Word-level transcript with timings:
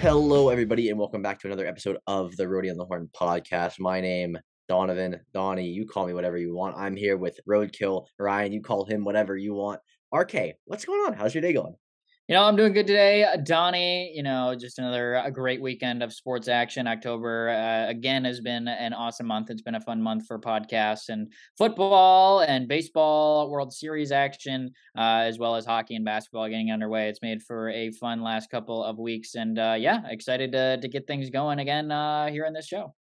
Hello, 0.00 0.48
everybody, 0.48 0.88
and 0.88 0.98
welcome 0.98 1.22
back 1.22 1.38
to 1.38 1.46
another 1.46 1.66
episode 1.66 1.98
of 2.06 2.34
the 2.36 2.44
Roadie 2.44 2.70
on 2.70 2.76
the 2.76 2.84
Horn 2.84 3.08
podcast. 3.14 3.78
My 3.78 4.00
name, 4.00 4.38
Donovan, 4.66 5.20
Donnie. 5.34 5.68
You 5.68 5.86
call 5.86 6.06
me 6.06 6.14
whatever 6.14 6.38
you 6.38 6.54
want. 6.54 6.76
I'm 6.76 6.96
here 6.96 7.16
with 7.16 7.38
Roadkill 7.48 8.06
Ryan. 8.18 8.52
You 8.52 8.62
call 8.62 8.86
him 8.86 9.04
whatever 9.04 9.36
you 9.36 9.54
want. 9.54 9.80
RK, 10.12 10.54
what's 10.64 10.84
going 10.84 11.00
on? 11.06 11.12
How's 11.12 11.34
your 11.34 11.42
day 11.42 11.52
going? 11.52 11.76
You 12.30 12.36
know, 12.36 12.44
I'm 12.44 12.54
doing 12.54 12.72
good 12.72 12.86
today. 12.86 13.24
Uh, 13.24 13.38
Donnie, 13.38 14.12
you 14.14 14.22
know, 14.22 14.54
just 14.54 14.78
another 14.78 15.16
a 15.16 15.32
great 15.32 15.60
weekend 15.60 16.00
of 16.00 16.12
sports 16.12 16.46
action. 16.46 16.86
October, 16.86 17.48
uh, 17.48 17.90
again, 17.90 18.24
has 18.24 18.40
been 18.40 18.68
an 18.68 18.92
awesome 18.92 19.26
month. 19.26 19.50
It's 19.50 19.62
been 19.62 19.74
a 19.74 19.80
fun 19.80 20.00
month 20.00 20.28
for 20.28 20.38
podcasts 20.38 21.08
and 21.08 21.32
football 21.58 22.42
and 22.42 22.68
baseball, 22.68 23.50
World 23.50 23.72
Series 23.72 24.12
action, 24.12 24.70
uh, 24.96 25.24
as 25.26 25.40
well 25.40 25.56
as 25.56 25.66
hockey 25.66 25.96
and 25.96 26.04
basketball 26.04 26.48
getting 26.48 26.70
underway. 26.70 27.08
It's 27.08 27.20
made 27.20 27.42
for 27.42 27.68
a 27.70 27.90
fun 27.90 28.22
last 28.22 28.48
couple 28.48 28.84
of 28.84 28.96
weeks. 28.96 29.34
And 29.34 29.58
uh, 29.58 29.74
yeah, 29.76 30.02
excited 30.08 30.52
to, 30.52 30.80
to 30.80 30.86
get 30.86 31.08
things 31.08 31.30
going 31.30 31.58
again 31.58 31.90
uh, 31.90 32.28
here 32.28 32.44
in 32.44 32.52
this 32.52 32.68
show. 32.68 32.94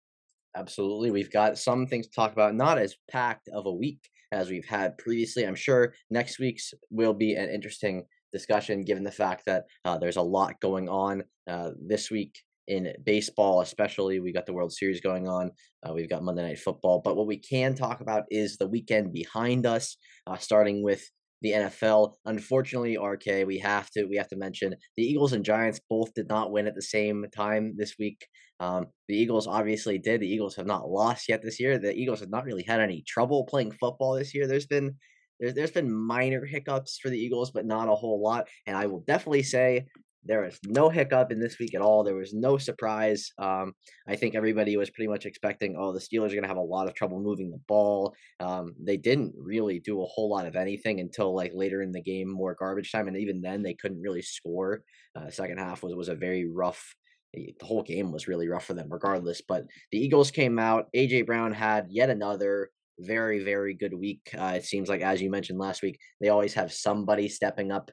Absolutely. 0.55 1.11
We've 1.11 1.33
got 1.33 1.59
some 1.59 1.89
things 1.89 2.07
to 2.07 2.13
talk 2.13 2.31
about, 2.31 2.55
not 2.55 2.79
as 2.79 2.95
packed 3.11 3.49
of 3.49 3.67
a 3.67 3.73
week 3.73 4.09
as 4.31 4.51
we've 4.51 4.65
had 4.65 4.97
previously. 4.99 5.45
I'm 5.45 5.57
sure 5.57 5.95
next 6.11 6.39
week's 6.39 6.73
will 6.91 7.13
be 7.13 7.35
an 7.35 7.51
interesting 7.51 8.05
discussion, 8.33 8.85
given 8.85 9.05
the 9.05 9.11
fact 9.11 9.45
that 9.47 9.65
uh, 9.85 9.99
there's 9.99 10.17
a 10.17 10.23
lot 10.23 10.61
going 10.61 10.89
on 10.89 11.25
uh, 11.49 11.71
this 11.81 12.11
week 12.11 12.39
in 12.69 12.93
baseball, 13.05 13.61
especially. 13.61 14.21
We 14.21 14.33
got 14.33 14.47
the 14.47 14.53
World 14.53 14.73
Series 14.73 15.01
going 15.01 15.29
on. 15.29 15.51
Uh, 15.83 15.93
we've 15.93 16.11
got 16.11 16.23
Monday 16.23 16.43
Night 16.43 16.59
Football. 16.59 17.01
But 17.05 17.17
what 17.17 17.27
we 17.27 17.39
can 17.39 17.75
talk 17.75 18.01
about 18.01 18.25
is 18.31 18.57
the 18.57 18.69
weekend 18.69 19.13
behind 19.13 19.67
us, 19.67 19.97
uh, 20.27 20.37
starting 20.37 20.83
with 20.83 21.05
the 21.43 21.53
NFL. 21.53 22.15
Unfortunately, 22.25 22.97
RK, 22.97 23.47
we 23.47 23.59
have 23.59 23.91
to 23.91 24.05
we 24.05 24.17
have 24.17 24.29
to 24.29 24.37
mention 24.37 24.75
the 24.97 25.05
Eagles 25.05 25.33
and 25.33 25.45
Giants 25.45 25.81
both 25.89 26.13
did 26.15 26.29
not 26.29 26.51
win 26.51 26.67
at 26.67 26.75
the 26.75 26.83
same 26.83 27.27
time 27.35 27.75
this 27.77 27.95
week. 27.99 28.27
Um, 28.59 28.87
the 29.07 29.17
Eagles 29.17 29.47
obviously 29.47 29.99
did. 29.99 30.21
The 30.21 30.33
Eagles 30.33 30.57
have 30.57 30.67
not 30.67 30.89
lost 30.89 31.29
yet 31.29 31.43
this 31.43 31.61
year. 31.61 31.79
The 31.79 31.95
Eagles 31.95 32.21
have 32.21 32.31
not 32.31 32.45
really 32.45 32.65
had 32.65 32.81
any 32.81 33.05
trouble 33.07 33.45
playing 33.45 33.73
football 33.73 34.15
this 34.15 34.35
year. 34.35 34.47
There's 34.47 34.67
been 34.67 34.97
there's 35.41 35.55
there's 35.55 35.71
been 35.71 35.93
minor 35.93 36.45
hiccups 36.45 36.99
for 36.99 37.11
the 37.11 37.19
Eagles, 37.19 37.51
but 37.51 37.67
not 37.67 37.89
a 37.89 37.95
whole 37.95 38.23
lot. 38.23 38.49
And 38.67 38.77
I 38.77 38.87
will 38.87 39.05
definitely 39.07 39.43
say 39.43 39.87
there 40.27 40.43
was 40.43 40.59
no 40.65 40.89
hiccup 40.89 41.31
in 41.31 41.41
this 41.41 41.59
week 41.59 41.75
at 41.75 41.81
all. 41.81 42.03
There 42.03 42.17
was 42.17 42.35
no 42.35 42.59
surprise. 42.59 43.31
Um, 43.39 43.73
I 44.09 44.17
think 44.17 44.35
everybody 44.35 44.77
was 44.77 44.91
pretty 44.91 45.09
much 45.09 45.27
expecting, 45.27 45.77
oh, 45.79 45.93
the 45.93 46.01
Steelers 46.01 46.27
are 46.27 46.35
going 46.35 46.43
to 46.43 46.49
have 46.49 46.57
a 46.57 46.61
lot 46.61 46.89
of 46.89 46.95
trouble 46.95 47.21
moving 47.21 47.51
the 47.51 47.61
ball. 47.69 48.15
Um, 48.41 48.75
they 48.83 48.97
didn't 48.97 49.35
really 49.37 49.79
do 49.81 50.03
a 50.03 50.07
whole 50.07 50.29
lot 50.29 50.47
of 50.47 50.57
anything 50.57 51.01
until 51.01 51.35
like 51.35 51.53
later 51.55 51.83
in 51.83 51.93
the 51.93 52.03
game, 52.03 52.29
more 52.29 52.57
garbage 52.59 52.93
time, 52.93 53.09
and 53.09 53.17
even 53.17 53.41
then 53.41 53.63
they 53.63 53.75
couldn't 53.75 54.03
really 54.03 54.23
score. 54.23 54.83
Uh, 55.15 55.31
second 55.31 55.59
half 55.59 55.83
was 55.83 55.95
was 55.95 56.09
a 56.09 56.15
very 56.15 56.47
rough. 56.49 56.95
The 57.33 57.55
whole 57.63 57.83
game 57.83 58.13
was 58.13 58.29
really 58.29 58.49
rough 58.49 58.65
for 58.65 58.75
them, 58.75 58.89
regardless. 58.91 59.43
But 59.47 59.65
the 59.93 59.99
Eagles 59.99 60.31
came 60.31 60.59
out. 60.59 60.87
AJ 60.97 61.27
Brown 61.27 61.53
had 61.53 61.87
yet 61.91 62.09
another 62.09 62.71
very, 62.99 63.45
very 63.45 63.75
good 63.75 63.95
week. 63.95 64.29
Uh, 64.37 64.55
it 64.57 64.65
seems 64.65 64.89
like, 64.89 65.01
as 65.01 65.21
you 65.21 65.31
mentioned 65.31 65.59
last 65.59 65.83
week, 65.83 65.99
they 66.21 66.29
always 66.29 66.55
have 66.55 66.73
somebody 66.73 67.29
stepping 67.29 67.73
up 67.73 67.91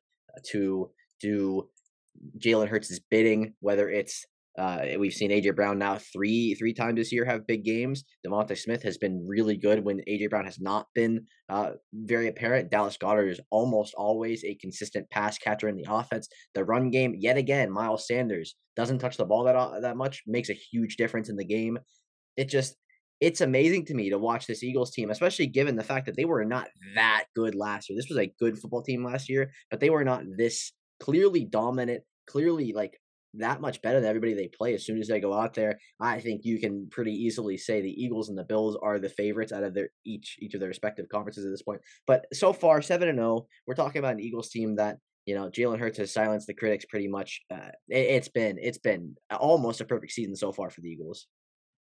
to 0.51 0.89
do 1.21 1.69
Jalen 2.39 2.67
Hurts' 2.67 2.99
bidding, 3.09 3.53
whether 3.59 3.89
it's 3.89 4.25
uh, 4.57 4.85
we've 4.99 5.13
seen 5.13 5.31
AJ 5.31 5.55
Brown 5.55 5.79
now 5.79 5.97
three 5.97 6.53
three 6.53 6.73
times 6.73 6.97
this 6.97 7.11
year 7.11 7.25
have 7.25 7.47
big 7.47 7.63
games. 7.63 8.03
DeVonta 8.25 8.55
Smith 8.55 8.83
has 8.83 8.99
been 8.99 9.25
really 9.27 9.57
good 9.57 9.83
when 9.83 10.01
AJ 10.07 10.29
Brown 10.29 10.45
has 10.45 10.59
not 10.59 10.85
been 10.93 11.25
uh, 11.49 11.71
very 11.91 12.27
apparent. 12.27 12.69
Dallas 12.69 12.97
Goedert 12.97 13.31
is 13.31 13.39
almost 13.49 13.95
always 13.95 14.43
a 14.43 14.55
consistent 14.55 15.09
pass 15.09 15.39
catcher 15.39 15.69
in 15.69 15.75
the 15.75 15.87
offense. 15.89 16.27
The 16.53 16.63
run 16.63 16.91
game, 16.91 17.15
yet 17.17 17.37
again, 17.37 17.71
Miles 17.71 18.05
Sanders 18.05 18.55
doesn't 18.75 18.99
touch 18.99 19.17
the 19.17 19.25
ball 19.25 19.43
that 19.45 19.55
uh, 19.55 19.79
that 19.79 19.97
much, 19.97 20.21
makes 20.27 20.49
a 20.49 20.53
huge 20.53 20.97
difference 20.97 21.29
in 21.29 21.35
the 21.35 21.45
game. 21.45 21.79
It 22.37 22.47
just 22.47 22.75
it's 23.23 23.39
amazing 23.39 23.85
to 23.85 23.93
me 23.93 24.09
to 24.09 24.17
watch 24.17 24.47
this 24.47 24.63
Eagles 24.63 24.91
team, 24.91 25.09
especially 25.09 25.47
given 25.47 25.77
the 25.77 25.83
fact 25.83 26.05
that 26.07 26.17
they 26.17 26.25
were 26.25 26.43
not 26.43 26.67
that 26.95 27.23
good 27.33 27.55
last 27.55 27.89
year. 27.89 27.95
This 27.95 28.09
was 28.09 28.17
a 28.17 28.33
good 28.37 28.59
football 28.59 28.81
team 28.81 29.01
last 29.01 29.29
year, 29.29 29.53
but 29.71 29.79
they 29.79 29.89
were 29.89 30.03
not 30.03 30.25
this 30.37 30.73
clearly 30.99 31.45
dominant, 31.45 32.03
clearly 32.27 32.73
like 32.73 32.99
that 33.35 33.61
much 33.61 33.81
better 33.81 34.01
than 34.01 34.09
everybody 34.09 34.33
they 34.33 34.49
play 34.49 34.73
as 34.73 34.85
soon 34.85 34.99
as 34.99 35.07
they 35.07 35.21
go 35.21 35.33
out 35.33 35.53
there. 35.53 35.79
I 36.01 36.19
think 36.19 36.43
you 36.43 36.59
can 36.59 36.89
pretty 36.89 37.13
easily 37.13 37.55
say 37.57 37.79
the 37.79 38.03
Eagles 38.03 38.27
and 38.27 38.37
the 38.37 38.43
Bills 38.43 38.77
are 38.83 38.99
the 38.99 39.07
favorites 39.07 39.53
out 39.53 39.63
of 39.63 39.73
their 39.73 39.87
each 40.05 40.35
each 40.41 40.53
of 40.53 40.59
their 40.59 40.67
respective 40.67 41.07
conferences 41.07 41.45
at 41.45 41.51
this 41.51 41.61
point. 41.61 41.79
But 42.05 42.25
so 42.33 42.51
far, 42.51 42.81
seven 42.81 43.07
and 43.07 43.19
zero. 43.19 43.37
Oh, 43.37 43.47
we're 43.65 43.75
talking 43.75 43.99
about 43.99 44.15
an 44.15 44.19
Eagles 44.19 44.49
team 44.49 44.75
that 44.75 44.97
you 45.25 45.35
know 45.35 45.49
Jalen 45.49 45.79
Hurts 45.79 45.97
has 45.99 46.13
silenced 46.13 46.47
the 46.47 46.53
critics 46.53 46.83
pretty 46.89 47.07
much. 47.07 47.39
Uh, 47.49 47.71
it, 47.87 48.05
it's 48.17 48.27
been 48.27 48.59
it's 48.61 48.79
been 48.79 49.15
almost 49.31 49.79
a 49.79 49.85
perfect 49.85 50.11
season 50.11 50.35
so 50.35 50.51
far 50.51 50.69
for 50.69 50.81
the 50.81 50.89
Eagles. 50.89 51.25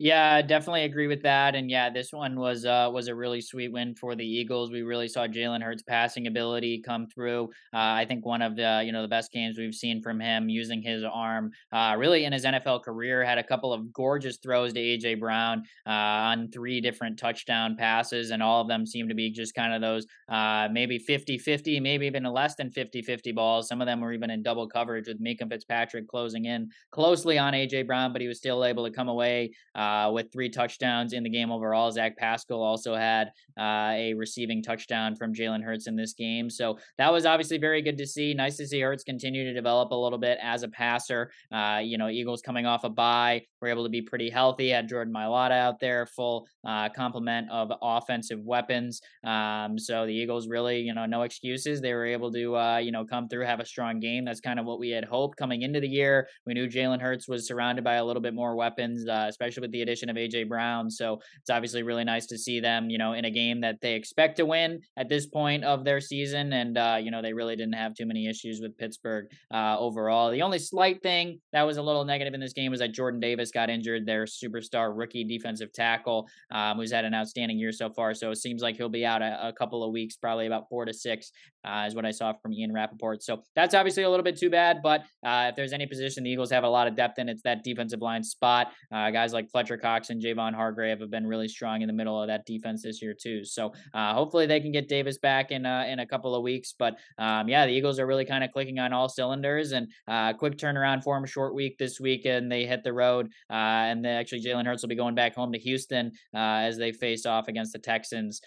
Yeah, 0.00 0.42
definitely 0.42 0.84
agree 0.84 1.08
with 1.08 1.22
that. 1.22 1.56
And 1.56 1.68
yeah, 1.68 1.90
this 1.90 2.12
one 2.12 2.38
was 2.38 2.64
uh, 2.64 2.88
was 2.92 3.08
a 3.08 3.14
really 3.16 3.40
sweet 3.40 3.72
win 3.72 3.96
for 3.96 4.14
the 4.14 4.24
Eagles. 4.24 4.70
We 4.70 4.82
really 4.82 5.08
saw 5.08 5.26
Jalen 5.26 5.60
Hurts' 5.60 5.82
passing 5.82 6.28
ability 6.28 6.82
come 6.86 7.08
through. 7.08 7.46
Uh, 7.74 7.98
I 7.98 8.04
think 8.06 8.24
one 8.24 8.40
of 8.40 8.54
the 8.54 8.82
you 8.86 8.92
know 8.92 9.02
the 9.02 9.08
best 9.08 9.32
games 9.32 9.58
we've 9.58 9.74
seen 9.74 10.00
from 10.00 10.20
him 10.20 10.48
using 10.48 10.82
his 10.82 11.02
arm, 11.02 11.50
uh, 11.72 11.96
really 11.98 12.24
in 12.24 12.32
his 12.32 12.44
NFL 12.44 12.78
career. 12.78 13.24
Had 13.24 13.38
a 13.38 13.42
couple 13.42 13.72
of 13.72 13.92
gorgeous 13.92 14.36
throws 14.36 14.72
to 14.74 14.78
AJ 14.80 15.16
Brown 15.16 15.64
uh, 15.84 15.90
on 15.90 16.48
three 16.52 16.80
different 16.80 17.18
touchdown 17.18 17.74
passes, 17.76 18.30
and 18.30 18.40
all 18.40 18.60
of 18.60 18.68
them 18.68 18.86
seem 18.86 19.08
to 19.08 19.16
be 19.16 19.30
just 19.32 19.52
kind 19.56 19.74
of 19.74 19.80
those 19.80 20.06
uh, 20.28 20.68
maybe 20.70 21.00
50-50, 21.00 21.80
maybe 21.80 22.06
even 22.06 22.22
less 22.22 22.54
than 22.54 22.70
50-50 22.70 23.32
balls. 23.32 23.66
Some 23.66 23.80
of 23.80 23.86
them 23.86 24.00
were 24.00 24.12
even 24.12 24.30
in 24.30 24.44
double 24.44 24.68
coverage 24.68 25.08
with 25.08 25.20
Minkah 25.20 25.48
Fitzpatrick 25.48 26.06
closing 26.06 26.44
in 26.44 26.68
closely 26.92 27.36
on 27.36 27.52
AJ 27.54 27.82
Brown, 27.82 28.12
but 28.12 28.22
he 28.22 28.28
was 28.28 28.38
still 28.38 28.64
able 28.64 28.84
to 28.84 28.92
come 28.92 29.08
away. 29.08 29.50
Uh, 29.88 30.10
with 30.10 30.30
three 30.32 30.50
touchdowns 30.50 31.12
in 31.12 31.22
the 31.22 31.30
game 31.30 31.50
overall. 31.50 31.90
Zach 31.90 32.16
Pascal 32.16 32.62
also 32.62 32.94
had 32.94 33.28
uh, 33.58 33.92
a 33.94 34.14
receiving 34.14 34.62
touchdown 34.62 35.14
from 35.16 35.32
Jalen 35.32 35.62
Hurts 35.62 35.86
in 35.86 35.96
this 35.96 36.12
game. 36.12 36.50
So 36.50 36.78
that 36.98 37.12
was 37.12 37.24
obviously 37.24 37.58
very 37.58 37.80
good 37.80 37.96
to 37.98 38.06
see. 38.06 38.34
Nice 38.34 38.56
to 38.58 38.66
see 38.66 38.80
Hurts 38.80 39.04
continue 39.04 39.44
to 39.44 39.54
develop 39.54 39.90
a 39.90 39.94
little 39.94 40.18
bit 40.18 40.38
as 40.42 40.62
a 40.62 40.68
passer. 40.68 41.30
Uh, 41.52 41.80
you 41.82 41.96
know, 41.96 42.08
Eagles 42.08 42.42
coming 42.42 42.66
off 42.66 42.84
a 42.84 42.90
bye 42.90 43.42
were 43.60 43.68
able 43.68 43.84
to 43.84 43.90
be 43.90 44.02
pretty 44.02 44.30
healthy. 44.30 44.68
Had 44.70 44.88
Jordan 44.88 45.14
Mailata 45.14 45.58
out 45.58 45.80
there, 45.80 46.06
full 46.06 46.46
uh, 46.66 46.88
complement 46.90 47.50
of 47.50 47.72
offensive 47.80 48.40
weapons. 48.44 49.00
Um, 49.24 49.78
so 49.78 50.06
the 50.06 50.12
Eagles 50.12 50.48
really, 50.48 50.80
you 50.80 50.94
know, 50.94 51.06
no 51.06 51.22
excuses. 51.22 51.80
They 51.80 51.94
were 51.94 52.06
able 52.06 52.30
to, 52.32 52.56
uh, 52.56 52.78
you 52.78 52.92
know, 52.92 53.04
come 53.04 53.28
through, 53.28 53.46
have 53.46 53.60
a 53.60 53.66
strong 53.66 54.00
game. 54.00 54.24
That's 54.24 54.40
kind 54.40 54.60
of 54.60 54.66
what 54.66 54.78
we 54.78 54.90
had 54.90 55.04
hoped 55.04 55.38
coming 55.38 55.62
into 55.62 55.80
the 55.80 55.88
year. 55.88 56.28
We 56.46 56.54
knew 56.54 56.68
Jalen 56.68 57.00
Hurts 57.00 57.26
was 57.28 57.46
surrounded 57.46 57.84
by 57.84 57.94
a 57.94 58.04
little 58.04 58.22
bit 58.22 58.34
more 58.34 58.54
weapons, 58.54 59.08
uh, 59.08 59.26
especially 59.28 59.62
with 59.62 59.72
the 59.72 59.77
addition 59.82 60.08
of 60.08 60.16
AJ 60.16 60.48
Brown. 60.48 60.90
So 60.90 61.20
it's 61.40 61.50
obviously 61.50 61.82
really 61.82 62.04
nice 62.04 62.26
to 62.26 62.38
see 62.38 62.60
them, 62.60 62.90
you 62.90 62.98
know, 62.98 63.12
in 63.12 63.24
a 63.24 63.30
game 63.30 63.60
that 63.60 63.80
they 63.80 63.94
expect 63.94 64.36
to 64.36 64.46
win 64.46 64.80
at 64.96 65.08
this 65.08 65.26
point 65.26 65.64
of 65.64 65.84
their 65.84 66.00
season. 66.00 66.52
And, 66.52 66.78
uh, 66.78 66.98
you 67.00 67.10
know, 67.10 67.22
they 67.22 67.32
really 67.32 67.56
didn't 67.56 67.74
have 67.74 67.94
too 67.94 68.06
many 68.06 68.28
issues 68.28 68.60
with 68.60 68.76
Pittsburgh 68.76 69.26
uh, 69.52 69.78
overall. 69.78 70.30
The 70.30 70.42
only 70.42 70.58
slight 70.58 71.02
thing 71.02 71.40
that 71.52 71.62
was 71.62 71.76
a 71.76 71.82
little 71.82 72.04
negative 72.04 72.34
in 72.34 72.40
this 72.40 72.52
game 72.52 72.70
was 72.70 72.80
that 72.80 72.92
Jordan 72.92 73.20
Davis 73.20 73.50
got 73.50 73.70
injured, 73.70 74.06
their 74.06 74.24
superstar 74.24 74.96
rookie 74.96 75.24
defensive 75.24 75.72
tackle, 75.72 76.28
um, 76.50 76.76
who's 76.76 76.92
had 76.92 77.04
an 77.04 77.14
outstanding 77.14 77.58
year 77.58 77.72
so 77.72 77.90
far. 77.90 78.14
So 78.14 78.30
it 78.30 78.36
seems 78.36 78.62
like 78.62 78.76
he'll 78.76 78.88
be 78.88 79.06
out 79.06 79.22
a, 79.22 79.48
a 79.48 79.52
couple 79.52 79.84
of 79.84 79.92
weeks, 79.92 80.16
probably 80.16 80.46
about 80.46 80.68
four 80.68 80.84
to 80.84 80.92
six, 80.92 81.32
uh, 81.68 81.84
is 81.86 81.94
what 81.94 82.06
I 82.06 82.10
saw 82.10 82.32
from 82.32 82.52
Ian 82.54 82.72
Rapoport. 82.72 83.22
So 83.22 83.42
that's 83.54 83.74
obviously 83.74 84.04
a 84.04 84.10
little 84.10 84.24
bit 84.24 84.38
too 84.38 84.50
bad. 84.50 84.80
But 84.82 85.02
uh, 85.24 85.48
if 85.50 85.56
there's 85.56 85.72
any 85.72 85.86
position 85.86 86.24
the 86.24 86.30
Eagles 86.30 86.50
have 86.50 86.64
a 86.64 86.68
lot 86.68 86.88
of 86.88 86.96
depth 86.96 87.18
in, 87.18 87.28
it's 87.28 87.42
that 87.42 87.62
defensive 87.62 88.00
line 88.00 88.22
spot. 88.22 88.72
Uh, 88.90 89.10
guys 89.10 89.32
like 89.32 89.50
Fletcher 89.50 89.76
Cox 89.76 90.10
and 90.10 90.22
Javon 90.22 90.54
Hargrave 90.54 91.00
have 91.00 91.10
been 91.10 91.26
really 91.26 91.48
strong 91.48 91.82
in 91.82 91.86
the 91.86 91.92
middle 91.92 92.20
of 92.20 92.28
that 92.28 92.46
defense 92.46 92.82
this 92.82 93.02
year 93.02 93.14
too. 93.14 93.44
So 93.44 93.72
uh, 93.92 94.14
hopefully 94.14 94.46
they 94.46 94.60
can 94.60 94.72
get 94.72 94.88
Davis 94.88 95.18
back 95.18 95.50
in 95.50 95.66
uh, 95.66 95.84
in 95.88 95.98
a 95.98 96.06
couple 96.06 96.34
of 96.34 96.42
weeks. 96.42 96.74
But 96.78 96.98
um, 97.18 97.48
yeah, 97.48 97.66
the 97.66 97.72
Eagles 97.72 97.98
are 97.98 98.06
really 98.06 98.24
kind 98.24 98.42
of 98.42 98.50
clicking 98.52 98.78
on 98.78 98.92
all 98.92 99.08
cylinders 99.08 99.72
and 99.72 99.88
uh, 100.06 100.32
quick 100.32 100.56
turnaround 100.56 101.02
for 101.02 101.16
them. 101.16 101.26
Short 101.26 101.54
week 101.54 101.76
this 101.78 102.00
week, 102.00 102.24
and 102.24 102.50
they 102.50 102.64
hit 102.64 102.82
the 102.82 102.92
road 102.92 103.30
and 103.50 104.06
actually, 104.06 104.42
Jalen 104.42 104.64
Hurts 104.64 104.82
will 104.82 104.88
be 104.88 104.94
going 104.94 105.14
back 105.14 105.34
home 105.34 105.52
to 105.52 105.58
Houston 105.58 106.12
as 106.34 106.78
they 106.78 106.92
face 106.92 107.26
off 107.26 107.48
against 107.48 107.72
the 107.72 107.78
Texans 107.78 108.40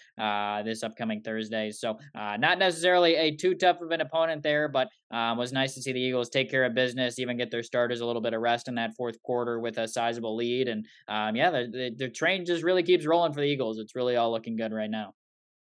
this 0.64 0.82
upcoming 0.82 1.20
Thursday. 1.20 1.70
So, 1.70 1.98
not 2.14 2.58
necessarily 2.58 3.11
a 3.16 3.36
too 3.36 3.54
tough 3.54 3.80
of 3.80 3.90
an 3.90 4.00
opponent 4.00 4.42
there, 4.42 4.68
but 4.68 4.88
um, 5.10 5.38
was 5.38 5.52
nice 5.52 5.74
to 5.74 5.82
see 5.82 5.92
the 5.92 6.00
Eagles 6.00 6.28
take 6.28 6.50
care 6.50 6.64
of 6.64 6.74
business, 6.74 7.18
even 7.18 7.36
get 7.36 7.50
their 7.50 7.62
starters 7.62 8.00
a 8.00 8.06
little 8.06 8.22
bit 8.22 8.34
of 8.34 8.40
rest 8.40 8.68
in 8.68 8.74
that 8.76 8.94
fourth 8.94 9.22
quarter 9.22 9.60
with 9.60 9.78
a 9.78 9.88
sizable 9.88 10.36
lead. 10.36 10.68
And 10.68 10.86
um, 11.08 11.36
yeah, 11.36 11.50
the, 11.50 11.68
the, 11.70 11.94
the 12.06 12.08
train 12.10 12.44
just 12.44 12.62
really 12.62 12.82
keeps 12.82 13.06
rolling 13.06 13.32
for 13.32 13.40
the 13.40 13.46
Eagles. 13.46 13.78
It's 13.78 13.94
really 13.94 14.16
all 14.16 14.30
looking 14.30 14.56
good 14.56 14.72
right 14.72 14.90
now. 14.90 15.14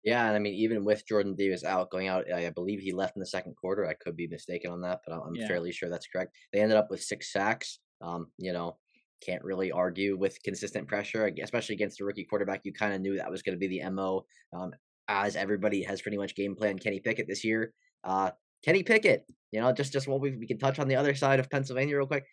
Yeah, 0.03 0.27
and 0.27 0.35
I 0.35 0.39
mean, 0.39 0.55
even 0.55 0.85
with 0.85 1.07
Jordan 1.07 1.35
Davis 1.35 1.63
out, 1.63 1.91
going 1.91 2.09
out, 2.09 2.25
I 2.33 2.49
believe 2.51 2.81
he 2.81 2.93
left 2.93 3.17
in 3.17 3.21
the 3.21 3.27
second 3.27 3.55
quarter. 3.57 3.87
I 3.87 3.93
could 3.93 4.17
be 4.17 4.27
mistaken 4.27 4.71
on 4.71 4.81
that, 4.81 5.01
but 5.07 5.15
I'm 5.15 5.35
yeah. 5.35 5.47
fairly 5.47 5.73
sure 5.73 5.91
that's 5.91 6.07
correct. 6.07 6.35
They 6.53 6.61
ended 6.61 6.79
up 6.79 6.89
with 6.91 7.03
six 7.03 7.33
sacks. 7.33 7.81
Um, 8.01 8.29
you 8.39 8.55
know, 8.55 8.79
can't 9.21 9.45
really 9.45 9.71
argue 9.71 10.17
with 10.17 10.43
consistent 10.43 10.89
pressure, 10.89 11.31
especially 11.43 11.75
against 11.75 12.01
a 12.01 12.05
rookie 12.05 12.25
quarterback. 12.25 12.63
You 12.65 12.73
kind 12.73 12.95
of 12.95 13.03
knew 13.03 13.17
that 13.17 13.31
was 13.31 13.43
going 13.43 13.55
to 13.55 13.59
be 13.59 13.69
the 13.79 13.91
mo. 13.91 14.25
Um, 14.55 14.73
as 15.11 15.35
everybody 15.35 15.83
has 15.83 16.01
pretty 16.01 16.17
much 16.17 16.37
game 16.37 16.55
plan 16.55 16.79
Kenny 16.79 17.01
Pickett 17.01 17.27
this 17.27 17.45
year. 17.45 17.73
Uh, 18.05 18.31
Kenny 18.65 18.83
Pickett, 18.83 19.27
you 19.51 19.61
know, 19.61 19.73
just 19.73 19.93
just 19.93 20.07
what 20.07 20.21
we 20.21 20.37
we 20.37 20.47
can 20.47 20.59
touch 20.59 20.79
on 20.79 20.89
the 20.89 20.97
other 20.97 21.15
side 21.15 21.41
of 21.41 21.51
Pennsylvania 21.51 21.97
real 21.97 22.07
quick. 22.07 22.25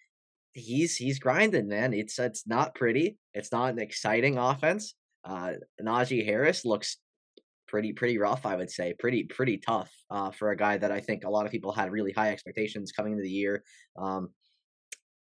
He's 0.54 0.96
he's 0.96 1.20
grinding, 1.20 1.68
man. 1.68 1.94
It's 1.94 2.20
it's 2.20 2.48
not 2.48 2.76
pretty. 2.76 3.18
It's 3.34 3.52
not 3.52 3.74
an 3.74 3.80
exciting 3.80 4.38
offense. 4.38 4.94
Uh, 5.26 5.54
Najee 5.82 6.26
Harris 6.26 6.64
looks 6.66 6.98
pretty 7.68 7.94
pretty 7.94 8.18
rough, 8.20 8.46
I 8.46 8.56
would 8.56 8.70
say. 8.70 8.94
Pretty 9.00 9.24
pretty 9.24 9.58
tough 9.58 9.92
uh, 10.12 10.32
for 10.32 10.52
a 10.52 10.58
guy 10.58 10.78
that 10.78 10.92
I 10.92 11.00
think 11.00 11.24
a 11.24 11.30
lot 11.30 11.46
of 11.46 11.52
people 11.52 11.72
had 11.72 11.92
really 11.92 12.12
high 12.12 12.32
expectations 12.32 12.92
coming 12.92 13.14
into 13.14 13.24
the 13.24 13.30
year. 13.30 13.64
Um, 13.98 14.30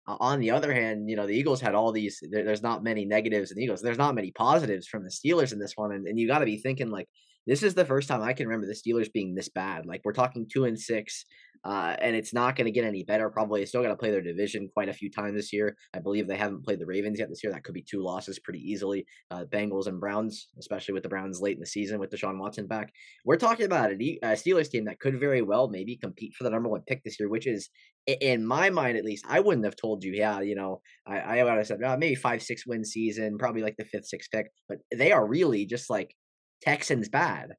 on 0.08 0.40
the 0.40 0.52
other 0.52 0.74
hand, 0.74 1.10
you 1.10 1.16
know, 1.18 1.28
the 1.28 1.36
Eagles 1.36 1.60
had 1.60 1.76
all 1.76 1.92
these, 1.92 2.24
there, 2.32 2.46
there's 2.46 2.64
not 2.64 2.82
many 2.82 3.04
negatives 3.04 3.52
in 3.52 3.58
the 3.58 3.64
Eagles. 3.64 3.82
There's 3.82 3.98
not 3.98 4.16
many 4.16 4.32
positives 4.32 4.88
from 4.88 5.04
the 5.04 5.10
Steelers 5.10 5.52
in 5.52 5.60
this 5.60 5.74
one. 5.76 5.92
And, 5.92 6.08
and 6.08 6.18
you 6.18 6.28
got 6.28 6.40
to 6.40 6.46
be 6.46 6.58
thinking, 6.58 6.90
like, 6.90 7.10
this 7.48 7.64
is 7.64 7.74
the 7.74 7.86
first 7.86 8.08
time 8.08 8.22
I 8.22 8.34
can 8.34 8.48
remember 8.48 8.68
the 8.68 8.74
Steelers 8.74 9.12
being 9.12 9.34
this 9.34 9.50
bad. 9.50 9.86
Like 9.86 10.02
we're 10.04 10.14
talking 10.14 10.48
two 10.52 10.66
and 10.66 10.80
six, 10.80 11.26
uh, 11.64 11.96
and 12.00 12.16
it's 12.16 12.34
not 12.34 12.56
going 12.56 12.66
to 12.66 12.72
get 12.72 12.84
any 12.86 13.04
better. 13.04 13.30
Probably 13.30 13.66
still 13.66 13.82
got 13.82 13.90
to 13.90 13.96
play 13.96 14.12
their 14.12 14.22
division 14.22 14.70
quite 14.74 14.90
a 14.90 14.94
few 14.94 15.10
times 15.10 15.36
this 15.36 15.52
year. 15.52 15.76
I 15.94 16.00
believe 16.00 16.28
they 16.28 16.38
haven't 16.38 16.64
played 16.64 16.80
the 16.80 16.86
Ravens 16.86 17.20
yet 17.20 17.30
this 17.30 17.44
year. 17.44 17.52
That 17.52 17.64
could 17.64 17.74
be 17.74 17.86
two 17.90 18.04
losses 18.04 18.40
pretty 18.40 18.60
easily. 18.60 19.06
Uh, 19.32 19.46
Bengals 19.46 19.88
and 19.88 20.00
Browns, 20.00 20.50
especially 20.60 20.94
with 20.94 21.04
the 21.04 21.10
Browns 21.10 21.42
late 21.42 21.56
in 21.56 21.62
the 21.62 21.66
season 21.66 22.00
with 22.00 22.12
Deshaun 22.12 22.38
Watson 22.38 22.68
back. 22.68 22.92
We're 23.26 23.38
talking 23.38 23.66
about 23.66 23.92
a, 23.92 23.96
Steelers 23.96 24.70
team 24.70 24.86
that 24.86 25.00
could 25.00 25.20
very 25.20 25.42
well 25.42 25.70
maybe 25.70 25.98
compete 25.98 26.34
for 26.36 26.44
the 26.44 26.50
number 26.50 26.70
one 26.70 26.82
pick 26.86 27.04
this 27.04 27.20
year, 27.20 27.30
which 27.30 27.48
is 27.48 27.70
in 28.06 28.46
my 28.46 28.70
mind 28.70 28.98
at 28.98 29.06
least. 29.06 29.26
I 29.28 29.40
wouldn't 29.40 29.66
have 29.66 29.76
told 29.76 30.04
you, 30.04 30.14
yeah, 30.14 30.42
you 30.42 30.56
know, 30.56 30.82
I, 31.06 31.20
I 31.20 31.44
would 31.44 31.58
have 31.58 31.68
said 31.68 31.80
oh, 31.84 31.98
maybe 31.98 32.16
five 32.16 32.42
six 32.42 32.66
win 32.68 32.86
season, 32.86 33.38
probably 33.38 33.62
like 33.62 33.76
the 33.78 33.86
fifth 33.86 34.08
sixth 34.08 34.30
pick, 34.32 34.48
but 34.70 34.78
they 34.96 35.12
are 35.12 35.28
really 35.28 35.66
just 35.66 35.90
like 35.90 36.14
Texans 36.62 37.10
bad. 37.10 37.56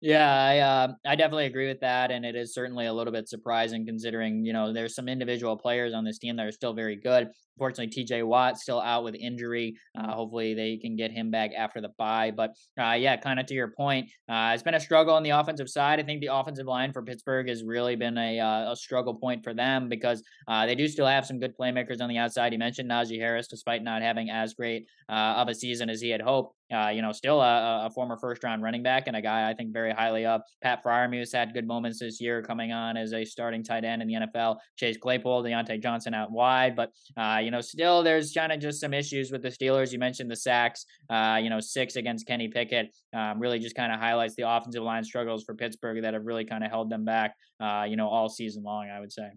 Yeah, 0.00 0.32
I 0.32 0.58
uh, 0.58 0.92
I 1.04 1.16
definitely 1.16 1.46
agree 1.46 1.66
with 1.66 1.80
that, 1.80 2.12
and 2.12 2.24
it 2.24 2.36
is 2.36 2.54
certainly 2.54 2.86
a 2.86 2.92
little 2.92 3.12
bit 3.12 3.28
surprising 3.28 3.84
considering 3.84 4.44
you 4.44 4.52
know 4.52 4.72
there's 4.72 4.94
some 4.94 5.08
individual 5.08 5.56
players 5.56 5.92
on 5.92 6.04
this 6.04 6.18
team 6.18 6.36
that 6.36 6.46
are 6.46 6.52
still 6.52 6.72
very 6.72 6.94
good. 6.94 7.30
Unfortunately, 7.56 7.88
T.J. 7.88 8.22
Watt 8.22 8.58
still 8.58 8.80
out 8.80 9.02
with 9.02 9.16
injury. 9.16 9.76
Uh, 9.98 10.12
hopefully, 10.12 10.54
they 10.54 10.76
can 10.76 10.94
get 10.94 11.10
him 11.10 11.32
back 11.32 11.50
after 11.56 11.80
the 11.80 11.88
bye. 11.98 12.30
But 12.30 12.54
uh, 12.80 12.92
yeah, 12.92 13.16
kind 13.16 13.40
of 13.40 13.46
to 13.46 13.54
your 13.54 13.72
point, 13.76 14.08
uh, 14.28 14.52
it's 14.54 14.62
been 14.62 14.74
a 14.74 14.80
struggle 14.80 15.14
on 15.14 15.24
the 15.24 15.30
offensive 15.30 15.68
side. 15.68 15.98
I 15.98 16.04
think 16.04 16.20
the 16.20 16.32
offensive 16.32 16.66
line 16.66 16.92
for 16.92 17.02
Pittsburgh 17.02 17.48
has 17.48 17.64
really 17.64 17.96
been 17.96 18.16
a 18.16 18.38
uh, 18.38 18.72
a 18.72 18.76
struggle 18.76 19.14
point 19.16 19.42
for 19.42 19.52
them 19.52 19.88
because 19.88 20.22
uh, 20.46 20.64
they 20.64 20.76
do 20.76 20.86
still 20.86 21.08
have 21.08 21.26
some 21.26 21.40
good 21.40 21.58
playmakers 21.58 22.00
on 22.00 22.08
the 22.08 22.18
outside. 22.18 22.52
You 22.52 22.60
mentioned 22.60 22.88
Najee 22.88 23.18
Harris, 23.18 23.48
despite 23.48 23.82
not 23.82 24.02
having 24.02 24.30
as 24.30 24.54
great 24.54 24.86
of 25.08 25.48
a 25.48 25.54
season 25.56 25.90
as 25.90 26.00
he 26.00 26.10
had 26.10 26.20
hoped. 26.20 26.54
Uh, 26.72 26.88
you 26.88 27.02
know, 27.02 27.12
still 27.12 27.40
a, 27.40 27.86
a, 27.86 27.90
former 27.90 28.16
first 28.16 28.44
round 28.44 28.62
running 28.62 28.82
back 28.82 29.06
and 29.06 29.16
a 29.16 29.22
guy 29.22 29.48
I 29.48 29.54
think 29.54 29.72
very 29.72 29.92
highly 29.92 30.26
up. 30.26 30.44
Pat 30.62 30.84
Freiermuth 30.84 31.32
had 31.32 31.54
good 31.54 31.66
moments 31.66 32.00
this 32.00 32.20
year 32.20 32.42
coming 32.42 32.72
on 32.72 32.96
as 32.96 33.14
a 33.14 33.24
starting 33.24 33.64
tight 33.64 33.84
end 33.84 34.02
in 34.02 34.08
the 34.08 34.14
NFL. 34.14 34.56
Chase 34.76 34.98
Claypool, 34.98 35.42
Diontae 35.42 35.82
Johnson 35.82 36.12
out 36.12 36.30
wide, 36.30 36.76
but 36.76 36.90
uh, 37.16 37.40
you 37.42 37.50
know, 37.50 37.60
still 37.62 38.02
there's 38.02 38.32
kind 38.32 38.52
of 38.52 38.60
just 38.60 38.80
some 38.80 38.92
issues 38.92 39.32
with 39.32 39.42
the 39.42 39.48
Steelers. 39.48 39.92
You 39.92 39.98
mentioned 39.98 40.30
the 40.30 40.36
sacks, 40.36 40.84
uh, 41.08 41.38
you 41.42 41.48
know, 41.48 41.60
six 41.60 41.96
against 41.96 42.26
Kenny 42.26 42.48
Pickett. 42.48 42.94
Um, 43.14 43.38
really 43.38 43.58
just 43.58 43.74
kind 43.74 43.92
of 43.92 43.98
highlights 43.98 44.34
the 44.34 44.48
offensive 44.48 44.82
line 44.82 45.04
struggles 45.04 45.44
for 45.44 45.54
Pittsburgh 45.54 46.02
that 46.02 46.14
have 46.14 46.26
really 46.26 46.44
kind 46.44 46.64
of 46.64 46.70
held 46.70 46.90
them 46.90 47.04
back, 47.04 47.34
uh, 47.60 47.86
you 47.88 47.96
know, 47.96 48.08
all 48.08 48.28
season 48.28 48.62
long, 48.62 48.90
I 48.90 49.00
would 49.00 49.12
say. 49.12 49.30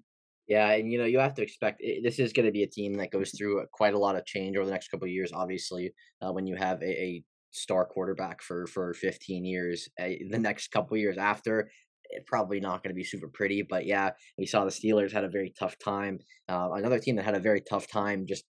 Yeah, 0.47 0.71
and 0.71 0.91
you 0.91 0.97
know 0.97 1.05
you 1.05 1.19
have 1.19 1.35
to 1.35 1.43
expect 1.43 1.77
it, 1.81 2.03
this 2.03 2.19
is 2.19 2.33
going 2.33 2.45
to 2.45 2.51
be 2.51 2.63
a 2.63 2.67
team 2.67 2.95
that 2.95 3.11
goes 3.11 3.31
through 3.31 3.65
quite 3.71 3.93
a 3.93 3.99
lot 3.99 4.15
of 4.15 4.25
change 4.25 4.57
over 4.57 4.65
the 4.65 4.71
next 4.71 4.89
couple 4.89 5.05
of 5.05 5.11
years. 5.11 5.31
Obviously, 5.33 5.93
uh, 6.21 6.31
when 6.31 6.47
you 6.47 6.55
have 6.55 6.81
a, 6.81 7.03
a, 7.03 7.23
star 7.53 7.85
quarterback 7.85 8.41
for 8.41 8.65
for 8.67 8.93
15 8.93 9.43
years, 9.45 9.87
uh, 9.99 10.07
the 10.29 10.39
next 10.39 10.69
couple 10.69 10.95
years 10.97 11.17
after, 11.17 11.69
it's 12.09 12.25
probably 12.27 12.59
not 12.59 12.81
going 12.81 12.93
to 12.93 12.97
be 12.97 13.03
super 13.03 13.27
pretty. 13.27 13.61
But 13.61 13.85
yeah, 13.85 14.11
we 14.37 14.45
saw 14.45 14.63
the 14.63 14.71
Steelers 14.71 15.11
had 15.11 15.23
a 15.23 15.29
very 15.29 15.53
tough 15.57 15.75
time. 15.83 16.19
Uh, 16.49 16.69
another 16.73 16.99
team 16.99 17.15
that 17.17 17.25
had 17.25 17.35
a 17.35 17.39
very 17.39 17.61
tough 17.61 17.87
time 17.87 18.25
just 18.27 18.45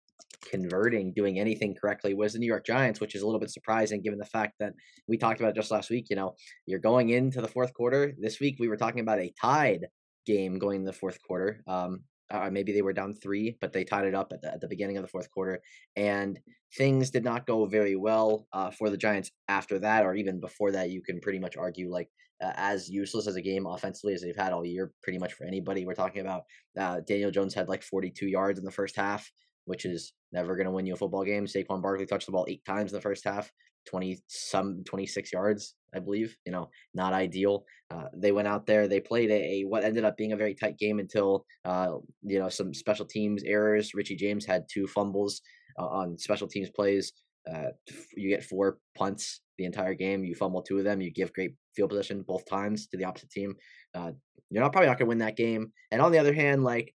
converting, 0.49 1.13
doing 1.13 1.39
anything 1.39 1.75
correctly 1.79 2.13
was 2.13 2.33
the 2.33 2.39
New 2.39 2.47
York 2.47 2.65
Giants, 2.65 2.99
which 2.99 3.15
is 3.15 3.21
a 3.21 3.25
little 3.25 3.39
bit 3.39 3.51
surprising 3.51 4.01
given 4.01 4.19
the 4.19 4.25
fact 4.25 4.53
that 4.59 4.73
we 5.07 5.17
talked 5.17 5.39
about 5.39 5.55
just 5.55 5.71
last 5.71 5.89
week. 5.89 6.07
You 6.09 6.15
know, 6.15 6.35
you're 6.65 6.79
going 6.79 7.09
into 7.09 7.41
the 7.41 7.47
fourth 7.47 7.73
quarter. 7.73 8.13
This 8.19 8.39
week 8.39 8.57
we 8.59 8.67
were 8.67 8.77
talking 8.77 9.01
about 9.01 9.19
a 9.19 9.33
tied 9.39 9.85
game 10.29 10.59
going 10.59 10.81
in 10.81 10.85
the 10.85 10.93
fourth 10.93 11.21
quarter. 11.21 11.63
Um, 11.67 12.01
uh, 12.31 12.49
maybe 12.51 12.71
they 12.71 12.83
were 12.83 12.93
down 12.93 13.13
three, 13.13 13.57
but 13.59 13.73
they 13.73 13.83
tied 13.83 14.05
it 14.05 14.13
up 14.13 14.31
at 14.31 14.41
the, 14.41 14.53
at 14.53 14.61
the 14.61 14.67
beginning 14.67 14.97
of 14.97 15.03
the 15.03 15.09
fourth 15.09 15.31
quarter. 15.31 15.61
And 15.95 16.39
things 16.77 17.09
did 17.09 17.23
not 17.23 17.47
go 17.47 17.65
very 17.65 17.95
well 17.95 18.45
uh, 18.53 18.69
for 18.69 18.89
the 18.89 18.97
Giants 18.97 19.31
after 19.47 19.79
that, 19.79 20.05
or 20.05 20.13
even 20.13 20.39
before 20.39 20.71
that. 20.71 20.91
You 20.91 21.01
can 21.01 21.19
pretty 21.19 21.39
much 21.39 21.57
argue 21.57 21.91
like 21.91 22.09
uh, 22.43 22.53
as 22.55 22.87
useless 22.87 23.27
as 23.27 23.35
a 23.35 23.41
game 23.41 23.65
offensively 23.65 24.13
as 24.13 24.21
they've 24.21 24.35
had 24.35 24.53
all 24.53 24.63
year, 24.63 24.91
pretty 25.01 25.17
much 25.17 25.33
for 25.33 25.45
anybody. 25.45 25.85
We're 25.85 25.95
talking 25.95 26.21
about 26.21 26.43
uh, 26.79 26.99
Daniel 27.07 27.31
Jones 27.31 27.55
had 27.55 27.67
like 27.67 27.81
42 27.81 28.27
yards 28.27 28.59
in 28.59 28.65
the 28.65 28.71
first 28.71 28.95
half, 28.95 29.29
which 29.65 29.85
is 29.85 30.13
never 30.31 30.55
going 30.55 30.65
to 30.65 30.71
win 30.71 30.85
you 30.85 30.93
a 30.93 30.97
football 30.97 31.25
game. 31.25 31.47
Saquon 31.47 31.81
Barkley 31.81 32.05
touched 32.05 32.27
the 32.27 32.31
ball 32.31 32.45
eight 32.47 32.63
times 32.63 32.91
in 32.91 32.95
the 32.95 33.01
first 33.01 33.23
half, 33.25 33.51
20 33.87 34.19
some 34.27 34.83
26 34.85 35.33
yards, 35.33 35.73
I 35.95 35.99
believe. 35.99 36.35
You 36.45 36.51
know, 36.51 36.69
not 36.93 37.13
ideal. 37.13 37.65
Uh, 37.91 38.05
they 38.15 38.31
went 38.31 38.47
out 38.47 38.65
there, 38.65 38.87
they 38.87 38.99
played 38.99 39.31
a, 39.31 39.33
a, 39.33 39.63
what 39.63 39.83
ended 39.83 40.05
up 40.05 40.17
being 40.17 40.33
a 40.33 40.37
very 40.37 40.53
tight 40.53 40.77
game 40.77 40.99
until 40.99 41.45
uh, 41.65 41.93
you 42.23 42.39
know 42.39 42.49
some 42.49 42.73
special 42.73 43.05
teams 43.05 43.43
errors. 43.43 43.93
Richie 43.93 44.15
James 44.15 44.45
had 44.45 44.65
two 44.71 44.87
fumbles 44.87 45.41
uh, 45.79 45.87
on 45.87 46.17
special 46.17 46.47
teams 46.47 46.69
plays. 46.69 47.13
Uh, 47.49 47.69
you 48.15 48.29
get 48.29 48.43
four 48.43 48.77
punts 48.95 49.41
the 49.57 49.65
entire 49.65 49.95
game. 49.95 50.23
You 50.23 50.35
fumble 50.35 50.61
two 50.61 50.77
of 50.77 50.83
them. 50.83 51.01
You 51.01 51.11
give 51.11 51.33
great 51.33 51.53
field 51.75 51.89
position 51.89 52.21
both 52.21 52.45
times 52.45 52.87
to 52.87 52.97
the 52.97 53.05
opposite 53.05 53.31
team. 53.31 53.55
Uh, 53.95 54.11
you're 54.49 54.63
not 54.63 54.71
probably 54.71 54.87
not 54.87 54.97
gonna 54.97 55.09
win 55.09 55.19
that 55.19 55.37
game. 55.37 55.71
And 55.91 56.01
on 56.01 56.11
the 56.11 56.19
other 56.19 56.33
hand, 56.33 56.63
like 56.63 56.93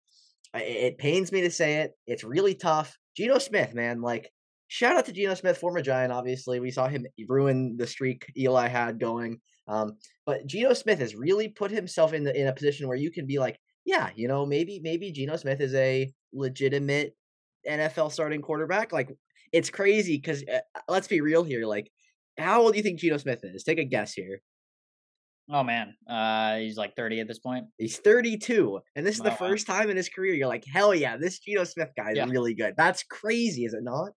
it 0.53 0.97
pains 0.97 1.31
me 1.31 1.41
to 1.41 1.51
say 1.51 1.75
it, 1.75 1.93
it's 2.07 2.23
really 2.23 2.55
tough. 2.55 2.97
Geno 3.15 3.37
Smith, 3.37 3.73
man, 3.73 4.01
like 4.01 4.29
shout 4.71 4.95
out 4.95 5.05
to 5.05 5.11
Geno 5.11 5.33
Smith, 5.33 5.57
former 5.57 5.81
Giant. 5.81 6.13
Obviously, 6.13 6.61
we 6.61 6.71
saw 6.71 6.87
him 6.87 7.05
ruin 7.27 7.75
the 7.75 7.85
streak 7.85 8.31
Eli 8.37 8.69
had 8.69 9.01
going. 9.01 9.41
Um, 9.67 9.97
but 10.25 10.47
Geno 10.47 10.71
Smith 10.73 10.99
has 10.99 11.13
really 11.13 11.49
put 11.49 11.71
himself 11.71 12.13
in 12.13 12.23
the 12.23 12.39
in 12.39 12.47
a 12.47 12.53
position 12.53 12.87
where 12.87 12.97
you 12.97 13.11
can 13.11 13.27
be 13.27 13.37
like, 13.37 13.59
yeah, 13.85 14.09
you 14.15 14.29
know, 14.29 14.45
maybe 14.45 14.79
maybe 14.81 15.11
Geno 15.11 15.35
Smith 15.35 15.59
is 15.59 15.75
a 15.75 16.09
legitimate 16.31 17.15
NFL 17.67 18.13
starting 18.13 18.41
quarterback. 18.41 18.93
Like 18.93 19.09
it's 19.51 19.69
crazy 19.69 20.15
because 20.15 20.43
uh, 20.51 20.59
let's 20.87 21.07
be 21.09 21.19
real 21.19 21.43
here. 21.43 21.65
Like, 21.65 21.91
how 22.37 22.61
old 22.61 22.71
do 22.71 22.77
you 22.77 22.83
think 22.83 22.99
Geno 22.99 23.17
Smith 23.17 23.41
is? 23.43 23.65
Take 23.65 23.79
a 23.79 23.83
guess 23.83 24.13
here. 24.13 24.39
Oh 25.51 25.63
man, 25.63 25.95
uh, 26.07 26.57
he's 26.57 26.77
like 26.77 26.95
30 26.95 27.19
at 27.19 27.27
this 27.27 27.39
point. 27.39 27.65
He's 27.77 27.97
32, 27.97 28.79
and 28.95 29.05
this 29.05 29.15
is 29.15 29.21
the 29.21 29.31
first 29.31 29.67
time 29.67 29.89
in 29.89 29.97
his 29.97 30.07
career 30.07 30.33
you're 30.33 30.47
like, 30.47 30.63
hell 30.65 30.95
yeah, 30.95 31.17
this 31.17 31.39
Geno 31.39 31.65
Smith 31.65 31.89
guy 31.97 32.11
is 32.11 32.17
yeah. 32.17 32.27
really 32.29 32.53
good. 32.53 32.75
That's 32.77 33.03
crazy, 33.03 33.65
is 33.65 33.73
it 33.73 33.83
not? 33.83 34.11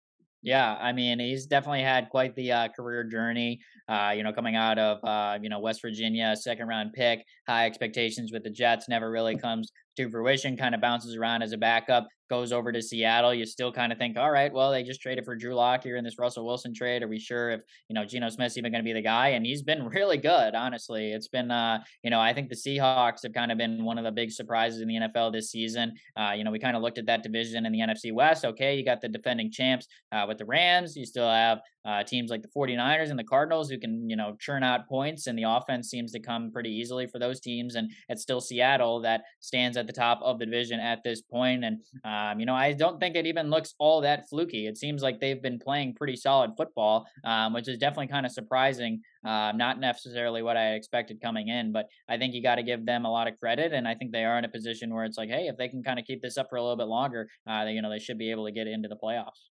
Yeah, 0.43 0.75
I 0.81 0.91
mean, 0.91 1.19
he's 1.19 1.45
definitely 1.45 1.83
had 1.83 2.09
quite 2.09 2.35
the 2.35 2.51
uh, 2.51 2.67
career 2.69 3.03
journey. 3.03 3.59
Uh, 3.87 4.13
you 4.15 4.23
know, 4.23 4.33
coming 4.33 4.55
out 4.55 4.79
of 4.79 4.97
uh, 5.03 5.37
you 5.41 5.49
know 5.49 5.59
West 5.59 5.81
Virginia, 5.83 6.35
second 6.35 6.67
round 6.67 6.93
pick, 6.93 7.23
high 7.47 7.67
expectations 7.67 8.31
with 8.31 8.43
the 8.43 8.49
Jets, 8.49 8.89
never 8.89 9.11
really 9.11 9.37
comes 9.37 9.71
to 9.97 10.09
fruition. 10.09 10.57
Kind 10.57 10.75
of 10.75 10.81
bounces 10.81 11.15
around 11.15 11.41
as 11.41 11.51
a 11.51 11.57
backup, 11.57 12.07
goes 12.31 12.53
over 12.53 12.71
to 12.71 12.81
Seattle, 12.81 13.33
you 13.33 13.45
still 13.45 13.73
kind 13.73 13.91
of 13.91 13.97
think, 13.97 14.17
all 14.17 14.31
right, 14.31 14.53
well, 14.53 14.71
they 14.71 14.83
just 14.83 15.01
traded 15.01 15.25
for 15.25 15.35
Drew 15.35 15.53
Lock 15.53 15.83
here 15.83 15.97
in 15.97 16.03
this 16.05 16.17
Russell 16.17 16.45
Wilson 16.45 16.73
trade. 16.73 17.03
Are 17.03 17.07
we 17.09 17.19
sure 17.19 17.51
if, 17.51 17.61
you 17.89 17.93
know, 17.93 18.05
Geno 18.05 18.29
Smith's 18.29 18.57
even 18.57 18.71
going 18.71 18.81
to 18.81 18.87
be 18.87 18.93
the 18.93 19.01
guy? 19.01 19.29
And 19.29 19.45
he's 19.45 19.61
been 19.61 19.85
really 19.87 20.17
good, 20.17 20.55
honestly. 20.55 21.11
It's 21.11 21.27
been, 21.27 21.51
uh, 21.51 21.83
you 22.03 22.09
know, 22.09 22.21
I 22.21 22.33
think 22.33 22.47
the 22.47 22.55
Seahawks 22.55 23.23
have 23.23 23.33
kind 23.33 23.51
of 23.51 23.57
been 23.57 23.83
one 23.83 23.97
of 23.97 24.05
the 24.05 24.13
big 24.13 24.31
surprises 24.31 24.79
in 24.79 24.87
the 24.87 24.95
NFL 24.95 25.33
this 25.33 25.51
season. 25.51 25.91
Uh, 26.15 26.31
you 26.37 26.45
know, 26.45 26.51
we 26.51 26.59
kind 26.59 26.77
of 26.77 26.81
looked 26.81 26.97
at 26.97 27.05
that 27.07 27.21
division 27.21 27.65
in 27.65 27.73
the 27.73 27.79
NFC 27.79 28.13
West. 28.13 28.45
Okay, 28.45 28.77
you 28.77 28.85
got 28.85 29.01
the 29.01 29.09
defending 29.09 29.51
champs 29.51 29.87
uh, 30.13 30.23
with 30.25 30.37
the 30.37 30.45
Rams. 30.45 30.95
You 30.95 31.05
still 31.05 31.29
have 31.29 31.59
uh, 31.85 32.03
teams 32.03 32.29
like 32.29 32.41
the 32.41 32.47
49ers 32.49 33.09
and 33.09 33.17
the 33.17 33.23
Cardinals 33.23 33.69
who 33.69 33.77
can, 33.77 34.09
you 34.09 34.15
know, 34.15 34.35
churn 34.39 34.63
out 34.63 34.87
points, 34.87 35.27
and 35.27 35.37
the 35.37 35.43
offense 35.43 35.89
seems 35.89 36.11
to 36.11 36.19
come 36.19 36.51
pretty 36.51 36.69
easily 36.69 37.07
for 37.07 37.19
those 37.19 37.39
teams. 37.39 37.75
And 37.75 37.91
it's 38.09 38.21
still 38.21 38.41
Seattle 38.41 39.01
that 39.01 39.21
stands 39.39 39.77
at 39.77 39.87
the 39.87 39.93
top 39.93 40.19
of 40.21 40.39
the 40.39 40.45
division 40.45 40.79
at 40.79 41.03
this 41.03 41.21
point. 41.21 41.63
And, 41.63 41.79
um, 42.03 42.39
you 42.39 42.45
know, 42.45 42.55
I 42.55 42.73
don't 42.73 42.99
think 42.99 43.15
it 43.15 43.25
even 43.25 43.49
looks 43.49 43.73
all 43.79 44.01
that 44.01 44.29
fluky. 44.29 44.67
It 44.67 44.77
seems 44.77 45.01
like 45.01 45.19
they've 45.19 45.41
been 45.41 45.59
playing 45.59 45.95
pretty 45.95 46.15
solid 46.15 46.51
football, 46.57 47.05
um, 47.23 47.53
which 47.53 47.67
is 47.67 47.77
definitely 47.77 48.07
kind 48.07 48.25
of 48.25 48.31
surprising. 48.31 49.01
Uh, 49.23 49.51
not 49.55 49.79
necessarily 49.79 50.41
what 50.41 50.57
I 50.57 50.73
expected 50.73 51.21
coming 51.21 51.47
in, 51.47 51.71
but 51.71 51.85
I 52.09 52.17
think 52.17 52.33
you 52.33 52.41
got 52.41 52.55
to 52.55 52.63
give 52.63 52.85
them 52.85 53.05
a 53.05 53.11
lot 53.11 53.27
of 53.27 53.39
credit. 53.39 53.71
And 53.71 53.87
I 53.87 53.93
think 53.95 54.11
they 54.11 54.25
are 54.25 54.37
in 54.37 54.45
a 54.45 54.49
position 54.49 54.93
where 54.93 55.05
it's 55.05 55.17
like, 55.17 55.29
hey, 55.29 55.47
if 55.47 55.57
they 55.57 55.67
can 55.67 55.83
kind 55.83 55.99
of 55.99 56.05
keep 56.05 56.21
this 56.21 56.37
up 56.37 56.47
for 56.49 56.55
a 56.55 56.61
little 56.61 56.77
bit 56.77 56.87
longer, 56.87 57.29
uh, 57.47 57.65
they, 57.65 57.73
you 57.73 57.81
know, 57.81 57.89
they 57.89 57.99
should 57.99 58.17
be 58.17 58.31
able 58.31 58.45
to 58.45 58.51
get 58.51 58.67
into 58.67 58.89
the 58.89 58.97
playoffs. 58.97 59.50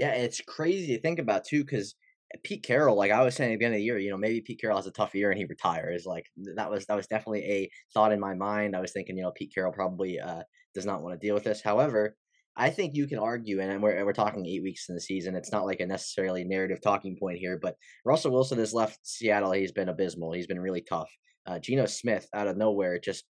Yeah, 0.00 0.12
it's 0.12 0.40
crazy 0.40 0.96
to 0.96 1.02
think 1.02 1.18
about 1.18 1.44
too, 1.44 1.62
because 1.62 1.94
Pete 2.42 2.62
Carroll, 2.62 2.96
like 2.96 3.10
I 3.10 3.22
was 3.22 3.34
saying 3.34 3.52
at 3.52 3.58
the 3.58 3.66
end 3.66 3.74
of 3.74 3.78
the 3.80 3.84
year, 3.84 3.98
you 3.98 4.08
know, 4.08 4.16
maybe 4.16 4.40
Pete 4.40 4.58
Carroll 4.58 4.78
has 4.78 4.86
a 4.86 4.90
tough 4.92 5.14
year 5.14 5.30
and 5.30 5.38
he 5.38 5.44
retires. 5.44 6.06
Like 6.06 6.24
that 6.56 6.70
was 6.70 6.86
that 6.86 6.96
was 6.96 7.06
definitely 7.06 7.44
a 7.44 7.70
thought 7.92 8.10
in 8.10 8.18
my 8.18 8.32
mind. 8.32 8.74
I 8.74 8.80
was 8.80 8.92
thinking, 8.92 9.18
you 9.18 9.24
know, 9.24 9.32
Pete 9.32 9.52
Carroll 9.54 9.74
probably 9.74 10.18
uh, 10.18 10.42
does 10.74 10.86
not 10.86 11.02
want 11.02 11.20
to 11.20 11.26
deal 11.26 11.34
with 11.34 11.44
this. 11.44 11.60
However, 11.62 12.16
I 12.56 12.70
think 12.70 12.94
you 12.94 13.06
can 13.08 13.18
argue, 13.18 13.60
and 13.60 13.82
we're 13.82 14.02
we're 14.06 14.14
talking 14.14 14.46
eight 14.46 14.62
weeks 14.62 14.88
in 14.88 14.94
the 14.94 15.02
season. 15.02 15.34
It's 15.34 15.52
not 15.52 15.66
like 15.66 15.80
a 15.80 15.86
necessarily 15.86 16.44
narrative 16.44 16.80
talking 16.80 17.14
point 17.20 17.36
here, 17.36 17.58
but 17.60 17.76
Russell 18.06 18.32
Wilson 18.32 18.58
has 18.58 18.72
left 18.72 19.00
Seattle. 19.02 19.52
He's 19.52 19.72
been 19.72 19.90
abysmal. 19.90 20.32
He's 20.32 20.46
been 20.46 20.60
really 20.60 20.82
tough. 20.82 21.10
Uh, 21.46 21.58
Geno 21.58 21.84
Smith 21.84 22.26
out 22.32 22.48
of 22.48 22.56
nowhere 22.56 22.98
just 22.98 23.24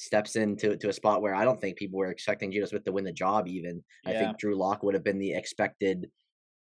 steps 0.00 0.34
into 0.34 0.78
to 0.78 0.88
a 0.88 0.92
spot 0.94 1.20
where 1.20 1.34
I 1.34 1.44
don't 1.44 1.60
think 1.60 1.76
people 1.76 1.98
were 1.98 2.10
expecting 2.10 2.50
Geno 2.50 2.64
Smith 2.64 2.84
to 2.84 2.92
win 2.92 3.04
the 3.04 3.12
job. 3.12 3.46
Even 3.46 3.82
yeah. 4.06 4.10
I 4.10 4.14
think 4.14 4.38
Drew 4.38 4.56
Lock 4.56 4.82
would 4.82 4.94
have 4.94 5.04
been 5.04 5.18
the 5.18 5.34
expected, 5.34 6.06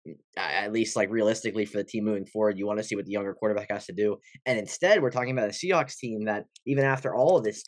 mm, 0.08 0.14
at 0.38 0.72
least 0.72 0.96
like 0.96 1.10
realistically 1.10 1.66
for 1.66 1.76
the 1.76 1.84
team 1.84 2.06
moving 2.06 2.24
forward. 2.24 2.58
You 2.58 2.66
want 2.66 2.78
to 2.78 2.84
see 2.84 2.96
what 2.96 3.04
the 3.04 3.12
younger 3.12 3.34
quarterback 3.34 3.70
has 3.70 3.84
to 3.86 3.92
do, 3.92 4.16
and 4.46 4.58
instead 4.58 5.02
we're 5.02 5.10
talking 5.10 5.32
about 5.32 5.50
a 5.50 5.52
Seahawks 5.52 5.98
team 5.98 6.24
that 6.24 6.46
even 6.66 6.84
after 6.84 7.14
all 7.14 7.36
of 7.36 7.44
this 7.44 7.62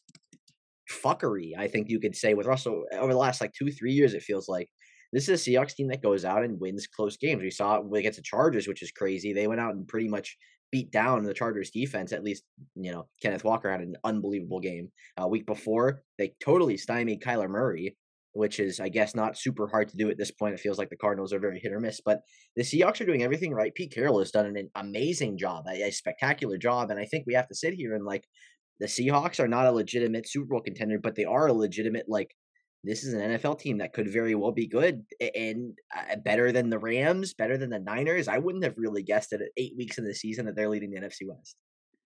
fuckery, 0.90 1.50
I 1.56 1.68
think 1.68 1.90
you 1.90 2.00
could 2.00 2.16
say 2.16 2.32
with 2.32 2.46
Russell 2.46 2.84
over 2.98 3.12
the 3.12 3.18
last 3.18 3.42
like 3.42 3.52
two 3.52 3.70
three 3.70 3.92
years, 3.92 4.14
it 4.14 4.22
feels 4.22 4.48
like. 4.48 4.68
This 5.14 5.28
is 5.28 5.46
a 5.46 5.50
Seahawks 5.50 5.74
team 5.74 5.88
that 5.88 6.02
goes 6.02 6.24
out 6.24 6.42
and 6.42 6.58
wins 6.58 6.86
close 6.86 7.18
games. 7.18 7.42
We 7.42 7.50
saw 7.50 7.76
it 7.76 7.98
against 7.98 8.16
the 8.16 8.22
Chargers, 8.22 8.66
which 8.66 8.80
is 8.80 8.90
crazy. 8.90 9.34
They 9.34 9.46
went 9.46 9.60
out 9.60 9.74
and 9.74 9.86
pretty 9.86 10.08
much 10.08 10.38
beat 10.72 10.90
down 10.90 11.22
the 11.22 11.34
Chargers 11.34 11.70
defense. 11.70 12.12
At 12.12 12.24
least, 12.24 12.42
you 12.74 12.90
know, 12.90 13.06
Kenneth 13.22 13.44
Walker 13.44 13.70
had 13.70 13.82
an 13.82 13.94
unbelievable 14.02 14.58
game. 14.58 14.90
A 15.18 15.22
uh, 15.22 15.26
week 15.28 15.46
before, 15.46 16.02
they 16.18 16.34
totally 16.42 16.76
stymied 16.76 17.22
Kyler 17.22 17.48
Murray, 17.48 17.96
which 18.32 18.58
is, 18.58 18.80
I 18.80 18.88
guess, 18.88 19.14
not 19.14 19.38
super 19.38 19.68
hard 19.68 19.90
to 19.90 19.96
do 19.96 20.10
at 20.10 20.18
this 20.18 20.32
point. 20.32 20.54
It 20.54 20.60
feels 20.60 20.78
like 20.78 20.88
the 20.88 20.96
Cardinals 20.96 21.32
are 21.32 21.38
very 21.38 21.60
hit 21.60 21.72
or 21.72 21.78
miss, 21.78 22.00
but 22.04 22.22
the 22.56 22.62
Seahawks 22.62 23.00
are 23.00 23.06
doing 23.06 23.22
everything 23.22 23.52
right. 23.52 23.74
Pete 23.74 23.92
Carroll 23.94 24.18
has 24.18 24.30
done 24.30 24.46
an 24.46 24.70
amazing 24.74 25.38
job, 25.38 25.66
a, 25.68 25.82
a 25.82 25.92
spectacular 25.92 26.56
job, 26.56 26.90
and 26.90 26.98
I 26.98 27.04
think 27.04 27.24
we 27.26 27.34
have 27.34 27.48
to 27.48 27.54
sit 27.54 27.74
here 27.74 27.94
and 27.94 28.04
like 28.04 28.24
the 28.80 28.86
Seahawks 28.86 29.38
are 29.38 29.48
not 29.48 29.66
a 29.66 29.72
legitimate 29.72 30.28
Super 30.28 30.46
Bowl 30.46 30.60
contender, 30.60 30.98
but 30.98 31.14
they 31.14 31.24
are 31.24 31.46
a 31.46 31.52
legitimate 31.52 32.06
like 32.08 32.34
this 32.84 33.04
is 33.04 33.14
an 33.14 33.20
NFL 33.20 33.58
team 33.58 33.78
that 33.78 33.92
could 33.92 34.08
very 34.08 34.34
well 34.34 34.52
be 34.52 34.66
good 34.66 35.04
and 35.34 35.74
uh, 35.96 36.16
better 36.16 36.50
than 36.50 36.68
the 36.68 36.78
Rams, 36.78 37.34
better 37.34 37.56
than 37.56 37.70
the 37.70 37.78
Niners. 37.78 38.28
I 38.28 38.38
wouldn't 38.38 38.64
have 38.64 38.74
really 38.76 39.02
guessed 39.02 39.32
it 39.32 39.40
at 39.40 39.50
eight 39.56 39.74
weeks 39.76 39.98
in 39.98 40.04
the 40.04 40.14
season 40.14 40.46
that 40.46 40.56
they're 40.56 40.68
leading 40.68 40.90
the 40.90 41.00
NFC 41.00 41.28
West. 41.28 41.56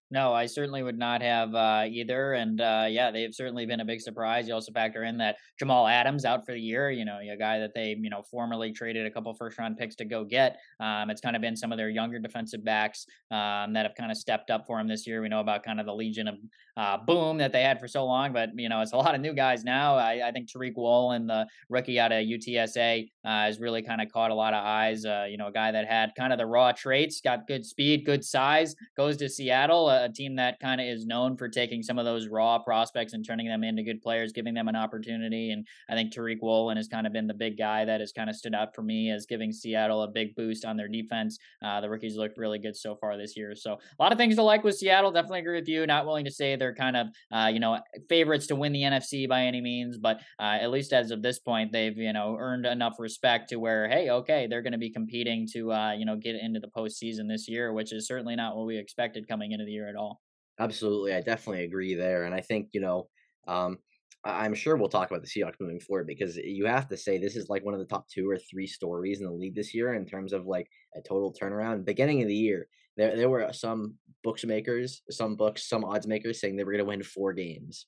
No, 0.09 0.33
I 0.33 0.45
certainly 0.45 0.83
would 0.83 0.97
not 0.97 1.21
have 1.21 1.53
uh, 1.53 1.83
either. 1.85 2.33
And 2.33 2.61
uh, 2.61 2.85
yeah, 2.89 3.11
they've 3.11 3.35
certainly 3.35 3.65
been 3.65 3.81
a 3.81 3.85
big 3.85 3.99
surprise. 3.99 4.47
You 4.47 4.53
also 4.53 4.71
factor 4.71 5.03
in 5.03 5.17
that 5.17 5.35
Jamal 5.59 5.85
Adams 5.85 6.23
out 6.23 6.45
for 6.45 6.53
the 6.53 6.61
year, 6.61 6.89
you 6.91 7.03
know, 7.03 7.19
a 7.19 7.35
guy 7.35 7.59
that 7.59 7.73
they, 7.75 7.97
you 7.99 8.09
know, 8.09 8.21
formerly 8.21 8.71
traded 8.71 9.05
a 9.05 9.11
couple 9.11 9.33
first 9.33 9.57
round 9.57 9.77
picks 9.77 9.95
to 9.95 10.05
go 10.05 10.23
get. 10.23 10.59
Um, 10.79 11.09
it's 11.09 11.19
kind 11.19 11.35
of 11.35 11.41
been 11.41 11.57
some 11.57 11.73
of 11.73 11.77
their 11.77 11.89
younger 11.89 12.19
defensive 12.19 12.63
backs 12.63 13.05
um, 13.31 13.73
that 13.73 13.85
have 13.85 13.95
kind 13.95 14.09
of 14.09 14.17
stepped 14.17 14.49
up 14.49 14.65
for 14.65 14.79
him 14.79 14.87
this 14.87 15.05
year. 15.05 15.21
We 15.21 15.27
know 15.27 15.41
about 15.41 15.63
kind 15.63 15.79
of 15.79 15.85
the 15.85 15.93
Legion 15.93 16.29
of 16.29 16.35
uh, 16.77 16.97
Boom 17.05 17.37
that 17.39 17.51
they 17.51 17.63
had 17.63 17.79
for 17.79 17.87
so 17.87 18.05
long, 18.05 18.31
but, 18.31 18.51
you 18.55 18.69
know, 18.69 18.79
it's 18.79 18.93
a 18.93 18.97
lot 18.97 19.13
of 19.13 19.19
new 19.19 19.33
guys 19.33 19.65
now. 19.65 19.95
I, 19.95 20.27
I 20.27 20.31
think 20.31 20.49
Tariq 20.49 20.75
Woolen, 20.77 21.27
the 21.27 21.47
rookie 21.69 21.99
out 21.99 22.13
of 22.13 22.19
UTSA, 22.19 23.09
uh, 23.25 23.27
has 23.27 23.59
really 23.59 23.81
kind 23.81 23.99
of 23.99 24.09
caught 24.09 24.31
a 24.31 24.35
lot 24.35 24.53
of 24.53 24.63
eyes. 24.63 25.03
Uh, 25.03 25.25
you 25.29 25.35
know, 25.35 25.47
a 25.47 25.51
guy 25.51 25.71
that 25.71 25.85
had 25.85 26.11
kind 26.15 26.31
of 26.31 26.39
the 26.39 26.45
raw 26.45 26.71
traits, 26.71 27.19
got 27.19 27.45
good 27.45 27.65
speed, 27.65 28.05
good 28.05 28.23
size, 28.23 28.73
goes 28.95 29.17
to 29.17 29.27
Seattle 29.27 29.96
a 29.97 30.09
team 30.09 30.35
that 30.35 30.59
kind 30.59 30.79
of 30.79 30.87
is 30.87 31.05
known 31.05 31.37
for 31.37 31.49
taking 31.49 31.83
some 31.83 31.99
of 31.99 32.05
those 32.05 32.27
raw 32.27 32.59
prospects 32.59 33.13
and 33.13 33.25
turning 33.25 33.47
them 33.47 33.63
into 33.63 33.83
good 33.83 34.01
players, 34.01 34.31
giving 34.31 34.53
them 34.53 34.67
an 34.67 34.75
opportunity. 34.75 35.51
And 35.51 35.65
I 35.89 35.93
think 35.93 36.13
Tariq 36.13 36.37
Woolen 36.41 36.77
has 36.77 36.87
kind 36.87 37.07
of 37.07 37.13
been 37.13 37.27
the 37.27 37.33
big 37.33 37.57
guy 37.57 37.85
that 37.85 37.99
has 37.99 38.11
kind 38.11 38.29
of 38.29 38.35
stood 38.35 38.55
out 38.55 38.75
for 38.75 38.81
me 38.81 39.11
as 39.11 39.25
giving 39.25 39.51
Seattle 39.51 40.03
a 40.03 40.07
big 40.07 40.35
boost 40.35 40.65
on 40.65 40.77
their 40.77 40.87
defense. 40.87 41.37
Uh, 41.63 41.81
the 41.81 41.89
rookies 41.89 42.15
looked 42.15 42.37
really 42.37 42.59
good 42.59 42.75
so 42.75 42.95
far 42.95 43.17
this 43.17 43.35
year. 43.35 43.55
So 43.55 43.73
a 43.73 44.03
lot 44.03 44.11
of 44.11 44.17
things 44.17 44.35
to 44.35 44.43
like 44.43 44.63
with 44.63 44.75
Seattle. 44.75 45.11
Definitely 45.11 45.39
agree 45.39 45.59
with 45.59 45.67
you. 45.67 45.85
Not 45.85 46.05
willing 46.05 46.25
to 46.25 46.31
say 46.31 46.55
they're 46.55 46.75
kind 46.75 46.97
of, 46.97 47.07
uh, 47.31 47.49
you 47.51 47.59
know, 47.59 47.79
favorites 48.09 48.47
to 48.47 48.55
win 48.55 48.73
the 48.73 48.81
NFC 48.81 49.27
by 49.27 49.43
any 49.43 49.61
means, 49.61 49.97
but 49.97 50.21
uh, 50.39 50.57
at 50.61 50.71
least 50.71 50.93
as 50.93 51.11
of 51.11 51.21
this 51.21 51.39
point, 51.39 51.71
they've, 51.71 51.97
you 51.97 52.13
know, 52.13 52.37
earned 52.39 52.65
enough 52.65 52.95
respect 52.99 53.49
to 53.49 53.57
where, 53.57 53.87
hey, 53.89 54.09
okay, 54.09 54.47
they're 54.47 54.61
going 54.61 54.73
to 54.73 54.77
be 54.77 54.89
competing 54.89 55.47
to, 55.53 55.71
uh, 55.71 55.91
you 55.91 56.05
know, 56.05 56.15
get 56.15 56.35
into 56.35 56.59
the 56.59 56.67
postseason 56.67 57.27
this 57.27 57.47
year, 57.47 57.73
which 57.73 57.93
is 57.93 58.07
certainly 58.07 58.35
not 58.35 58.55
what 58.55 58.65
we 58.65 58.77
expected 58.77 59.27
coming 59.27 59.51
into 59.51 59.65
the 59.65 59.71
year 59.71 59.86
at 59.87 59.95
all. 59.95 60.21
Absolutely, 60.59 61.13
I 61.13 61.21
definitely 61.21 61.63
agree 61.65 61.93
there, 61.95 62.23
and 62.23 62.33
I 62.33 62.41
think 62.41 62.69
you 62.73 62.81
know, 62.81 63.09
um, 63.47 63.77
I'm 64.23 64.55
sure 64.55 64.75
we'll 64.75 64.89
talk 64.89 65.09
about 65.11 65.21
the 65.23 65.27
Seahawks 65.27 65.59
moving 65.59 65.79
forward 65.79 66.07
because 66.07 66.35
you 66.37 66.65
have 66.65 66.87
to 66.89 66.97
say 66.97 67.17
this 67.17 67.35
is 67.35 67.47
like 67.49 67.63
one 67.63 67.73
of 67.75 67.79
the 67.79 67.85
top 67.85 68.07
two 68.09 68.29
or 68.29 68.37
three 68.37 68.65
stories 68.67 69.19
in 69.19 69.27
the 69.27 69.31
league 69.31 69.55
this 69.55 69.73
year 69.73 69.93
in 69.93 70.05
terms 70.05 70.33
of 70.33 70.47
like 70.47 70.67
a 70.95 71.01
total 71.01 71.33
turnaround. 71.33 71.85
Beginning 71.85 72.21
of 72.23 72.27
the 72.27 72.35
year, 72.35 72.67
there 72.97 73.15
there 73.15 73.29
were 73.29 73.53
some 73.53 73.97
bookmakers, 74.23 75.03
some 75.11 75.35
books, 75.35 75.69
some 75.69 75.85
odds 75.85 76.07
makers 76.07 76.41
saying 76.41 76.55
they 76.55 76.63
were 76.63 76.71
going 76.71 76.83
to 76.83 76.89
win 76.89 77.03
four 77.03 77.33
games, 77.33 77.85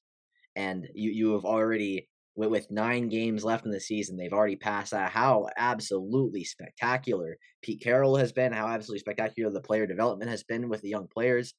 and 0.55 0.87
you 0.93 1.11
you 1.11 1.33
have 1.33 1.45
already 1.45 2.09
with, 2.35 2.49
with 2.49 2.71
nine 2.71 3.09
games 3.09 3.43
left 3.43 3.65
in 3.65 3.71
the 3.71 3.79
season, 3.79 4.17
they've 4.17 4.33
already 4.33 4.55
passed 4.55 4.91
that. 4.91 5.11
How 5.11 5.47
absolutely 5.57 6.43
spectacular 6.43 7.37
Pete 7.61 7.81
Carroll 7.81 8.15
has 8.17 8.31
been, 8.31 8.53
how 8.53 8.67
absolutely 8.67 8.99
spectacular 8.99 9.51
the 9.51 9.61
player 9.61 9.87
development 9.87 10.29
has 10.31 10.43
been 10.43 10.69
with 10.69 10.81
the 10.81 10.89
young 10.89 11.07
players. 11.07 11.53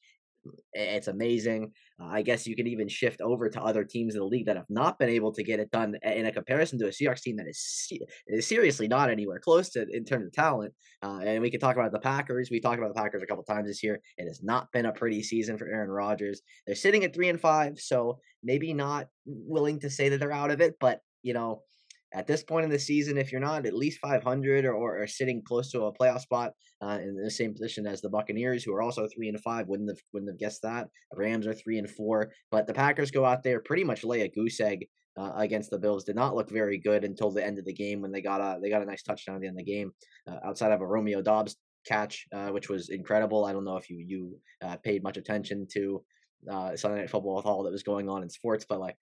It's 0.72 1.08
amazing. 1.08 1.72
Uh, 2.00 2.06
I 2.06 2.22
guess 2.22 2.46
you 2.46 2.56
can 2.56 2.66
even 2.66 2.88
shift 2.88 3.20
over 3.20 3.48
to 3.48 3.62
other 3.62 3.84
teams 3.84 4.14
in 4.14 4.20
the 4.20 4.26
league 4.26 4.46
that 4.46 4.56
have 4.56 4.70
not 4.70 4.98
been 4.98 5.08
able 5.08 5.32
to 5.32 5.42
get 5.42 5.60
it 5.60 5.70
done 5.70 5.96
in 6.02 6.26
a 6.26 6.32
comparison 6.32 6.78
to 6.78 6.86
a 6.86 6.90
Seahawks 6.90 7.22
team 7.22 7.36
that 7.36 7.46
is, 7.48 7.92
is 8.26 8.46
seriously 8.46 8.88
not 8.88 9.10
anywhere 9.10 9.38
close 9.38 9.68
to 9.70 9.86
in 9.90 10.04
terms 10.04 10.26
of 10.26 10.32
talent. 10.32 10.72
Uh, 11.02 11.20
and 11.24 11.42
we 11.42 11.50
can 11.50 11.60
talk 11.60 11.76
about 11.76 11.92
the 11.92 11.98
Packers. 11.98 12.50
We 12.50 12.60
talked 12.60 12.78
about 12.78 12.94
the 12.94 13.00
Packers 13.00 13.22
a 13.22 13.26
couple 13.26 13.44
times 13.44 13.68
this 13.68 13.82
year. 13.82 14.00
It 14.16 14.26
has 14.26 14.42
not 14.42 14.68
been 14.72 14.86
a 14.86 14.92
pretty 14.92 15.22
season 15.22 15.58
for 15.58 15.66
Aaron 15.66 15.90
Rodgers. 15.90 16.40
They're 16.66 16.74
sitting 16.76 17.04
at 17.04 17.14
three 17.14 17.28
and 17.28 17.40
five, 17.40 17.78
so 17.78 18.18
maybe 18.42 18.72
not 18.72 19.08
willing 19.26 19.80
to 19.80 19.90
say 19.90 20.08
that 20.08 20.20
they're 20.20 20.32
out 20.32 20.50
of 20.50 20.60
it, 20.60 20.76
but 20.80 21.00
you 21.22 21.34
know 21.34 21.62
at 22.12 22.26
this 22.26 22.42
point 22.42 22.64
in 22.64 22.70
the 22.70 22.78
season, 22.78 23.18
if 23.18 23.30
you're 23.30 23.40
not 23.40 23.66
at 23.66 23.74
least 23.74 24.00
500 24.00 24.64
or, 24.64 24.74
or, 24.74 25.06
sitting 25.06 25.42
close 25.42 25.70
to 25.70 25.84
a 25.84 25.92
playoff 25.92 26.20
spot 26.20 26.52
uh, 26.82 26.98
in 27.00 27.16
the 27.16 27.30
same 27.30 27.52
position 27.52 27.86
as 27.86 28.00
the 28.00 28.08
Buccaneers, 28.08 28.64
who 28.64 28.72
are 28.72 28.82
also 28.82 29.06
three 29.06 29.28
and 29.28 29.40
five, 29.40 29.68
wouldn't 29.68 29.88
have 29.88 30.00
wouldn't 30.12 30.30
have 30.30 30.38
guessed 30.38 30.62
that. 30.62 30.88
The 31.12 31.18
Rams 31.18 31.46
are 31.46 31.54
three 31.54 31.78
and 31.78 31.88
four, 31.88 32.32
but 32.50 32.66
the 32.66 32.74
Packers 32.74 33.10
go 33.10 33.24
out 33.24 33.42
there 33.42 33.60
pretty 33.60 33.84
much 33.84 34.04
lay 34.04 34.22
a 34.22 34.28
goose 34.28 34.60
egg 34.60 34.86
uh, 35.16 35.32
against 35.36 35.70
the 35.70 35.78
Bills. 35.78 36.04
Did 36.04 36.16
not 36.16 36.34
look 36.34 36.50
very 36.50 36.78
good 36.78 37.04
until 37.04 37.30
the 37.30 37.44
end 37.44 37.58
of 37.58 37.64
the 37.64 37.72
game 37.72 38.00
when 38.00 38.12
they 38.12 38.22
got 38.22 38.40
a 38.40 38.60
they 38.60 38.70
got 38.70 38.82
a 38.82 38.86
nice 38.86 39.02
touchdown 39.02 39.36
at 39.36 39.42
the 39.42 39.48
end 39.48 39.58
of 39.58 39.64
the 39.64 39.72
game, 39.72 39.92
uh, 40.28 40.38
outside 40.44 40.72
of 40.72 40.80
a 40.80 40.86
Romeo 40.86 41.22
Doubs 41.22 41.56
catch, 41.86 42.26
uh, 42.32 42.48
which 42.48 42.68
was 42.68 42.88
incredible. 42.88 43.44
I 43.44 43.52
don't 43.52 43.64
know 43.64 43.76
if 43.76 43.88
you 43.88 44.04
you 44.06 44.38
uh, 44.62 44.76
paid 44.76 45.02
much 45.02 45.16
attention 45.16 45.66
to 45.72 46.02
uh, 46.50 46.76
Sunday 46.76 47.00
Night 47.00 47.10
Football 47.10 47.36
with 47.36 47.46
all 47.46 47.62
that 47.62 47.72
was 47.72 47.82
going 47.82 48.08
on 48.08 48.22
in 48.22 48.30
sports, 48.30 48.64
but 48.68 48.80
like 48.80 48.96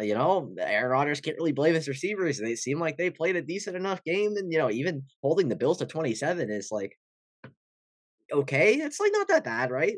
you 0.00 0.14
know, 0.14 0.54
Aaron 0.58 0.90
Rodgers 0.90 1.20
can't 1.20 1.36
really 1.36 1.52
blame 1.52 1.74
his 1.74 1.88
receivers. 1.88 2.38
They 2.38 2.54
seem 2.54 2.80
like 2.80 2.96
they 2.96 3.10
played 3.10 3.36
a 3.36 3.42
decent 3.42 3.76
enough 3.76 4.02
game, 4.04 4.34
and 4.36 4.52
you 4.52 4.58
know, 4.58 4.70
even 4.70 5.04
holding 5.22 5.48
the 5.48 5.56
Bills 5.56 5.78
to 5.78 5.86
twenty 5.86 6.14
seven 6.14 6.50
is 6.50 6.70
like 6.70 6.96
okay. 8.32 8.74
It's 8.74 9.00
like 9.00 9.12
not 9.12 9.28
that 9.28 9.44
bad, 9.44 9.70
right? 9.70 9.96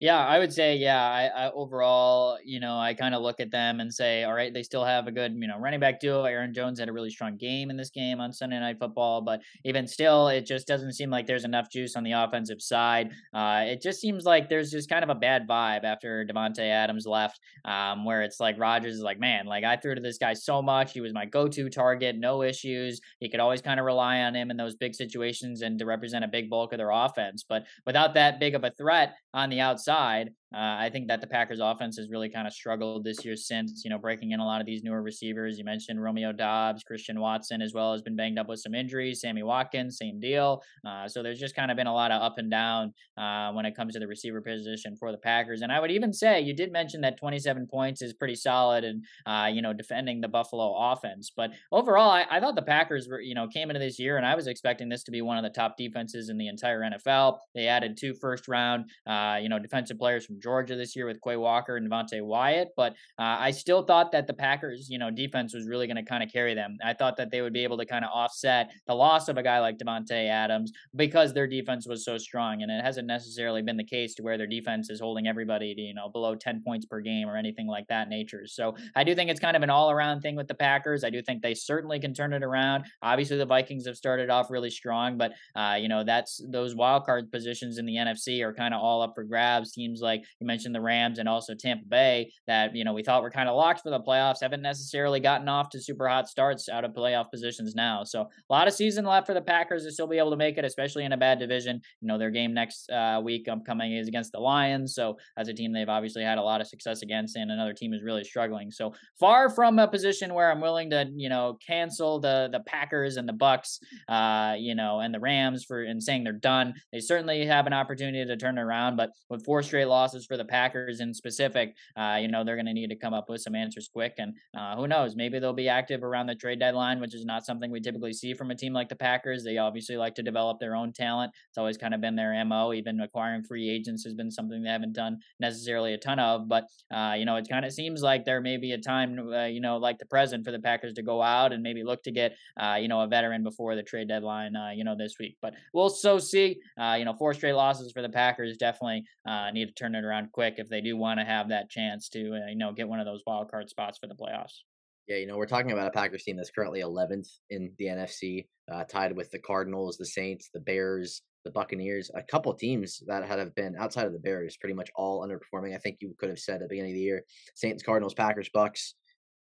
Yeah, 0.00 0.16
I 0.16 0.38
would 0.38 0.50
say, 0.50 0.76
yeah, 0.76 1.02
I, 1.04 1.26
I 1.26 1.50
overall, 1.50 2.38
you 2.42 2.58
know, 2.58 2.78
I 2.78 2.94
kind 2.94 3.14
of 3.14 3.20
look 3.20 3.38
at 3.38 3.50
them 3.50 3.80
and 3.80 3.92
say, 3.92 4.24
all 4.24 4.32
right, 4.32 4.52
they 4.52 4.62
still 4.62 4.82
have 4.82 5.06
a 5.06 5.12
good, 5.12 5.34
you 5.36 5.46
know, 5.46 5.58
running 5.58 5.78
back 5.78 6.00
duo. 6.00 6.24
Aaron 6.24 6.54
Jones 6.54 6.80
had 6.80 6.88
a 6.88 6.92
really 6.92 7.10
strong 7.10 7.36
game 7.36 7.68
in 7.68 7.76
this 7.76 7.90
game 7.90 8.18
on 8.18 8.32
Sunday 8.32 8.58
Night 8.58 8.78
Football, 8.78 9.20
but 9.20 9.42
even 9.62 9.86
still, 9.86 10.28
it 10.28 10.46
just 10.46 10.66
doesn't 10.66 10.94
seem 10.94 11.10
like 11.10 11.26
there's 11.26 11.44
enough 11.44 11.70
juice 11.70 11.96
on 11.96 12.02
the 12.02 12.12
offensive 12.12 12.62
side. 12.62 13.10
Uh, 13.34 13.64
it 13.66 13.82
just 13.82 14.00
seems 14.00 14.24
like 14.24 14.48
there's 14.48 14.70
just 14.70 14.88
kind 14.88 15.04
of 15.04 15.10
a 15.10 15.14
bad 15.14 15.46
vibe 15.46 15.84
after 15.84 16.24
Davante 16.24 16.60
Adams 16.60 17.04
left, 17.06 17.38
um, 17.66 18.06
where 18.06 18.22
it's 18.22 18.40
like 18.40 18.58
Rodgers 18.58 18.94
is 18.94 19.02
like, 19.02 19.20
man, 19.20 19.44
like 19.44 19.64
I 19.64 19.76
threw 19.76 19.94
to 19.94 20.00
this 20.00 20.16
guy 20.16 20.32
so 20.32 20.62
much. 20.62 20.94
He 20.94 21.02
was 21.02 21.12
my 21.12 21.26
go-to 21.26 21.68
target, 21.68 22.16
no 22.16 22.42
issues. 22.42 23.02
He 23.18 23.28
could 23.28 23.40
always 23.40 23.60
kind 23.60 23.78
of 23.78 23.84
rely 23.84 24.20
on 24.20 24.34
him 24.34 24.50
in 24.50 24.56
those 24.56 24.76
big 24.76 24.94
situations 24.94 25.60
and 25.60 25.78
to 25.78 25.84
represent 25.84 26.24
a 26.24 26.28
big 26.28 26.48
bulk 26.48 26.72
of 26.72 26.78
their 26.78 26.90
offense. 26.90 27.44
But 27.46 27.66
without 27.84 28.14
that 28.14 28.40
big 28.40 28.54
of 28.54 28.64
a 28.64 28.70
threat 28.70 29.16
on 29.34 29.50
the 29.50 29.60
outside 29.60 29.89
side, 29.90 30.30
uh, 30.52 30.58
I 30.80 30.90
think 30.92 31.06
that 31.08 31.20
the 31.20 31.28
Packers 31.28 31.60
offense 31.60 31.96
has 31.96 32.08
really 32.10 32.28
kind 32.28 32.46
of 32.46 32.52
struggled 32.52 33.04
this 33.04 33.24
year 33.24 33.36
since, 33.36 33.82
you 33.84 33.90
know, 33.90 33.98
breaking 33.98 34.32
in 34.32 34.40
a 34.40 34.44
lot 34.44 34.60
of 34.60 34.66
these 34.66 34.82
newer 34.82 35.00
receivers. 35.00 35.58
You 35.58 35.64
mentioned 35.64 36.02
Romeo 36.02 36.32
Doubs, 36.32 36.82
Christian 36.82 37.20
Watson, 37.20 37.62
as 37.62 37.72
well, 37.72 37.92
has 37.92 38.02
been 38.02 38.16
banged 38.16 38.38
up 38.38 38.48
with 38.48 38.58
some 38.58 38.74
injuries. 38.74 39.20
Sammy 39.20 39.44
Watkins, 39.44 39.98
same 39.98 40.18
deal. 40.18 40.62
Uh, 40.84 41.06
so 41.06 41.22
there's 41.22 41.38
just 41.38 41.54
kind 41.54 41.70
of 41.70 41.76
been 41.76 41.86
a 41.86 41.94
lot 41.94 42.10
of 42.10 42.20
up 42.20 42.38
and 42.38 42.50
down 42.50 42.92
uh, 43.16 43.52
when 43.52 43.64
it 43.64 43.76
comes 43.76 43.94
to 43.94 44.00
the 44.00 44.08
receiver 44.08 44.40
position 44.40 44.96
for 44.96 45.12
the 45.12 45.18
Packers. 45.18 45.62
And 45.62 45.70
I 45.70 45.78
would 45.78 45.92
even 45.92 46.12
say 46.12 46.40
you 46.40 46.54
did 46.54 46.72
mention 46.72 47.00
that 47.02 47.16
27 47.16 47.68
points 47.68 48.02
is 48.02 48.12
pretty 48.12 48.34
solid 48.34 48.82
and, 48.82 49.04
uh, 49.26 49.48
you 49.52 49.62
know, 49.62 49.72
defending 49.72 50.20
the 50.20 50.28
Buffalo 50.28 50.74
offense. 50.76 51.30
But 51.34 51.52
overall, 51.70 52.10
I, 52.10 52.26
I 52.28 52.40
thought 52.40 52.56
the 52.56 52.62
Packers 52.62 53.06
were, 53.08 53.20
you 53.20 53.36
know, 53.36 53.46
came 53.46 53.70
into 53.70 53.80
this 53.80 54.00
year 54.00 54.16
and 54.16 54.26
I 54.26 54.34
was 54.34 54.48
expecting 54.48 54.88
this 54.88 55.04
to 55.04 55.12
be 55.12 55.22
one 55.22 55.38
of 55.38 55.44
the 55.44 55.50
top 55.50 55.76
defenses 55.76 56.28
in 56.28 56.38
the 56.38 56.48
entire 56.48 56.80
NFL. 56.80 57.38
They 57.54 57.68
added 57.68 57.96
two 57.96 58.14
first 58.14 58.48
round, 58.48 58.90
uh, 59.06 59.38
you 59.40 59.48
know, 59.48 59.60
defensive 59.60 59.98
players 59.98 60.26
from 60.26 60.39
Georgia 60.40 60.76
this 60.76 60.96
year 60.96 61.06
with 61.06 61.20
Quay 61.22 61.36
Walker 61.36 61.76
and 61.76 61.90
Devonte 61.90 62.22
Wyatt, 62.24 62.68
but 62.76 62.92
uh, 63.18 63.36
I 63.38 63.50
still 63.50 63.82
thought 63.82 64.12
that 64.12 64.26
the 64.26 64.34
Packers, 64.34 64.88
you 64.90 64.98
know, 64.98 65.10
defense 65.10 65.54
was 65.54 65.66
really 65.66 65.86
going 65.86 65.96
to 65.96 66.02
kind 66.02 66.22
of 66.22 66.32
carry 66.32 66.54
them. 66.54 66.78
I 66.84 66.94
thought 66.94 67.16
that 67.16 67.30
they 67.30 67.42
would 67.42 67.52
be 67.52 67.64
able 67.64 67.78
to 67.78 67.86
kind 67.86 68.04
of 68.04 68.10
offset 68.12 68.72
the 68.86 68.94
loss 68.94 69.28
of 69.28 69.36
a 69.36 69.42
guy 69.42 69.60
like 69.60 69.78
Davante 69.78 70.28
Adams 70.28 70.72
because 70.94 71.32
their 71.32 71.46
defense 71.46 71.86
was 71.86 72.04
so 72.04 72.18
strong, 72.18 72.62
and 72.62 72.70
it 72.70 72.82
hasn't 72.84 73.06
necessarily 73.06 73.62
been 73.62 73.76
the 73.76 73.84
case 73.84 74.14
to 74.14 74.22
where 74.22 74.38
their 74.38 74.46
defense 74.46 74.90
is 74.90 75.00
holding 75.00 75.26
everybody 75.26 75.74
to 75.74 75.80
you 75.80 75.94
know 75.94 76.08
below 76.08 76.34
10 76.34 76.62
points 76.64 76.86
per 76.86 77.00
game 77.00 77.28
or 77.28 77.36
anything 77.36 77.66
like 77.66 77.86
that 77.88 78.08
nature. 78.08 78.46
So 78.46 78.74
I 78.94 79.04
do 79.04 79.14
think 79.14 79.30
it's 79.30 79.40
kind 79.40 79.56
of 79.56 79.62
an 79.62 79.70
all 79.70 79.90
around 79.90 80.20
thing 80.20 80.36
with 80.36 80.48
the 80.48 80.54
Packers. 80.54 81.04
I 81.04 81.10
do 81.10 81.22
think 81.22 81.42
they 81.42 81.54
certainly 81.54 82.00
can 82.00 82.14
turn 82.14 82.32
it 82.32 82.42
around. 82.42 82.84
Obviously, 83.02 83.36
the 83.36 83.46
Vikings 83.46 83.86
have 83.86 83.96
started 83.96 84.30
off 84.30 84.50
really 84.50 84.70
strong, 84.70 85.18
but 85.18 85.32
uh, 85.54 85.76
you 85.78 85.88
know 85.88 86.04
that's 86.04 86.40
those 86.48 86.74
wild 86.74 87.04
card 87.04 87.30
positions 87.30 87.78
in 87.78 87.86
the 87.86 87.96
NFC 87.96 88.42
are 88.42 88.54
kind 88.54 88.74
of 88.74 88.80
all 88.80 89.02
up 89.02 89.12
for 89.14 89.24
grabs. 89.24 89.72
Teams 89.72 90.00
like 90.00 90.24
you 90.38 90.46
mentioned 90.46 90.74
the 90.74 90.80
Rams 90.80 91.18
and 91.18 91.28
also 91.28 91.54
Tampa 91.54 91.86
Bay 91.86 92.32
that 92.46 92.74
you 92.74 92.84
know 92.84 92.92
we 92.92 93.02
thought 93.02 93.22
were 93.22 93.30
kind 93.30 93.48
of 93.48 93.56
locked 93.56 93.82
for 93.82 93.90
the 93.90 94.00
playoffs 94.00 94.40
haven't 94.40 94.62
necessarily 94.62 95.20
gotten 95.20 95.48
off 95.48 95.70
to 95.70 95.80
super 95.80 96.08
hot 96.08 96.28
starts 96.28 96.68
out 96.68 96.84
of 96.84 96.92
playoff 96.92 97.30
positions 97.30 97.74
now. 97.74 98.04
So 98.04 98.22
a 98.22 98.52
lot 98.52 98.68
of 98.68 98.74
season 98.74 99.04
left 99.04 99.26
for 99.26 99.34
the 99.34 99.40
Packers 99.40 99.84
to 99.84 99.92
still 99.92 100.06
be 100.06 100.18
able 100.18 100.30
to 100.30 100.36
make 100.36 100.58
it, 100.58 100.64
especially 100.64 101.04
in 101.04 101.12
a 101.12 101.16
bad 101.16 101.38
division. 101.38 101.80
You 102.00 102.08
know 102.08 102.18
their 102.18 102.30
game 102.30 102.54
next 102.54 102.90
uh, 102.90 103.20
week 103.22 103.48
upcoming 103.48 103.94
is 103.94 104.08
against 104.08 104.32
the 104.32 104.40
Lions, 104.40 104.94
so 104.94 105.16
as 105.36 105.48
a 105.48 105.54
team 105.54 105.72
they've 105.72 105.88
obviously 105.88 106.22
had 106.22 106.38
a 106.38 106.42
lot 106.42 106.60
of 106.60 106.66
success 106.66 107.02
against, 107.02 107.36
and 107.36 107.50
another 107.50 107.72
team 107.72 107.92
is 107.92 108.02
really 108.02 108.24
struggling. 108.24 108.70
So 108.70 108.94
far 109.18 109.50
from 109.50 109.78
a 109.78 109.88
position 109.88 110.34
where 110.34 110.50
I'm 110.50 110.60
willing 110.60 110.90
to 110.90 111.08
you 111.14 111.28
know 111.28 111.58
cancel 111.66 112.20
the 112.20 112.48
the 112.50 112.60
Packers 112.60 113.16
and 113.16 113.28
the 113.28 113.32
Bucks, 113.32 113.80
uh, 114.08 114.54
you 114.58 114.74
know, 114.74 115.00
and 115.00 115.14
the 115.14 115.20
Rams 115.20 115.64
for 115.64 115.82
and 115.82 116.02
saying 116.02 116.24
they're 116.24 116.32
done. 116.32 116.74
They 116.92 117.00
certainly 117.00 117.44
have 117.46 117.66
an 117.66 117.72
opportunity 117.72 118.24
to 118.24 118.36
turn 118.36 118.58
around, 118.58 118.96
but 118.96 119.10
with 119.28 119.44
four 119.44 119.62
straight 119.62 119.86
losses 119.86 120.19
for 120.26 120.36
the 120.36 120.44
Packers 120.44 121.00
in 121.00 121.14
specific, 121.14 121.74
uh, 121.96 122.18
you 122.20 122.28
know, 122.28 122.44
they're 122.44 122.56
going 122.56 122.66
to 122.66 122.72
need 122.72 122.90
to 122.90 122.96
come 122.96 123.14
up 123.14 123.28
with 123.28 123.40
some 123.40 123.54
answers 123.54 123.88
quick. 123.92 124.14
And 124.18 124.34
uh, 124.56 124.76
who 124.76 124.86
knows, 124.88 125.16
maybe 125.16 125.38
they'll 125.38 125.52
be 125.52 125.68
active 125.68 126.02
around 126.02 126.26
the 126.26 126.34
trade 126.34 126.60
deadline, 126.60 127.00
which 127.00 127.14
is 127.14 127.24
not 127.24 127.44
something 127.44 127.70
we 127.70 127.80
typically 127.80 128.12
see 128.12 128.34
from 128.34 128.50
a 128.50 128.54
team 128.54 128.72
like 128.72 128.88
the 128.88 128.96
Packers. 128.96 129.44
They 129.44 129.58
obviously 129.58 129.96
like 129.96 130.14
to 130.16 130.22
develop 130.22 130.58
their 130.60 130.74
own 130.76 130.92
talent. 130.92 131.32
It's 131.48 131.58
always 131.58 131.76
kind 131.76 131.94
of 131.94 132.00
been 132.00 132.16
their 132.16 132.44
MO. 132.44 132.72
Even 132.72 133.00
acquiring 133.00 133.44
free 133.44 133.68
agents 133.68 134.04
has 134.04 134.14
been 134.14 134.30
something 134.30 134.62
they 134.62 134.70
haven't 134.70 134.92
done 134.92 135.18
necessarily 135.38 135.94
a 135.94 135.98
ton 135.98 136.18
of. 136.18 136.48
But, 136.48 136.64
uh, 136.94 137.14
you 137.16 137.24
know, 137.24 137.36
it 137.36 137.48
kind 137.48 137.64
of 137.64 137.72
seems 137.72 138.02
like 138.02 138.24
there 138.24 138.40
may 138.40 138.56
be 138.56 138.72
a 138.72 138.78
time, 138.78 139.18
uh, 139.18 139.46
you 139.46 139.60
know, 139.60 139.76
like 139.76 139.98
the 139.98 140.06
present 140.06 140.44
for 140.44 140.52
the 140.52 140.60
Packers 140.60 140.94
to 140.94 141.02
go 141.02 141.22
out 141.22 141.52
and 141.52 141.62
maybe 141.62 141.82
look 141.82 142.02
to 142.04 142.10
get, 142.10 142.36
uh, 142.60 142.76
you 142.80 142.88
know, 142.88 143.00
a 143.00 143.06
veteran 143.06 143.42
before 143.42 143.74
the 143.76 143.82
trade 143.82 144.08
deadline, 144.08 144.56
uh, 144.56 144.70
you 144.70 144.84
know, 144.84 144.96
this 144.96 145.16
week. 145.18 145.36
But 145.40 145.54
we'll 145.72 145.90
so 145.90 146.18
see. 146.18 146.60
You 146.78 147.04
know, 147.04 147.14
four 147.14 147.34
straight 147.34 147.54
losses 147.54 147.92
for 147.92 148.02
the 148.02 148.08
Packers 148.08 148.56
definitely 148.56 149.04
need 149.52 149.66
to 149.66 149.72
turn 149.72 149.94
it 149.94 150.04
around 150.04 150.09
quick 150.32 150.54
if 150.58 150.68
they 150.68 150.80
do 150.80 150.96
want 150.96 151.20
to 151.20 151.24
have 151.24 151.48
that 151.48 151.70
chance 151.70 152.08
to, 152.10 152.34
uh, 152.34 152.48
you 152.48 152.56
know, 152.56 152.72
get 152.72 152.88
one 152.88 153.00
of 153.00 153.06
those 153.06 153.22
wild 153.26 153.50
card 153.50 153.68
spots 153.68 153.98
for 153.98 154.06
the 154.06 154.14
playoffs. 154.14 154.60
Yeah, 155.08 155.16
you 155.16 155.26
know, 155.26 155.36
we're 155.36 155.46
talking 155.46 155.72
about 155.72 155.88
a 155.88 155.90
Packers 155.90 156.22
team 156.22 156.36
that's 156.36 156.50
currently 156.50 156.80
11th 156.80 157.28
in 157.50 157.72
the 157.78 157.86
NFC, 157.86 158.46
uh, 158.72 158.84
tied 158.84 159.16
with 159.16 159.30
the 159.30 159.38
Cardinals, 159.40 159.96
the 159.96 160.06
Saints, 160.06 160.50
the 160.54 160.60
Bears, 160.60 161.22
the 161.44 161.50
Buccaneers, 161.50 162.10
a 162.14 162.22
couple 162.22 162.52
teams 162.54 163.02
that 163.06 163.24
had 163.24 163.38
have 163.38 163.54
been 163.54 163.74
outside 163.78 164.06
of 164.06 164.12
the 164.12 164.18
Bears, 164.18 164.56
pretty 164.56 164.74
much 164.74 164.90
all 164.94 165.26
underperforming. 165.26 165.74
I 165.74 165.78
think 165.78 165.96
you 166.00 166.14
could 166.18 166.28
have 166.28 166.38
said 166.38 166.56
at 166.56 166.60
the 166.62 166.68
beginning 166.68 166.92
of 166.92 166.96
the 166.96 167.00
year, 167.00 167.24
Saints, 167.54 167.82
Cardinals, 167.82 168.14
Packers, 168.14 168.50
Bucks, 168.52 168.94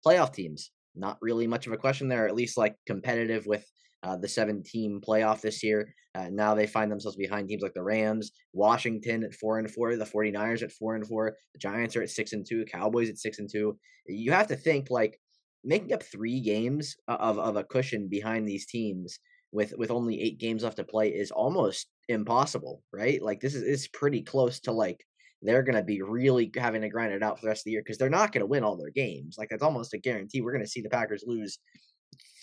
playoff 0.06 0.32
teams. 0.32 0.71
Not 0.94 1.18
really 1.21 1.47
much 1.47 1.66
of 1.66 1.73
a 1.73 1.78
question 1.78 2.09
there, 2.09 2.28
at 2.28 2.35
least 2.35 2.56
like 2.56 2.76
competitive 2.87 3.47
with 3.47 3.66
uh, 4.02 4.16
the 4.16 4.28
seven 4.28 4.62
team 4.62 5.00
playoff 5.06 5.40
this 5.40 5.62
year. 5.62 5.94
Uh, 6.14 6.28
now 6.30 6.54
they 6.54 6.66
find 6.66 6.90
themselves 6.90 7.16
behind 7.16 7.49
teams 7.49 7.62
like 7.62 7.75
the 7.75 7.82
Rams, 7.82 8.32
Washington 8.52 9.25
at 9.25 9.35
four 9.35 9.59
and 9.59 9.71
four, 9.71 9.97
the 9.97 10.04
49ers 10.04 10.62
at 10.62 10.73
four 10.73 10.94
and 10.94 11.06
four, 11.06 11.35
the 11.54 11.59
Giants 11.59 11.97
are 11.97 12.02
at 12.02 12.11
six 12.11 12.32
and 12.32 12.47
two, 12.47 12.64
Cowboys 12.66 13.09
at 13.09 13.18
six 13.18 13.38
and 13.38 13.49
two. 13.50 13.78
You 14.06 14.32
have 14.32 14.49
to 14.49 14.56
think 14.56 14.88
like 14.90 15.18
making 15.64 15.92
up 15.92 16.02
three 16.02 16.40
games 16.40 16.97
of, 17.09 17.38
of 17.38 17.56
a 17.56 17.64
cushion 17.64 18.09
behind 18.09 18.47
these 18.47 18.66
teams 18.66 19.18
with 19.52 19.75
with 19.76 19.90
only 19.90 20.21
eight 20.21 20.38
games 20.38 20.64
left 20.64 20.78
to 20.78 20.85
play 20.85 21.09
is 21.09 21.30
almost 21.30 21.87
impossible, 22.09 22.82
right? 22.92 23.23
Like 23.23 23.40
this 23.40 23.54
is 23.54 23.62
is 23.62 23.88
pretty 23.88 24.23
close 24.23 24.61
to 24.61 24.73
like 24.73 25.04
they're 25.42 25.62
going 25.62 25.76
to 25.76 25.82
be 25.82 26.00
really 26.02 26.50
having 26.56 26.82
to 26.82 26.88
grind 26.88 27.12
it 27.12 27.23
out 27.23 27.38
for 27.38 27.47
the 27.47 27.49
rest 27.49 27.62
of 27.62 27.64
the 27.64 27.73
year 27.73 27.82
because 27.85 27.99
they're 27.99 28.09
not 28.09 28.32
going 28.32 28.40
to 28.40 28.47
win 28.47 28.64
all 28.64 28.76
their 28.76 28.90
games. 28.90 29.37
Like 29.38 29.49
it's 29.50 29.62
almost 29.62 29.92
a 29.92 29.99
guarantee. 29.99 30.40
We're 30.40 30.52
going 30.52 30.64
to 30.64 30.71
see 30.71 30.80
the 30.82 30.88
Packers 30.88 31.25
lose 31.26 31.59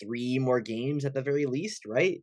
three 0.00 0.38
more 0.38 0.60
games 0.60 1.04
at 1.04 1.14
the 1.14 1.22
very 1.22 1.46
least, 1.46 1.86
right? 1.86 2.22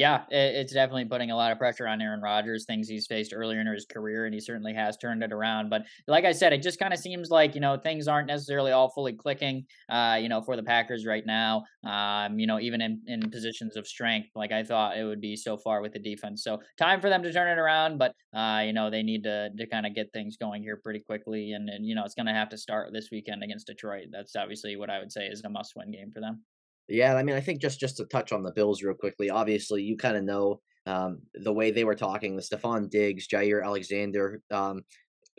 Yeah, 0.00 0.22
it's 0.30 0.72
definitely 0.72 1.04
putting 1.04 1.30
a 1.30 1.36
lot 1.36 1.52
of 1.52 1.58
pressure 1.58 1.86
on 1.86 2.00
Aaron 2.00 2.22
Rodgers, 2.22 2.64
things 2.64 2.88
he's 2.88 3.06
faced 3.06 3.34
earlier 3.34 3.60
in 3.60 3.66
his 3.66 3.84
career, 3.84 4.24
and 4.24 4.32
he 4.32 4.40
certainly 4.40 4.72
has 4.72 4.96
turned 4.96 5.22
it 5.22 5.30
around. 5.30 5.68
But 5.68 5.82
like 6.08 6.24
I 6.24 6.32
said, 6.32 6.54
it 6.54 6.62
just 6.62 6.78
kind 6.78 6.94
of 6.94 6.98
seems 6.98 7.28
like, 7.28 7.54
you 7.54 7.60
know, 7.60 7.76
things 7.76 8.08
aren't 8.08 8.28
necessarily 8.28 8.72
all 8.72 8.88
fully 8.88 9.12
clicking, 9.12 9.66
uh, 9.90 10.16
you 10.18 10.30
know, 10.30 10.40
for 10.40 10.56
the 10.56 10.62
Packers 10.62 11.04
right 11.04 11.26
now, 11.26 11.64
um, 11.86 12.38
you 12.38 12.46
know, 12.46 12.58
even 12.58 12.80
in, 12.80 13.02
in 13.08 13.30
positions 13.30 13.76
of 13.76 13.86
strength, 13.86 14.30
like 14.34 14.52
I 14.52 14.64
thought 14.64 14.96
it 14.96 15.04
would 15.04 15.20
be 15.20 15.36
so 15.36 15.58
far 15.58 15.82
with 15.82 15.92
the 15.92 15.98
defense. 15.98 16.42
So 16.44 16.60
time 16.78 17.02
for 17.02 17.10
them 17.10 17.22
to 17.22 17.30
turn 17.30 17.50
it 17.50 17.60
around, 17.60 17.98
but, 17.98 18.14
uh, 18.34 18.62
you 18.64 18.72
know, 18.72 18.88
they 18.88 19.02
need 19.02 19.24
to, 19.24 19.50
to 19.54 19.66
kind 19.66 19.84
of 19.84 19.94
get 19.94 20.14
things 20.14 20.38
going 20.38 20.62
here 20.62 20.80
pretty 20.82 21.00
quickly. 21.00 21.52
And, 21.52 21.68
and 21.68 21.84
you 21.84 21.94
know, 21.94 22.06
it's 22.06 22.14
going 22.14 22.24
to 22.24 22.32
have 22.32 22.48
to 22.48 22.56
start 22.56 22.88
this 22.94 23.10
weekend 23.12 23.42
against 23.42 23.66
Detroit. 23.66 24.06
That's 24.10 24.34
obviously 24.34 24.76
what 24.76 24.88
I 24.88 24.98
would 24.98 25.12
say 25.12 25.26
is 25.26 25.42
a 25.44 25.50
must 25.50 25.74
win 25.76 25.90
game 25.90 26.10
for 26.10 26.20
them. 26.20 26.40
Yeah, 26.88 27.14
I 27.14 27.22
mean, 27.22 27.36
I 27.36 27.40
think 27.40 27.60
just 27.60 27.78
just 27.78 27.96
to 27.98 28.04
touch 28.06 28.32
on 28.32 28.42
the 28.42 28.52
Bills 28.52 28.82
real 28.82 28.94
quickly. 28.94 29.30
Obviously, 29.30 29.82
you 29.82 29.96
kind 29.96 30.16
of 30.16 30.24
know 30.24 30.60
um, 30.86 31.20
the 31.34 31.52
way 31.52 31.70
they 31.70 31.84
were 31.84 31.94
talking. 31.94 32.36
The 32.36 32.42
Stefon 32.42 32.90
Diggs, 32.90 33.28
Jaire 33.28 33.64
Alexander 33.64 34.42
um, 34.50 34.82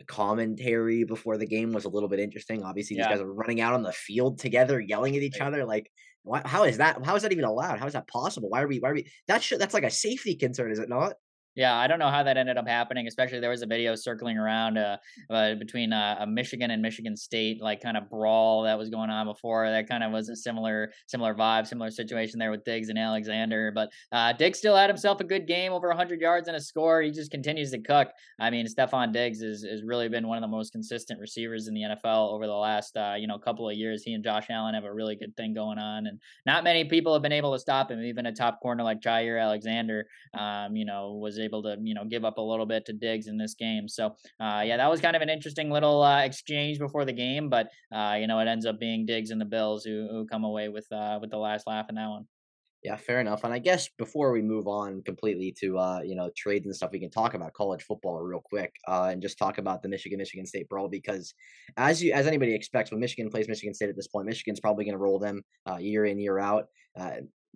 commentary 0.06 1.04
before 1.04 1.36
the 1.36 1.46
game 1.46 1.72
was 1.72 1.84
a 1.84 1.90
little 1.90 2.08
bit 2.08 2.20
interesting. 2.20 2.62
Obviously, 2.62 2.96
these 2.96 3.04
yeah. 3.04 3.10
guys 3.10 3.20
are 3.20 3.32
running 3.32 3.60
out 3.60 3.74
on 3.74 3.82
the 3.82 3.92
field 3.92 4.38
together, 4.38 4.80
yelling 4.80 5.16
at 5.16 5.22
each 5.22 5.40
other. 5.40 5.64
Like, 5.64 5.90
why, 6.22 6.42
how 6.44 6.64
is 6.64 6.78
that? 6.78 7.04
How 7.04 7.16
is 7.16 7.22
that 7.22 7.32
even 7.32 7.44
allowed? 7.44 7.78
How 7.78 7.86
is 7.86 7.92
that 7.92 8.08
possible? 8.08 8.48
Why 8.48 8.62
are 8.62 8.68
we? 8.68 8.78
Why 8.78 8.90
are 8.90 8.94
we? 8.94 9.06
That 9.28 9.42
should, 9.42 9.60
that's 9.60 9.74
like 9.74 9.84
a 9.84 9.90
safety 9.90 10.34
concern, 10.36 10.72
is 10.72 10.78
it 10.78 10.88
not? 10.88 11.14
Yeah, 11.54 11.76
I 11.76 11.86
don't 11.86 11.98
know 11.98 12.08
how 12.08 12.22
that 12.22 12.38
ended 12.38 12.56
up 12.56 12.66
happening. 12.66 13.06
Especially 13.06 13.38
there 13.38 13.50
was 13.50 13.62
a 13.62 13.66
video 13.66 13.94
circling 13.94 14.38
around 14.38 14.78
uh, 14.78 14.96
uh, 15.28 15.54
between 15.56 15.92
uh, 15.92 16.24
Michigan 16.26 16.70
and 16.70 16.80
Michigan 16.80 17.14
State, 17.14 17.60
like 17.60 17.82
kind 17.82 17.96
of 17.96 18.08
brawl 18.08 18.62
that 18.62 18.78
was 18.78 18.88
going 18.88 19.10
on 19.10 19.26
before. 19.26 19.68
That 19.68 19.86
kind 19.86 20.02
of 20.02 20.12
was 20.12 20.30
a 20.30 20.36
similar 20.36 20.92
similar 21.08 21.34
vibe, 21.34 21.66
similar 21.66 21.90
situation 21.90 22.38
there 22.38 22.50
with 22.50 22.64
Diggs 22.64 22.88
and 22.88 22.98
Alexander. 22.98 23.70
But 23.74 23.90
uh, 24.12 24.32
Diggs 24.32 24.58
still 24.58 24.74
had 24.74 24.88
himself 24.88 25.20
a 25.20 25.24
good 25.24 25.46
game, 25.46 25.72
over 25.72 25.88
100 25.88 26.20
yards 26.20 26.48
and 26.48 26.56
a 26.56 26.60
score. 26.60 27.02
He 27.02 27.10
just 27.10 27.30
continues 27.30 27.70
to 27.72 27.78
cook. 27.80 28.08
I 28.40 28.48
mean, 28.48 28.66
Stefon 28.66 29.12
Diggs 29.12 29.42
has, 29.42 29.62
has 29.62 29.82
really 29.84 30.08
been 30.08 30.26
one 30.26 30.38
of 30.38 30.42
the 30.42 30.48
most 30.48 30.72
consistent 30.72 31.20
receivers 31.20 31.68
in 31.68 31.74
the 31.74 31.82
NFL 31.82 32.32
over 32.32 32.46
the 32.46 32.52
last 32.52 32.96
uh, 32.96 33.14
you 33.18 33.26
know 33.26 33.38
couple 33.38 33.68
of 33.68 33.76
years. 33.76 34.02
He 34.02 34.14
and 34.14 34.24
Josh 34.24 34.46
Allen 34.48 34.74
have 34.74 34.84
a 34.84 34.92
really 34.92 35.16
good 35.16 35.36
thing 35.36 35.52
going 35.52 35.78
on, 35.78 36.06
and 36.06 36.18
not 36.46 36.64
many 36.64 36.86
people 36.86 37.12
have 37.12 37.22
been 37.22 37.32
able 37.32 37.52
to 37.52 37.58
stop 37.58 37.90
him. 37.90 38.02
Even 38.02 38.24
a 38.24 38.32
top 38.32 38.60
corner 38.62 38.82
like 38.82 39.00
Jaire 39.00 39.42
Alexander, 39.42 40.06
um, 40.32 40.74
you 40.76 40.86
know, 40.86 41.12
was 41.12 41.41
able 41.42 41.62
to 41.64 41.76
you 41.82 41.94
know 41.94 42.04
give 42.04 42.24
up 42.24 42.38
a 42.38 42.40
little 42.40 42.66
bit 42.66 42.86
to 42.86 42.92
Diggs 42.92 43.26
in 43.26 43.36
this 43.36 43.54
game. 43.54 43.88
So 43.88 44.16
uh, 44.40 44.62
yeah, 44.64 44.76
that 44.76 44.90
was 44.90 45.00
kind 45.00 45.16
of 45.16 45.22
an 45.22 45.28
interesting 45.28 45.70
little 45.70 46.02
uh, 46.02 46.22
exchange 46.22 46.78
before 46.78 47.04
the 47.04 47.12
game, 47.12 47.48
but 47.48 47.68
uh, 47.94 48.16
you 48.18 48.26
know 48.26 48.38
it 48.40 48.48
ends 48.48 48.66
up 48.66 48.78
being 48.78 49.06
Diggs 49.06 49.30
and 49.30 49.40
the 49.40 49.46
Bills 49.46 49.84
who, 49.84 50.08
who 50.10 50.26
come 50.26 50.44
away 50.44 50.68
with 50.68 50.86
with 51.20 51.30
the 51.30 51.38
last 51.38 51.66
laugh 51.66 51.86
in 51.88 51.96
that 51.96 52.08
one. 52.08 52.26
Yeah, 52.82 52.96
fair 52.96 53.20
enough. 53.20 53.44
And 53.44 53.54
I 53.54 53.60
guess 53.60 53.88
before 53.96 54.32
we 54.32 54.42
move 54.42 54.66
on 54.66 55.02
completely 55.04 55.54
to 55.60 55.78
uh, 55.78 56.00
you 56.04 56.16
know 56.16 56.30
trades 56.36 56.66
and 56.66 56.74
stuff, 56.74 56.90
we 56.92 56.98
can 56.98 57.10
talk 57.10 57.34
about 57.34 57.52
college 57.52 57.84
football 57.84 58.20
real 58.20 58.42
quick 58.44 58.74
uh, 58.88 59.10
and 59.12 59.22
just 59.22 59.38
talk 59.38 59.58
about 59.58 59.82
the 59.82 59.88
Michigan 59.88 60.18
Michigan 60.18 60.46
State 60.46 60.68
brawl 60.68 60.88
because 60.88 61.32
as 61.76 62.02
you 62.02 62.12
as 62.12 62.26
anybody 62.26 62.54
expects, 62.54 62.90
when 62.90 62.98
Michigan 62.98 63.30
plays 63.30 63.46
Michigan 63.46 63.72
State 63.72 63.88
at 63.88 63.96
this 63.96 64.08
point, 64.08 64.26
Michigan's 64.26 64.58
probably 64.58 64.84
going 64.84 64.94
to 64.94 64.98
roll 64.98 65.20
them 65.20 65.42
uh, 65.70 65.76
year 65.76 66.06
in 66.06 66.18
year 66.18 66.40
out. 66.40 66.66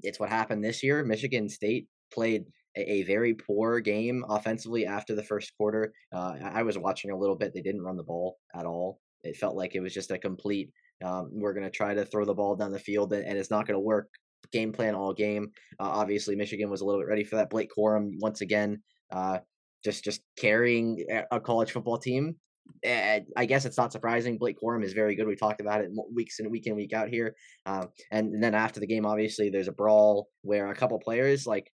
It's 0.02 0.20
what 0.20 0.28
happened 0.28 0.62
this 0.62 0.82
year. 0.82 1.02
Michigan 1.02 1.48
State 1.48 1.88
played 2.12 2.44
a, 2.76 3.02
very 3.04 3.34
poor 3.34 3.80
game 3.80 4.24
offensively 4.28 4.86
after 4.86 5.14
the 5.14 5.22
first 5.22 5.52
quarter. 5.56 5.92
Uh, 6.12 6.34
I 6.42 6.62
was 6.62 6.78
watching 6.78 7.10
a 7.10 7.16
little 7.16 7.36
bit. 7.36 7.52
They 7.54 7.62
didn't 7.62 7.82
run 7.82 7.96
the 7.96 8.02
ball 8.02 8.36
at 8.54 8.66
all. 8.66 9.00
It 9.22 9.36
felt 9.36 9.56
like 9.56 9.74
it 9.74 9.80
was 9.80 9.94
just 9.94 10.10
a 10.10 10.18
complete. 10.18 10.70
Um, 11.04 11.30
we're 11.32 11.52
going 11.52 11.64
to 11.64 11.70
try 11.70 11.94
to 11.94 12.04
throw 12.04 12.24
the 12.24 12.34
ball 12.34 12.56
down 12.56 12.72
the 12.72 12.78
field, 12.78 13.12
and, 13.12 13.38
it's 13.38 13.50
not 13.50 13.66
going 13.66 13.74
to 13.74 13.80
work. 13.80 14.08
Game 14.52 14.72
plan 14.72 14.94
all 14.94 15.12
game. 15.12 15.50
Uh, 15.80 15.88
obviously, 15.88 16.36
Michigan 16.36 16.70
was 16.70 16.80
a 16.80 16.84
little 16.84 17.00
bit 17.00 17.08
ready 17.08 17.24
for 17.24 17.36
that. 17.36 17.50
Blake 17.50 17.70
Corum 17.76 18.12
once 18.20 18.42
again, 18.42 18.80
uh, 19.10 19.38
just 19.84 20.04
just 20.04 20.20
carrying 20.38 21.04
a 21.30 21.40
college 21.40 21.72
football 21.72 21.98
team. 21.98 22.36
And 22.84 23.26
I 23.36 23.46
guess 23.46 23.64
it's 23.64 23.76
not 23.76 23.92
surprising. 23.92 24.38
Blake 24.38 24.56
Corum 24.62 24.84
is 24.84 24.92
very 24.92 25.14
good. 25.16 25.26
We 25.26 25.36
talked 25.36 25.60
about 25.60 25.80
it 25.80 25.90
weeks 26.12 26.38
and 26.38 26.50
week 26.50 26.66
in 26.66 26.76
week 26.76 26.92
out 26.92 27.08
here. 27.08 27.34
Uh, 27.64 27.86
and, 28.10 28.34
and 28.34 28.42
then 28.42 28.54
after 28.54 28.80
the 28.80 28.86
game, 28.86 29.06
obviously, 29.06 29.50
there's 29.50 29.68
a 29.68 29.72
brawl 29.72 30.28
where 30.42 30.70
a 30.70 30.74
couple 30.74 30.98
players 30.98 31.46
like 31.46 31.70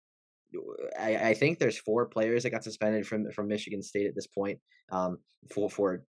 I, 0.99 1.17
I 1.17 1.35
think 1.35 1.59
there's 1.59 1.79
four 1.79 2.07
players 2.07 2.43
that 2.43 2.51
got 2.51 2.65
suspended 2.65 3.07
from 3.07 3.31
from 3.33 3.49
Michigan 3.49 3.83
State 3.83 4.07
at 4.07 4.15
this 4.15 4.27
point 4.27 4.59
um, 4.91 5.19
for 5.53 5.69
for 5.69 6.03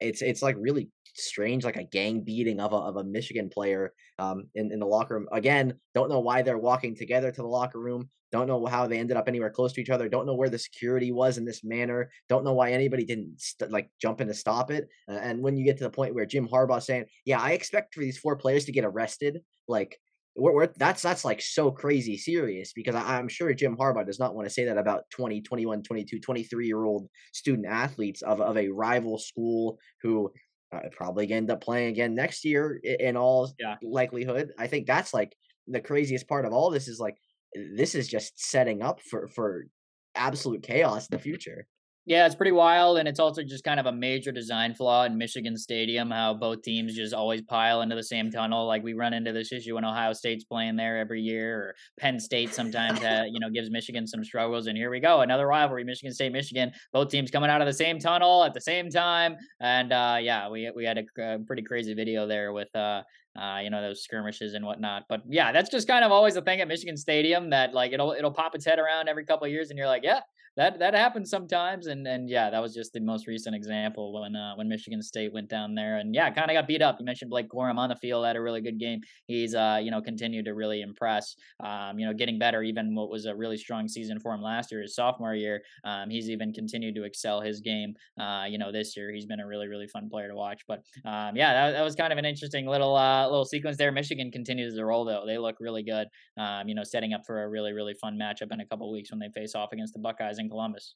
it's 0.00 0.22
it's 0.22 0.42
like 0.42 0.56
really 0.58 0.90
strange, 1.14 1.64
like 1.64 1.76
a 1.76 1.84
gang 1.84 2.20
beating 2.22 2.60
of 2.60 2.72
a 2.72 2.76
of 2.76 2.96
a 2.96 3.04
Michigan 3.04 3.48
player 3.48 3.92
um, 4.18 4.48
in 4.54 4.72
in 4.72 4.80
the 4.80 4.86
locker 4.86 5.14
room. 5.14 5.28
Again, 5.32 5.74
don't 5.94 6.10
know 6.10 6.20
why 6.20 6.42
they're 6.42 6.58
walking 6.58 6.96
together 6.96 7.30
to 7.30 7.42
the 7.42 7.48
locker 7.48 7.80
room. 7.80 8.08
Don't 8.32 8.48
know 8.48 8.66
how 8.66 8.86
they 8.86 8.98
ended 8.98 9.16
up 9.16 9.28
anywhere 9.28 9.50
close 9.50 9.72
to 9.74 9.80
each 9.80 9.90
other. 9.90 10.08
Don't 10.08 10.26
know 10.26 10.34
where 10.34 10.48
the 10.48 10.58
security 10.58 11.12
was 11.12 11.38
in 11.38 11.44
this 11.44 11.62
manner. 11.62 12.10
Don't 12.28 12.44
know 12.44 12.54
why 12.54 12.72
anybody 12.72 13.04
didn't 13.04 13.40
st- 13.40 13.70
like 13.70 13.88
jump 14.00 14.20
in 14.20 14.26
to 14.26 14.34
stop 14.34 14.70
it. 14.70 14.88
Uh, 15.08 15.12
and 15.12 15.40
when 15.42 15.56
you 15.56 15.64
get 15.64 15.78
to 15.78 15.84
the 15.84 15.90
point 15.90 16.14
where 16.14 16.26
Jim 16.26 16.48
Harbaugh 16.48 16.82
saying, 16.82 17.04
"Yeah, 17.24 17.40
I 17.40 17.52
expect 17.52 17.94
for 17.94 18.00
these 18.00 18.18
four 18.18 18.36
players 18.36 18.64
to 18.66 18.72
get 18.72 18.84
arrested," 18.84 19.42
like 19.68 19.98
we're, 20.36 20.52
we're, 20.52 20.68
that's 20.76 21.02
that's 21.02 21.24
like 21.24 21.40
so 21.40 21.70
crazy 21.70 22.16
serious 22.16 22.72
because 22.72 22.94
I, 22.94 23.18
am 23.18 23.28
sure 23.28 23.52
Jim 23.54 23.76
Harbaugh 23.76 24.06
does 24.06 24.18
not 24.18 24.34
want 24.34 24.46
to 24.46 24.52
say 24.52 24.64
that 24.64 24.78
about 24.78 25.04
20, 25.10 25.40
21, 25.42 25.82
22, 25.82 26.20
23 26.20 26.66
year 26.66 26.84
old 26.84 27.08
student 27.32 27.66
athletes 27.66 28.22
of, 28.22 28.40
of 28.40 28.56
a 28.56 28.68
rival 28.68 29.18
school 29.18 29.78
who 30.02 30.30
uh, 30.72 30.80
probably 30.92 31.30
end 31.30 31.50
up 31.50 31.60
playing 31.60 31.88
again 31.88 32.14
next 32.14 32.44
year 32.44 32.80
in 32.82 33.16
all 33.16 33.52
yeah. 33.58 33.76
likelihood. 33.82 34.52
I 34.58 34.66
think 34.66 34.86
that's 34.86 35.14
like 35.14 35.34
the 35.66 35.80
craziest 35.80 36.28
part 36.28 36.44
of 36.44 36.52
all 36.52 36.70
this 36.70 36.88
is 36.88 37.00
like 37.00 37.16
this 37.54 37.94
is 37.94 38.08
just 38.08 38.38
setting 38.38 38.82
up 38.82 39.00
for 39.00 39.28
for 39.28 39.66
absolute 40.14 40.62
chaos 40.62 41.08
in 41.08 41.16
the 41.16 41.22
future. 41.22 41.66
Yeah, 42.08 42.24
it's 42.24 42.36
pretty 42.36 42.52
wild, 42.52 42.98
and 42.98 43.08
it's 43.08 43.18
also 43.18 43.42
just 43.42 43.64
kind 43.64 43.80
of 43.80 43.86
a 43.86 43.92
major 43.92 44.30
design 44.30 44.74
flaw 44.74 45.02
in 45.06 45.18
Michigan 45.18 45.56
Stadium. 45.56 46.08
How 46.12 46.34
both 46.34 46.62
teams 46.62 46.94
just 46.94 47.12
always 47.12 47.42
pile 47.42 47.82
into 47.82 47.96
the 47.96 48.02
same 48.04 48.30
tunnel. 48.30 48.64
Like 48.68 48.84
we 48.84 48.92
run 48.94 49.12
into 49.12 49.32
this 49.32 49.50
issue 49.50 49.74
when 49.74 49.84
Ohio 49.84 50.12
State's 50.12 50.44
playing 50.44 50.76
there 50.76 50.98
every 50.98 51.20
year, 51.20 51.58
or 51.58 51.74
Penn 51.98 52.20
State 52.20 52.54
sometimes 52.54 53.00
that 53.00 53.32
you 53.32 53.40
know 53.40 53.50
gives 53.50 53.70
Michigan 53.72 54.06
some 54.06 54.22
struggles. 54.22 54.68
And 54.68 54.76
here 54.76 54.88
we 54.88 55.00
go, 55.00 55.22
another 55.22 55.48
rivalry: 55.48 55.82
Michigan 55.82 56.12
State, 56.14 56.30
Michigan. 56.30 56.70
Both 56.92 57.08
teams 57.08 57.32
coming 57.32 57.50
out 57.50 57.60
of 57.60 57.66
the 57.66 57.72
same 57.72 57.98
tunnel 57.98 58.44
at 58.44 58.54
the 58.54 58.60
same 58.60 58.88
time, 58.88 59.34
and 59.60 59.92
uh, 59.92 60.18
yeah, 60.20 60.48
we 60.48 60.70
we 60.76 60.84
had 60.84 60.98
a, 60.98 61.22
a 61.34 61.38
pretty 61.40 61.62
crazy 61.62 61.94
video 61.94 62.28
there 62.28 62.52
with 62.52 62.68
uh, 62.76 63.02
uh, 63.36 63.58
you 63.64 63.70
know 63.70 63.82
those 63.82 64.04
skirmishes 64.04 64.54
and 64.54 64.64
whatnot. 64.64 65.06
But 65.08 65.22
yeah, 65.28 65.50
that's 65.50 65.70
just 65.70 65.88
kind 65.88 66.04
of 66.04 66.12
always 66.12 66.36
a 66.36 66.42
thing 66.42 66.60
at 66.60 66.68
Michigan 66.68 66.96
Stadium 66.96 67.50
that 67.50 67.74
like 67.74 67.92
it'll 67.92 68.12
it'll 68.12 68.32
pop 68.32 68.54
its 68.54 68.64
head 68.64 68.78
around 68.78 69.08
every 69.08 69.24
couple 69.24 69.44
of 69.44 69.50
years, 69.50 69.70
and 69.70 69.76
you're 69.76 69.88
like, 69.88 70.04
yeah, 70.04 70.20
that 70.56 70.78
that 70.78 70.94
happens 70.94 71.28
sometimes. 71.28 71.86
And 71.86 72.06
and 72.06 72.28
yeah, 72.28 72.50
that 72.50 72.62
was 72.62 72.74
just 72.74 72.92
the 72.92 73.00
most 73.00 73.26
recent 73.26 73.54
example 73.54 74.20
when 74.20 74.34
uh, 74.34 74.54
when 74.54 74.68
Michigan 74.68 75.02
State 75.02 75.32
went 75.32 75.48
down 75.48 75.74
there, 75.74 75.98
and 75.98 76.14
yeah, 76.14 76.30
kind 76.30 76.50
of 76.50 76.54
got 76.54 76.66
beat 76.66 76.80
up. 76.80 76.96
You 76.98 77.04
mentioned 77.04 77.30
Blake 77.30 77.48
Corum 77.48 77.76
on 77.76 77.90
the 77.90 77.96
field 77.96 78.24
had 78.24 78.36
a 78.36 78.40
really 78.40 78.62
good 78.62 78.78
game. 78.78 79.00
He's 79.26 79.54
uh 79.54 79.78
you 79.82 79.90
know 79.90 80.00
continued 80.00 80.46
to 80.46 80.54
really 80.54 80.80
impress. 80.80 81.36
Um, 81.60 81.98
you 81.98 82.06
know, 82.06 82.14
getting 82.14 82.38
better. 82.38 82.62
Even 82.62 82.94
what 82.94 83.10
was 83.10 83.26
a 83.26 83.34
really 83.34 83.58
strong 83.58 83.86
season 83.86 84.18
for 84.18 84.32
him 84.32 84.40
last 84.40 84.72
year, 84.72 84.80
his 84.80 84.94
sophomore 84.94 85.34
year, 85.34 85.62
um, 85.84 86.08
he's 86.08 86.30
even 86.30 86.52
continued 86.52 86.94
to 86.94 87.04
excel 87.04 87.40
his 87.40 87.60
game. 87.60 87.94
Uh, 88.18 88.46
you 88.48 88.56
know, 88.56 88.72
this 88.72 88.96
year 88.96 89.12
he's 89.12 89.26
been 89.26 89.40
a 89.40 89.46
really 89.46 89.68
really 89.68 89.86
fun 89.86 90.08
player 90.08 90.28
to 90.28 90.34
watch. 90.34 90.62
But 90.66 90.78
um, 91.04 91.36
yeah, 91.36 91.52
that, 91.52 91.72
that 91.72 91.82
was 91.82 91.94
kind 91.94 92.12
of 92.12 92.18
an 92.18 92.24
interesting 92.24 92.66
little 92.66 92.96
uh 92.96 93.24
little 93.28 93.44
sequence 93.44 93.76
there. 93.76 93.92
Michigan 93.92 94.30
continues 94.30 94.74
to 94.74 94.84
roll 94.86 95.04
though; 95.04 95.24
they 95.26 95.36
look 95.36 95.56
really 95.60 95.82
good. 95.82 96.08
Um, 96.38 96.66
you 96.66 96.74
know, 96.74 96.82
setting 96.82 97.12
up 97.12 97.26
for 97.26 97.42
a 97.42 97.48
really 97.48 97.72
really 97.74 97.94
fun 97.94 98.18
matchup 98.18 98.52
in 98.52 98.60
a 98.60 98.66
couple 98.66 98.90
weeks 98.90 99.10
when 99.10 99.18
they 99.18 99.28
face 99.34 99.54
off 99.54 99.72
against 99.72 99.92
the 99.92 100.00
Buckeyes 100.00 100.38
in 100.46 100.50
Columbus. 100.50 100.94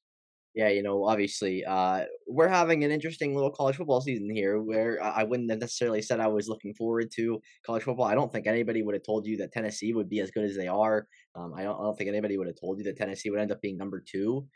Yeah, 0.54 0.68
you 0.68 0.82
know, 0.82 1.04
obviously, 1.04 1.64
uh, 1.64 2.06
we're 2.26 2.48
having 2.48 2.82
an 2.82 2.90
interesting 2.90 3.36
little 3.36 3.52
college 3.52 3.76
football 3.76 4.00
season 4.00 4.28
here 4.28 4.60
where 4.60 5.00
I 5.00 5.22
wouldn't 5.22 5.48
have 5.50 5.60
necessarily 5.60 6.02
said 6.02 6.18
I 6.18 6.26
was 6.26 6.48
looking 6.48 6.74
forward 6.74 7.12
to 7.14 7.40
college 7.64 7.84
football. 7.84 8.06
I 8.06 8.16
don't 8.16 8.32
think 8.32 8.48
anybody 8.48 8.82
would 8.82 8.96
have 8.96 9.04
told 9.04 9.26
you 9.26 9.36
that 9.38 9.52
Tennessee 9.52 9.92
would 9.92 10.08
be 10.08 10.18
as 10.18 10.32
good 10.32 10.44
as 10.44 10.56
they 10.56 10.66
are. 10.66 11.06
Um, 11.36 11.54
I, 11.54 11.62
don't, 11.62 11.78
I 11.78 11.82
don't 11.84 11.96
think 11.96 12.08
anybody 12.08 12.36
would 12.36 12.48
have 12.48 12.60
told 12.60 12.78
you 12.78 12.84
that 12.84 12.96
Tennessee 12.96 13.30
would 13.30 13.38
end 13.38 13.52
up 13.52 13.60
being 13.60 13.78
number 13.78 14.02
two 14.04 14.48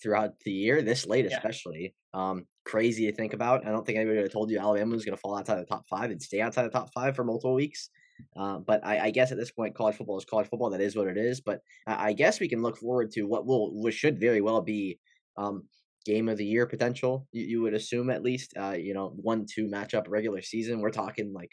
throughout 0.00 0.38
the 0.44 0.52
year, 0.52 0.82
this 0.82 1.04
late 1.04 1.26
yeah. 1.28 1.36
especially. 1.36 1.96
Um, 2.14 2.46
crazy 2.64 3.10
to 3.10 3.16
think 3.16 3.32
about. 3.32 3.66
I 3.66 3.70
don't 3.70 3.84
think 3.84 3.96
anybody 3.96 4.18
would 4.18 4.26
have 4.26 4.32
told 4.32 4.52
you 4.52 4.58
Alabama 4.60 4.94
was 4.94 5.04
going 5.04 5.16
to 5.16 5.20
fall 5.20 5.36
outside 5.36 5.58
the 5.58 5.64
top 5.64 5.84
five 5.88 6.12
and 6.12 6.22
stay 6.22 6.40
outside 6.40 6.62
the 6.62 6.70
top 6.70 6.92
five 6.94 7.16
for 7.16 7.24
multiple 7.24 7.54
weeks. 7.54 7.90
Uh, 8.36 8.58
but 8.58 8.84
I, 8.84 9.06
I, 9.06 9.10
guess 9.10 9.32
at 9.32 9.38
this 9.38 9.50
point, 9.50 9.74
college 9.74 9.96
football 9.96 10.18
is 10.18 10.24
college 10.24 10.48
football. 10.48 10.70
That 10.70 10.80
is 10.80 10.96
what 10.96 11.08
it 11.08 11.16
is. 11.16 11.40
But 11.40 11.60
I, 11.86 12.08
I 12.08 12.12
guess 12.12 12.40
we 12.40 12.48
can 12.48 12.62
look 12.62 12.76
forward 12.76 13.10
to 13.12 13.22
what 13.22 13.46
will, 13.46 13.70
what 13.80 13.94
should 13.94 14.20
very 14.20 14.40
well 14.40 14.60
be 14.60 14.98
um, 15.36 15.64
game 16.04 16.28
of 16.28 16.38
the 16.38 16.44
year 16.44 16.66
potential. 16.66 17.26
You, 17.32 17.44
you 17.44 17.62
would 17.62 17.74
assume 17.74 18.10
at 18.10 18.22
least, 18.22 18.54
uh, 18.58 18.76
you 18.78 18.94
know, 18.94 19.12
one 19.16 19.46
two 19.52 19.66
matchup 19.66 20.04
regular 20.08 20.42
season. 20.42 20.80
We're 20.80 20.90
talking 20.90 21.32
like 21.32 21.52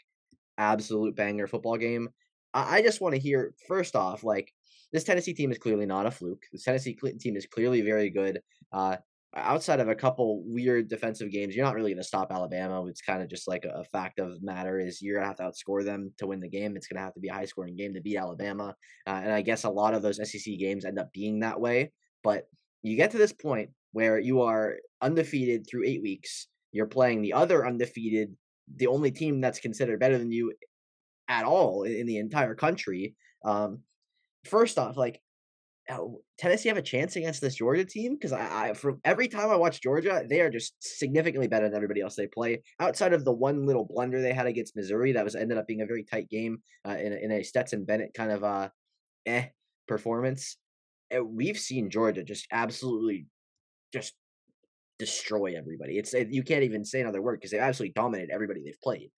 absolute 0.56 1.16
banger 1.16 1.46
football 1.46 1.76
game. 1.76 2.08
I, 2.54 2.78
I 2.78 2.82
just 2.82 3.00
want 3.00 3.14
to 3.14 3.20
hear 3.20 3.54
first 3.66 3.96
off, 3.96 4.24
like 4.24 4.52
this 4.92 5.04
Tennessee 5.04 5.34
team 5.34 5.50
is 5.50 5.58
clearly 5.58 5.86
not 5.86 6.06
a 6.06 6.10
fluke. 6.10 6.44
This 6.52 6.64
Tennessee 6.64 6.96
team 7.18 7.36
is 7.36 7.46
clearly 7.46 7.82
very 7.82 8.10
good. 8.10 8.40
Uh, 8.72 8.96
outside 9.36 9.80
of 9.80 9.88
a 9.88 9.94
couple 9.94 10.42
weird 10.46 10.88
defensive 10.88 11.30
games, 11.30 11.54
you're 11.54 11.64
not 11.64 11.74
really 11.74 11.90
going 11.90 12.02
to 12.02 12.06
stop 12.06 12.32
Alabama. 12.32 12.84
It's 12.86 13.02
kind 13.02 13.22
of 13.22 13.28
just 13.28 13.46
like 13.46 13.64
a, 13.64 13.80
a 13.80 13.84
fact 13.84 14.18
of 14.18 14.42
matter 14.42 14.80
is 14.80 15.02
you're 15.02 15.16
going 15.16 15.24
to 15.24 15.28
have 15.28 15.36
to 15.36 15.42
outscore 15.42 15.84
them 15.84 16.12
to 16.18 16.26
win 16.26 16.40
the 16.40 16.48
game. 16.48 16.76
It's 16.76 16.86
going 16.86 16.96
to 16.96 17.04
have 17.04 17.14
to 17.14 17.20
be 17.20 17.28
a 17.28 17.34
high 17.34 17.44
scoring 17.44 17.76
game 17.76 17.94
to 17.94 18.00
beat 18.00 18.16
Alabama. 18.16 18.74
Uh, 19.06 19.20
and 19.22 19.32
I 19.32 19.42
guess 19.42 19.64
a 19.64 19.70
lot 19.70 19.94
of 19.94 20.02
those 20.02 20.16
SEC 20.16 20.54
games 20.58 20.84
end 20.84 20.98
up 20.98 21.12
being 21.12 21.40
that 21.40 21.60
way. 21.60 21.92
But 22.24 22.48
you 22.82 22.96
get 22.96 23.10
to 23.12 23.18
this 23.18 23.32
point 23.32 23.70
where 23.92 24.18
you 24.18 24.42
are 24.42 24.76
undefeated 25.02 25.66
through 25.68 25.84
eight 25.86 26.02
weeks. 26.02 26.48
You're 26.72 26.86
playing 26.86 27.22
the 27.22 27.34
other 27.34 27.66
undefeated, 27.66 28.34
the 28.76 28.86
only 28.86 29.10
team 29.10 29.40
that's 29.40 29.60
considered 29.60 30.00
better 30.00 30.18
than 30.18 30.32
you 30.32 30.54
at 31.28 31.44
all 31.44 31.82
in, 31.82 31.92
in 31.92 32.06
the 32.06 32.18
entire 32.18 32.54
country. 32.54 33.14
Um, 33.44 33.80
first 34.44 34.78
off, 34.78 34.96
like 34.96 35.20
Tennessee 36.38 36.68
have 36.68 36.78
a 36.78 36.82
chance 36.82 37.16
against 37.16 37.40
this 37.40 37.54
Georgia 37.54 37.84
team 37.84 38.14
because 38.14 38.32
I, 38.32 38.70
I, 38.70 38.74
from 38.74 39.00
every 39.04 39.28
time 39.28 39.50
I 39.50 39.56
watch 39.56 39.80
Georgia, 39.80 40.22
they 40.28 40.40
are 40.40 40.50
just 40.50 40.74
significantly 40.80 41.48
better 41.48 41.66
than 41.66 41.76
everybody 41.76 42.00
else 42.00 42.14
they 42.14 42.26
play. 42.26 42.62
Outside 42.78 43.12
of 43.12 43.24
the 43.24 43.32
one 43.32 43.64
little 43.66 43.84
blunder 43.84 44.20
they 44.20 44.34
had 44.34 44.46
against 44.46 44.76
Missouri, 44.76 45.12
that 45.12 45.24
was 45.24 45.34
ended 45.34 45.56
up 45.56 45.66
being 45.66 45.80
a 45.80 45.86
very 45.86 46.04
tight 46.04 46.28
game 46.28 46.58
uh, 46.86 46.96
in 46.98 47.12
a, 47.12 47.16
in 47.16 47.32
a 47.32 47.42
Stetson 47.42 47.84
Bennett 47.84 48.12
kind 48.14 48.30
of 48.30 48.44
uh, 48.44 48.68
eh 49.26 49.46
performance. 49.86 50.58
Eh, 51.10 51.20
we've 51.20 51.58
seen 51.58 51.90
Georgia 51.90 52.22
just 52.22 52.46
absolutely 52.52 53.26
just 53.92 54.14
destroy 54.98 55.54
everybody. 55.56 55.96
It's 55.96 56.12
you 56.12 56.42
can't 56.42 56.64
even 56.64 56.84
say 56.84 57.00
another 57.00 57.22
word 57.22 57.40
because 57.40 57.52
they 57.52 57.58
absolutely 57.58 57.94
dominate 57.94 58.28
everybody 58.30 58.62
they've 58.62 58.80
played. 58.82 59.10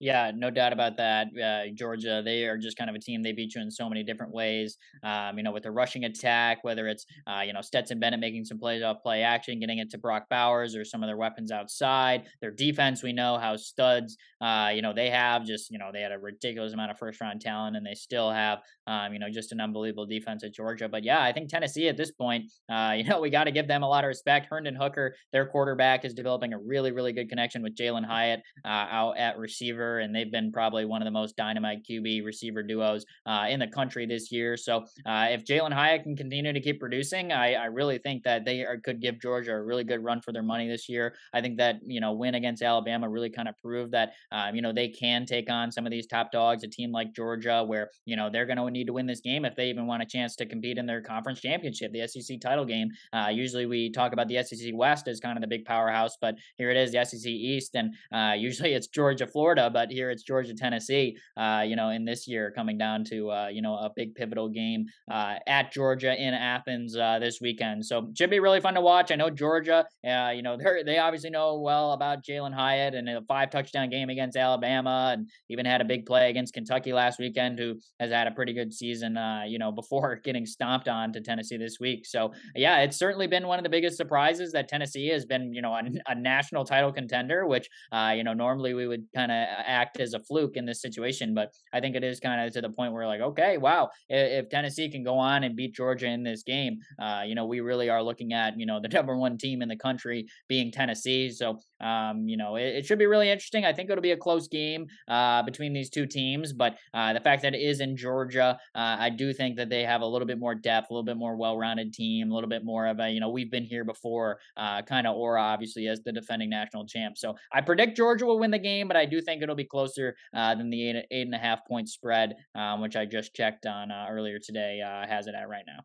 Yeah, 0.00 0.30
no 0.32 0.50
doubt 0.50 0.72
about 0.72 0.96
that. 0.98 1.26
Uh, 1.36 1.74
Georgia, 1.74 2.22
they 2.24 2.44
are 2.44 2.56
just 2.56 2.76
kind 2.76 2.88
of 2.88 2.94
a 2.94 3.00
team. 3.00 3.22
They 3.22 3.32
beat 3.32 3.56
you 3.56 3.60
in 3.60 3.70
so 3.70 3.88
many 3.88 4.04
different 4.04 4.32
ways. 4.32 4.76
Um, 5.02 5.36
you 5.36 5.42
know, 5.42 5.50
with 5.50 5.64
the 5.64 5.72
rushing 5.72 6.04
attack, 6.04 6.62
whether 6.62 6.86
it's 6.86 7.04
uh, 7.26 7.40
you 7.44 7.52
know 7.52 7.60
Stetson 7.60 7.98
Bennett 7.98 8.20
making 8.20 8.44
some 8.44 8.60
plays 8.60 8.82
off 8.84 9.02
play 9.02 9.22
action, 9.22 9.58
getting 9.58 9.78
it 9.78 9.90
to 9.90 9.98
Brock 9.98 10.26
Bowers, 10.30 10.76
or 10.76 10.84
some 10.84 11.02
of 11.02 11.08
their 11.08 11.16
weapons 11.16 11.50
outside. 11.50 12.26
Their 12.40 12.52
defense, 12.52 13.02
we 13.02 13.12
know 13.12 13.38
how 13.38 13.56
studs. 13.56 14.16
Uh, 14.40 14.70
you 14.72 14.82
know, 14.82 14.92
they 14.92 15.10
have 15.10 15.44
just 15.44 15.68
you 15.72 15.78
know 15.78 15.90
they 15.92 16.00
had 16.00 16.12
a 16.12 16.18
ridiculous 16.18 16.72
amount 16.72 16.92
of 16.92 16.98
first 16.98 17.20
round 17.20 17.40
talent, 17.40 17.76
and 17.76 17.84
they 17.84 17.94
still 17.94 18.30
have 18.30 18.60
um, 18.86 19.12
you 19.12 19.18
know 19.18 19.28
just 19.28 19.50
an 19.50 19.60
unbelievable 19.60 20.06
defense 20.06 20.44
at 20.44 20.54
Georgia. 20.54 20.88
But 20.88 21.02
yeah, 21.02 21.20
I 21.20 21.32
think 21.32 21.48
Tennessee 21.48 21.88
at 21.88 21.96
this 21.96 22.12
point, 22.12 22.44
uh, 22.70 22.94
you 22.96 23.02
know, 23.02 23.20
we 23.20 23.30
got 23.30 23.44
to 23.44 23.52
give 23.52 23.66
them 23.66 23.82
a 23.82 23.88
lot 23.88 24.04
of 24.04 24.08
respect. 24.08 24.46
Hendon 24.48 24.76
Hooker, 24.76 25.16
their 25.32 25.46
quarterback, 25.46 26.04
is 26.04 26.14
developing 26.14 26.52
a 26.52 26.58
really 26.58 26.92
really 26.92 27.12
good 27.12 27.28
connection 27.28 27.64
with 27.64 27.74
Jalin 27.74 28.06
Hyatt 28.06 28.42
uh, 28.64 28.68
out 28.68 29.18
at 29.18 29.38
receiver 29.38 29.87
receiver, 29.88 29.98
and 30.00 30.14
they've 30.14 30.30
been 30.30 30.52
probably 30.52 30.84
one 30.84 31.02
of 31.02 31.06
the 31.06 31.10
most 31.10 31.36
dynamite 31.36 31.84
QB 31.88 32.24
receiver 32.24 32.62
duos 32.62 33.04
uh, 33.26 33.46
in 33.48 33.60
the 33.60 33.66
country 33.66 34.06
this 34.06 34.30
year. 34.30 34.56
So 34.56 34.84
uh, 35.06 35.28
if 35.30 35.44
Jalin 35.44 35.72
Hyatt 35.72 36.02
can 36.02 36.16
continue 36.16 36.52
to 36.52 36.60
keep 36.60 36.80
producing, 36.80 37.32
I, 37.32 37.54
I 37.54 37.64
really 37.66 37.98
think 37.98 38.22
that 38.24 38.44
they 38.44 38.62
are, 38.62 38.78
could 38.78 39.00
give 39.00 39.20
Georgia 39.20 39.52
a 39.52 39.62
really 39.62 39.84
good 39.84 40.02
run 40.02 40.20
for 40.20 40.32
their 40.32 40.42
money 40.42 40.68
this 40.68 40.88
year. 40.88 41.14
I 41.32 41.40
think 41.40 41.58
that 41.58 41.76
you 41.82 42.00
know 42.00 42.12
win 42.12 42.34
against 42.34 42.62
Alabama 42.62 43.08
really 43.08 43.30
kind 43.30 43.48
of 43.48 43.54
proved 43.62 43.92
that 43.92 44.12
um, 44.32 44.54
you 44.54 44.62
know 44.62 44.72
they 44.72 44.88
can 44.88 45.26
take 45.26 45.50
on 45.50 45.72
some 45.72 45.86
of 45.86 45.92
these 45.92 46.06
top 46.06 46.32
dogs, 46.32 46.64
a 46.64 46.68
team 46.68 46.92
like 46.92 47.14
Georgia, 47.14 47.64
where 47.64 47.90
you 48.04 48.16
know 48.16 48.30
they're 48.30 48.46
going 48.46 48.58
to 48.58 48.70
need 48.70 48.86
to 48.86 48.92
win 48.92 49.06
this 49.06 49.20
game 49.20 49.44
if 49.44 49.54
they 49.54 49.68
even 49.68 49.86
want 49.86 50.02
a 50.02 50.06
chance 50.06 50.36
to 50.36 50.46
compete 50.46 50.78
in 50.78 50.86
their 50.86 51.00
conference 51.00 51.40
championship, 51.40 51.92
the 51.92 52.06
SEC 52.06 52.40
title 52.40 52.64
game. 52.64 52.88
Uh, 53.12 53.28
usually 53.30 53.66
we 53.66 53.90
talk 53.90 54.12
about 54.12 54.28
the 54.28 54.42
SEC 54.42 54.72
West 54.74 55.08
as 55.08 55.20
kind 55.20 55.36
of 55.36 55.42
the 55.42 55.48
big 55.48 55.64
powerhouse, 55.64 56.16
but 56.20 56.34
here 56.56 56.70
it 56.70 56.76
is, 56.76 56.92
the 56.92 57.04
SEC 57.04 57.26
East, 57.26 57.74
and 57.74 57.94
uh, 58.12 58.34
usually 58.36 58.74
it's 58.74 58.86
Georgia, 58.86 59.26
Florida, 59.26 59.70
but 59.78 59.92
here 59.92 60.10
it's 60.10 60.24
Georgia, 60.24 60.54
Tennessee. 60.54 61.16
Uh, 61.36 61.62
you 61.64 61.76
know, 61.76 61.90
in 61.90 62.04
this 62.04 62.26
year 62.26 62.50
coming 62.50 62.76
down 62.76 63.04
to 63.04 63.30
uh, 63.30 63.46
you 63.46 63.62
know 63.62 63.74
a 63.74 63.88
big 63.94 64.12
pivotal 64.16 64.48
game 64.48 64.86
uh, 65.08 65.36
at 65.46 65.70
Georgia 65.72 66.20
in 66.20 66.34
Athens 66.34 66.96
uh, 66.96 67.20
this 67.20 67.38
weekend. 67.40 67.86
So 67.86 68.10
should 68.18 68.28
be 68.28 68.40
really 68.40 68.60
fun 68.60 68.74
to 68.74 68.80
watch. 68.80 69.12
I 69.12 69.14
know 69.14 69.30
Georgia. 69.30 69.86
Uh, 70.04 70.32
you 70.34 70.42
know 70.42 70.56
they 70.64 70.82
they 70.84 70.98
obviously 70.98 71.30
know 71.30 71.60
well 71.60 71.92
about 71.92 72.24
Jalin 72.24 72.52
Hyatt 72.52 72.96
and 72.96 73.08
a 73.08 73.22
five 73.28 73.50
touchdown 73.50 73.88
game 73.88 74.10
against 74.10 74.36
Alabama, 74.36 75.10
and 75.12 75.30
even 75.48 75.64
had 75.64 75.80
a 75.80 75.84
big 75.84 76.06
play 76.06 76.28
against 76.28 76.54
Kentucky 76.54 76.92
last 76.92 77.20
weekend, 77.20 77.60
who 77.60 77.76
has 78.00 78.10
had 78.10 78.26
a 78.26 78.32
pretty 78.32 78.52
good 78.52 78.74
season. 78.74 79.16
you 79.46 79.60
know 79.60 79.70
before 79.70 80.16
getting 80.24 80.44
stomped 80.44 80.88
on 80.88 81.12
to 81.12 81.20
Tennessee 81.20 81.56
this 81.56 81.78
week. 81.78 82.04
So 82.04 82.32
yeah, 82.56 82.80
it's 82.80 82.98
certainly 82.98 83.28
been 83.28 83.46
one 83.46 83.60
of 83.60 83.62
the 83.62 83.70
biggest 83.70 83.96
surprises 83.96 84.50
that 84.52 84.66
Tennessee 84.66 85.06
has 85.10 85.24
been 85.24 85.54
you 85.54 85.62
know 85.62 85.72
a, 85.72 85.82
a 86.08 86.16
national 86.16 86.64
title 86.64 86.92
contender, 86.92 87.46
which 87.46 87.68
you 87.92 88.24
know 88.24 88.34
normally 88.34 88.74
we 88.74 88.88
would 88.88 89.04
kind 89.14 89.30
of 89.30 89.46
act 89.68 90.00
as 90.00 90.14
a 90.14 90.20
fluke 90.20 90.56
in 90.56 90.66
this 90.66 90.80
situation, 90.80 91.34
but 91.34 91.52
I 91.72 91.80
think 91.80 91.94
it 91.94 92.04
is 92.04 92.20
kind 92.20 92.46
of 92.46 92.52
to 92.54 92.60
the 92.60 92.70
point 92.70 92.92
where 92.92 93.06
like, 93.06 93.20
okay, 93.20 93.58
wow, 93.58 93.90
if, 94.08 94.44
if, 94.44 94.50
Tennessee 94.50 94.90
can 94.90 95.04
go 95.04 95.18
on 95.18 95.44
and 95.44 95.54
beat 95.54 95.74
Georgia 95.74 96.06
in 96.06 96.22
this 96.22 96.42
game, 96.42 96.78
uh, 96.98 97.22
you 97.26 97.34
know, 97.34 97.46
we 97.46 97.60
really 97.60 97.90
are 97.90 98.02
looking 98.02 98.32
at 98.32 98.58
you 98.58 98.66
know 98.66 98.80
the 98.80 98.88
number 98.98 99.16
one 99.16 99.38
team 99.38 99.62
in 99.62 99.68
the 99.68 99.76
country 99.76 100.26
being 100.48 100.72
Tennessee. 100.72 101.30
So 101.30 101.58
um, 101.80 102.28
you 102.28 102.36
know, 102.36 102.56
it, 102.56 102.76
it, 102.76 102.86
should 102.86 102.98
be 102.98 103.06
really 103.06 103.30
interesting. 103.30 103.64
I 103.64 103.72
think 103.72 103.88
it'll 103.90 104.02
be 104.02 104.10
a 104.10 104.16
close 104.16 104.48
game 104.48 104.86
uh, 105.06 105.42
between 105.42 105.72
these 105.72 105.90
two 105.90 106.06
teams, 106.06 106.52
but 106.52 106.76
uh, 106.92 107.12
the 107.12 107.20
fact 107.20 107.42
that 107.42 107.54
it 107.54 107.60
is 107.60 107.80
in 107.80 107.96
Georgia, 107.96 108.58
uh, 108.74 108.96
I 108.98 109.10
do 109.10 109.32
think 109.32 109.56
that 109.56 109.68
they 109.68 109.84
have 109.84 110.00
a 110.00 110.06
little 110.06 110.26
bit 110.26 110.40
more 110.40 110.54
depth, 110.54 110.90
a 110.90 110.92
little 110.92 111.04
bit 111.04 111.16
more 111.16 111.36
well-rounded 111.36 111.92
team, 111.92 112.32
a 112.32 112.34
little 112.34 112.48
bit 112.48 112.64
more 112.64 112.86
of 112.86 112.98
a 112.98 113.08
you 113.08 113.20
know 113.20 113.28
we've 113.28 113.50
been 113.50 113.64
here 113.64 113.84
before 113.84 114.38
uh, 114.56 114.82
kind 114.82 115.06
of 115.06 115.16
aura, 115.16 115.40
obviously 115.40 115.86
as 115.86 116.00
the 116.02 116.12
defending 116.12 116.50
national 116.50 116.86
champ. 116.86 117.16
So 117.16 117.36
I 117.52 117.60
predict 117.60 117.96
Georgia 117.96 118.26
will 118.26 118.40
win 118.40 118.50
the 118.50 118.58
game, 118.58 118.88
but 118.88 118.96
I 118.96 119.06
do 119.06 119.20
think 119.20 119.42
it'll 119.42 119.54
be 119.58 119.68
closer 119.68 120.14
uh, 120.34 120.54
than 120.54 120.70
the 120.70 120.88
eight, 120.88 120.96
eight 121.10 121.26
and 121.26 121.34
a 121.34 121.38
half 121.38 121.60
point 121.68 121.88
spread, 121.88 122.34
um, 122.54 122.80
which 122.80 122.96
I 122.96 123.04
just 123.04 123.34
checked 123.34 123.66
on 123.66 123.90
uh, 123.90 124.06
earlier 124.10 124.38
today 124.42 124.80
has 125.08 125.26
it 125.26 125.34
at 125.34 125.48
right 125.48 125.64
now. 125.66 125.82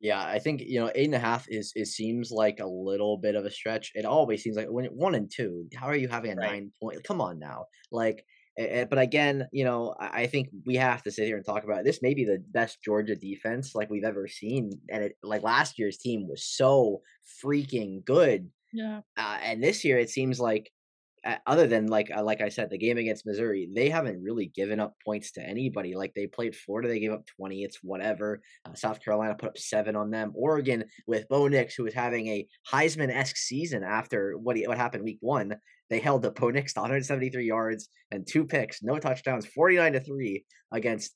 Yeah, 0.00 0.22
I 0.22 0.38
think 0.38 0.60
you 0.60 0.78
know 0.80 0.90
eight 0.94 1.06
and 1.06 1.14
a 1.14 1.18
half 1.18 1.46
is 1.48 1.72
it 1.74 1.86
seems 1.86 2.30
like 2.30 2.60
a 2.60 2.66
little 2.66 3.16
bit 3.16 3.34
of 3.34 3.44
a 3.44 3.50
stretch. 3.50 3.92
It 3.94 4.04
always 4.04 4.42
seems 4.42 4.56
like 4.56 4.68
when 4.68 4.84
one 4.86 5.14
and 5.14 5.30
two, 5.34 5.66
how 5.74 5.86
are 5.86 5.96
you 5.96 6.08
having 6.08 6.32
a 6.32 6.36
right. 6.36 6.52
nine 6.52 6.72
point? 6.82 7.02
Come 7.04 7.20
on 7.20 7.38
now, 7.38 7.66
like. 7.90 8.24
But 8.58 8.98
again, 8.98 9.46
you 9.52 9.64
know, 9.66 9.94
I 10.00 10.28
think 10.28 10.48
we 10.64 10.76
have 10.76 11.02
to 11.02 11.10
sit 11.10 11.26
here 11.26 11.36
and 11.36 11.44
talk 11.44 11.64
about 11.64 11.80
it. 11.80 11.84
this. 11.84 12.00
May 12.00 12.14
be 12.14 12.24
the 12.24 12.42
best 12.52 12.78
Georgia 12.82 13.14
defense 13.14 13.74
like 13.74 13.90
we've 13.90 14.02
ever 14.02 14.26
seen, 14.26 14.70
and 14.90 15.04
it 15.04 15.12
like 15.22 15.42
last 15.42 15.78
year's 15.78 15.98
team 15.98 16.26
was 16.26 16.42
so 16.42 17.02
freaking 17.44 18.02
good. 18.02 18.48
Yeah. 18.72 19.00
Uh, 19.16 19.38
and 19.42 19.62
this 19.62 19.84
year, 19.84 19.98
it 19.98 20.08
seems 20.08 20.40
like 20.40 20.70
other 21.46 21.66
than 21.66 21.86
like 21.86 22.10
uh, 22.14 22.22
like 22.22 22.40
I 22.40 22.48
said, 22.48 22.70
the 22.70 22.78
game 22.78 22.98
against 22.98 23.26
Missouri, 23.26 23.68
they 23.72 23.88
haven't 23.88 24.22
really 24.22 24.46
given 24.46 24.80
up 24.80 24.94
points 25.04 25.32
to 25.32 25.42
anybody. 25.42 25.94
Like 25.94 26.12
they 26.14 26.26
played 26.26 26.54
Florida, 26.54 26.88
they 26.88 27.00
gave 27.00 27.12
up 27.12 27.26
twenty. 27.26 27.62
It's 27.62 27.78
whatever. 27.82 28.40
Uh, 28.64 28.74
South 28.74 29.02
Carolina 29.02 29.34
put 29.34 29.50
up 29.50 29.58
seven 29.58 29.96
on 29.96 30.10
them. 30.10 30.32
Oregon 30.34 30.84
with 31.06 31.28
Bo 31.28 31.48
Nix, 31.48 31.74
who 31.74 31.84
was 31.84 31.94
having 31.94 32.28
a 32.28 32.46
Heisman 32.70 33.14
esque 33.14 33.36
season 33.36 33.82
after 33.82 34.36
what 34.38 34.56
what 34.66 34.78
happened 34.78 35.04
week 35.04 35.18
one, 35.20 35.56
they 35.90 36.00
held 36.00 36.22
the 36.22 36.30
Bo 36.30 36.50
Nix 36.50 36.74
to 36.74 36.80
173 36.80 37.44
yards 37.44 37.88
and 38.10 38.26
two 38.26 38.44
picks, 38.44 38.82
no 38.82 38.98
touchdowns, 38.98 39.46
49 39.46 39.92
to 39.94 40.00
three 40.00 40.44
against 40.72 41.14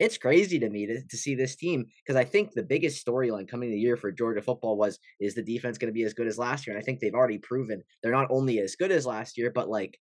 it's 0.00 0.18
crazy 0.18 0.58
to 0.58 0.70
me 0.70 0.86
to, 0.86 1.02
to 1.06 1.16
see 1.16 1.34
this 1.34 1.54
team 1.54 1.86
because 2.04 2.16
I 2.16 2.24
think 2.24 2.52
the 2.52 2.62
biggest 2.62 3.06
storyline 3.06 3.46
coming 3.46 3.70
the 3.70 3.78
year 3.78 3.96
for 3.96 4.10
Georgia 4.10 4.42
football 4.42 4.76
was 4.76 4.98
is 5.20 5.34
the 5.34 5.42
defense 5.42 5.78
going 5.78 5.92
to 5.92 5.94
be 5.94 6.04
as 6.04 6.14
good 6.14 6.26
as 6.26 6.38
last 6.38 6.66
year? 6.66 6.74
And 6.74 6.82
I 6.82 6.84
think 6.84 6.98
they've 6.98 7.14
already 7.14 7.38
proven 7.38 7.82
they're 8.02 8.10
not 8.10 8.30
only 8.30 8.58
as 8.58 8.74
good 8.74 8.90
as 8.90 9.06
last 9.06 9.36
year, 9.36 9.52
but 9.54 9.68
like 9.68 10.00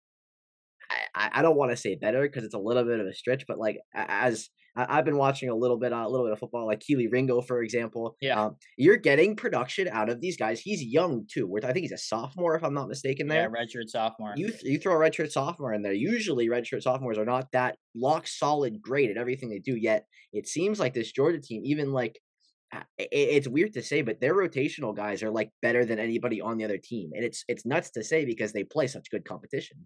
I, 1.14 1.30
I 1.32 1.42
don't 1.42 1.56
want 1.56 1.70
to 1.70 1.76
say 1.76 1.94
better 1.94 2.22
because 2.22 2.44
it's 2.44 2.54
a 2.54 2.58
little 2.58 2.84
bit 2.84 3.00
of 3.00 3.06
a 3.06 3.14
stretch, 3.14 3.44
but 3.46 3.58
like 3.58 3.78
as 3.94 4.48
I, 4.74 4.96
have 4.96 5.04
been 5.04 5.18
watching 5.18 5.50
a 5.50 5.54
little 5.54 5.78
bit, 5.78 5.92
uh, 5.92 6.06
a 6.06 6.08
little 6.08 6.26
bit 6.26 6.32
of 6.32 6.38
football, 6.38 6.66
like 6.66 6.80
Kelee 6.80 7.10
Ringo, 7.10 7.42
for 7.42 7.62
example. 7.62 8.16
Yeah, 8.20 8.40
um, 8.40 8.56
you're 8.78 8.96
getting 8.96 9.36
production 9.36 9.88
out 9.88 10.08
of 10.08 10.20
these 10.20 10.36
guys. 10.36 10.60
He's 10.60 10.82
young 10.82 11.26
too. 11.30 11.52
I 11.62 11.72
think 11.72 11.84
he's 11.84 11.92
a 11.92 11.98
sophomore, 11.98 12.54
if 12.54 12.64
I'm 12.64 12.74
not 12.74 12.88
mistaken. 12.88 13.28
There, 13.28 13.42
yeah, 13.42 13.62
redshirt 13.64 13.88
sophomore. 13.88 14.32
You 14.36 14.52
you 14.62 14.78
throw 14.78 14.94
a 14.94 14.98
redshirt 14.98 15.30
sophomore 15.30 15.74
in 15.74 15.82
there. 15.82 15.92
Usually, 15.92 16.48
redshirt 16.48 16.82
sophomores 16.82 17.18
are 17.18 17.26
not 17.26 17.48
that 17.52 17.76
lock 17.94 18.26
solid 18.26 18.80
great 18.80 19.10
at 19.10 19.18
everything 19.18 19.50
they 19.50 19.58
do. 19.58 19.76
Yet 19.76 20.06
it 20.32 20.48
seems 20.48 20.80
like 20.80 20.94
this 20.94 21.12
Georgia 21.12 21.40
team, 21.40 21.62
even 21.64 21.92
like 21.92 22.18
it's 22.98 23.48
weird 23.48 23.74
to 23.74 23.82
say, 23.82 24.00
but 24.00 24.20
their 24.20 24.34
rotational 24.34 24.96
guys 24.96 25.22
are 25.22 25.30
like 25.30 25.50
better 25.60 25.84
than 25.84 25.98
anybody 25.98 26.40
on 26.40 26.56
the 26.56 26.64
other 26.64 26.78
team, 26.78 27.10
and 27.14 27.24
it's 27.24 27.44
it's 27.46 27.66
nuts 27.66 27.90
to 27.90 28.02
say 28.02 28.24
because 28.24 28.52
they 28.52 28.64
play 28.64 28.86
such 28.86 29.10
good 29.10 29.26
competition. 29.26 29.76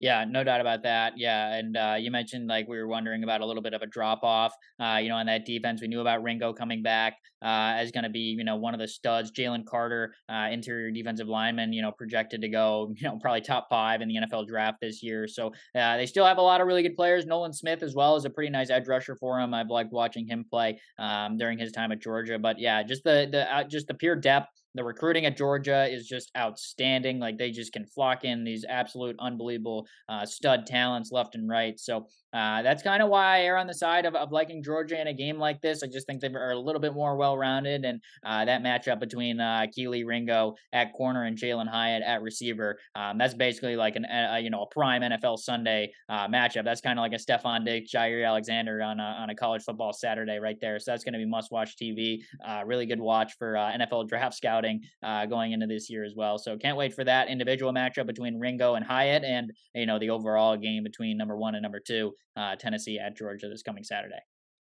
Yeah, 0.00 0.24
no 0.26 0.42
doubt 0.42 0.62
about 0.62 0.82
that. 0.84 1.18
Yeah, 1.18 1.54
and 1.54 1.76
uh, 1.76 1.96
you 1.98 2.10
mentioned 2.10 2.48
like 2.48 2.66
we 2.66 2.78
were 2.78 2.88
wondering 2.88 3.22
about 3.22 3.42
a 3.42 3.46
little 3.46 3.62
bit 3.62 3.74
of 3.74 3.82
a 3.82 3.86
drop 3.86 4.20
off. 4.22 4.54
Uh, 4.82 4.98
you 5.02 5.10
know, 5.10 5.16
on 5.16 5.26
that 5.26 5.44
defense, 5.44 5.82
we 5.82 5.88
knew 5.88 6.00
about 6.00 6.22
Ringo 6.22 6.54
coming 6.54 6.82
back 6.82 7.18
uh, 7.42 7.76
as 7.76 7.90
going 7.90 8.04
to 8.04 8.10
be 8.10 8.34
you 8.38 8.42
know 8.42 8.56
one 8.56 8.72
of 8.72 8.80
the 8.80 8.88
studs. 8.88 9.30
Jalen 9.30 9.66
Carter, 9.66 10.14
uh, 10.30 10.48
interior 10.50 10.90
defensive 10.90 11.28
lineman, 11.28 11.74
you 11.74 11.82
know, 11.82 11.92
projected 11.92 12.40
to 12.40 12.48
go 12.48 12.94
you 12.96 13.06
know 13.06 13.18
probably 13.20 13.42
top 13.42 13.68
five 13.68 14.00
in 14.00 14.08
the 14.08 14.16
NFL 14.16 14.46
draft 14.46 14.78
this 14.80 15.02
year. 15.02 15.28
So 15.28 15.52
uh, 15.74 15.98
they 15.98 16.06
still 16.06 16.24
have 16.24 16.38
a 16.38 16.42
lot 16.42 16.62
of 16.62 16.66
really 16.66 16.82
good 16.82 16.96
players. 16.96 17.26
Nolan 17.26 17.52
Smith 17.52 17.82
as 17.82 17.94
well 17.94 18.16
is 18.16 18.24
a 18.24 18.30
pretty 18.30 18.50
nice 18.50 18.70
edge 18.70 18.88
rusher 18.88 19.16
for 19.16 19.38
him. 19.38 19.52
I've 19.52 19.68
liked 19.68 19.92
watching 19.92 20.26
him 20.26 20.46
play 20.48 20.80
um, 20.98 21.36
during 21.36 21.58
his 21.58 21.72
time 21.72 21.92
at 21.92 22.00
Georgia. 22.00 22.38
But 22.38 22.58
yeah, 22.58 22.82
just 22.82 23.04
the 23.04 23.28
the 23.30 23.54
uh, 23.54 23.64
just 23.64 23.86
the 23.86 23.94
pure 23.94 24.16
depth 24.16 24.59
the 24.74 24.84
recruiting 24.84 25.26
at 25.26 25.36
Georgia 25.36 25.86
is 25.90 26.06
just 26.06 26.30
outstanding. 26.36 27.18
Like 27.18 27.38
they 27.38 27.50
just 27.50 27.72
can 27.72 27.86
flock 27.86 28.24
in 28.24 28.44
these 28.44 28.64
absolute 28.68 29.16
unbelievable 29.18 29.86
uh, 30.08 30.26
stud 30.26 30.66
talents 30.66 31.10
left 31.12 31.34
and 31.34 31.48
right. 31.48 31.78
So 31.78 32.06
uh, 32.32 32.62
that's 32.62 32.82
kind 32.82 33.02
of 33.02 33.08
why 33.08 33.38
I 33.38 33.40
err 33.42 33.56
on 33.56 33.66
the 33.66 33.74
side 33.74 34.06
of, 34.06 34.14
of 34.14 34.30
liking 34.30 34.62
Georgia 34.62 35.00
in 35.00 35.08
a 35.08 35.12
game 35.12 35.38
like 35.38 35.60
this. 35.60 35.82
I 35.82 35.88
just 35.88 36.06
think 36.06 36.20
they 36.20 36.28
are 36.28 36.52
a 36.52 36.58
little 36.58 36.80
bit 36.80 36.94
more 36.94 37.16
well 37.16 37.36
rounded, 37.36 37.84
and 37.84 38.00
uh, 38.24 38.44
that 38.44 38.62
matchup 38.62 39.00
between 39.00 39.40
uh, 39.40 39.66
Kelee 39.76 40.06
Ringo 40.06 40.54
at 40.72 40.92
corner 40.92 41.24
and 41.24 41.36
Jalin 41.36 41.68
Hyatt 41.68 42.02
at 42.02 42.22
receiver, 42.22 42.78
um, 42.94 43.18
that's 43.18 43.34
basically 43.34 43.76
like 43.76 43.96
an 43.96 44.04
a, 44.04 44.38
you 44.40 44.50
know 44.50 44.62
a 44.62 44.66
prime 44.66 45.02
NFL 45.02 45.38
Sunday 45.38 45.92
uh, 46.08 46.28
matchup. 46.28 46.64
That's 46.64 46.80
kind 46.80 46.98
of 46.98 47.02
like 47.02 47.12
a 47.12 47.16
Stefon 47.16 47.64
Diggs, 47.64 47.90
Jaire 47.92 48.26
Alexander 48.26 48.80
on 48.82 49.00
a, 49.00 49.02
on 49.02 49.30
a 49.30 49.34
college 49.34 49.62
football 49.62 49.92
Saturday 49.92 50.38
right 50.38 50.56
there. 50.60 50.78
So 50.78 50.92
that's 50.92 51.02
going 51.02 51.14
to 51.14 51.18
be 51.18 51.26
must 51.26 51.50
watch 51.50 51.76
TV. 51.76 52.20
Uh, 52.46 52.62
really 52.64 52.86
good 52.86 53.00
watch 53.00 53.32
for 53.38 53.56
uh, 53.56 53.72
NFL 53.72 54.08
draft 54.08 54.34
scouting 54.34 54.82
going 55.28 55.52
into 55.52 55.66
this 55.66 55.90
year 55.90 56.04
as 56.04 56.14
well. 56.14 56.38
So 56.38 56.56
can't 56.56 56.76
wait 56.76 56.94
for 56.94 57.04
that 57.04 57.28
individual 57.28 57.72
matchup 57.72 58.06
between 58.06 58.38
Ringo 58.38 58.74
and 58.74 58.84
Hyatt, 58.84 59.24
and 59.24 59.52
you 59.74 59.86
know 59.86 59.98
the 59.98 60.10
overall 60.10 60.56
game 60.56 60.84
between 60.84 61.16
number 61.16 61.36
one 61.36 61.54
and 61.54 61.62
number 61.62 61.80
two 61.80 62.12
uh, 62.36 62.56
Tennessee 62.56 62.98
at 62.98 63.16
Georgia 63.16 63.48
this 63.48 63.62
coming 63.62 63.84
Saturday. 63.84 64.20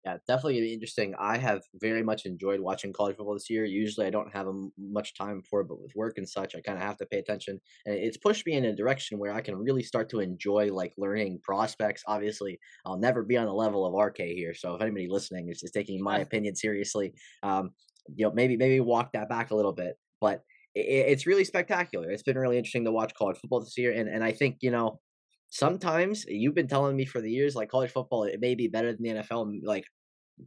Yeah, 0.05 0.17
definitely 0.25 0.53
gonna 0.53 0.67
be 0.67 0.73
interesting. 0.73 1.15
I 1.19 1.37
have 1.37 1.63
very 1.81 2.01
much 2.01 2.25
enjoyed 2.25 2.61
watching 2.61 2.93
college 2.93 3.17
football 3.17 3.33
this 3.33 3.49
year. 3.49 3.65
Usually, 3.65 4.05
I 4.05 4.09
don't 4.09 4.31
have 4.31 4.47
much 4.77 5.13
time 5.15 5.41
for 5.49 5.61
it, 5.61 5.67
but 5.67 5.81
with 5.81 5.91
work 5.95 6.17
and 6.17 6.29
such, 6.29 6.55
I 6.55 6.61
kind 6.61 6.77
of 6.77 6.83
have 6.83 6.95
to 6.97 7.05
pay 7.07 7.17
attention. 7.17 7.59
And 7.85 7.95
it's 7.95 8.15
pushed 8.15 8.45
me 8.45 8.53
in 8.53 8.63
a 8.63 8.75
direction 8.75 9.19
where 9.19 9.33
I 9.33 9.41
can 9.41 9.57
really 9.57 9.83
start 9.83 10.09
to 10.11 10.21
enjoy 10.21 10.71
like 10.71 10.93
learning 10.97 11.41
prospects. 11.43 12.03
Obviously, 12.07 12.57
I'll 12.85 12.97
never 12.97 13.23
be 13.23 13.35
on 13.35 13.47
the 13.47 13.53
level 13.53 13.85
of 13.85 14.01
RK 14.01 14.19
here, 14.19 14.53
so 14.53 14.75
if 14.75 14.81
anybody 14.81 15.07
listening 15.09 15.49
is, 15.49 15.61
is 15.61 15.71
taking 15.71 16.01
my 16.01 16.19
opinion 16.25 16.55
seriously, 16.55 17.13
um, 17.43 17.71
you 18.15 18.25
know, 18.25 18.31
maybe 18.33 18.55
maybe 18.55 18.79
walk 18.79 19.11
that 19.11 19.27
back 19.27 19.51
a 19.51 19.55
little 19.55 19.73
bit. 19.73 19.95
But 20.21 20.41
it, 20.73 20.85
it's 21.09 21.27
really 21.27 21.43
spectacular. 21.43 22.09
It's 22.11 22.23
been 22.23 22.37
really 22.37 22.57
interesting 22.57 22.85
to 22.85 22.91
watch 22.93 23.13
college 23.13 23.39
football 23.39 23.59
this 23.59 23.77
year, 23.77 23.91
and 23.91 24.07
and 24.07 24.23
I 24.23 24.31
think 24.31 24.57
you 24.61 24.71
know 24.71 25.01
sometimes 25.49 26.25
you've 26.27 26.55
been 26.55 26.67
telling 26.67 26.95
me 26.95 27.05
for 27.05 27.21
the 27.21 27.31
years 27.31 27.55
like 27.55 27.69
college 27.69 27.91
football 27.91 28.23
it 28.23 28.39
may 28.39 28.55
be 28.55 28.67
better 28.67 28.93
than 28.93 29.03
the 29.03 29.09
NFL 29.09 29.59
like 29.63 29.85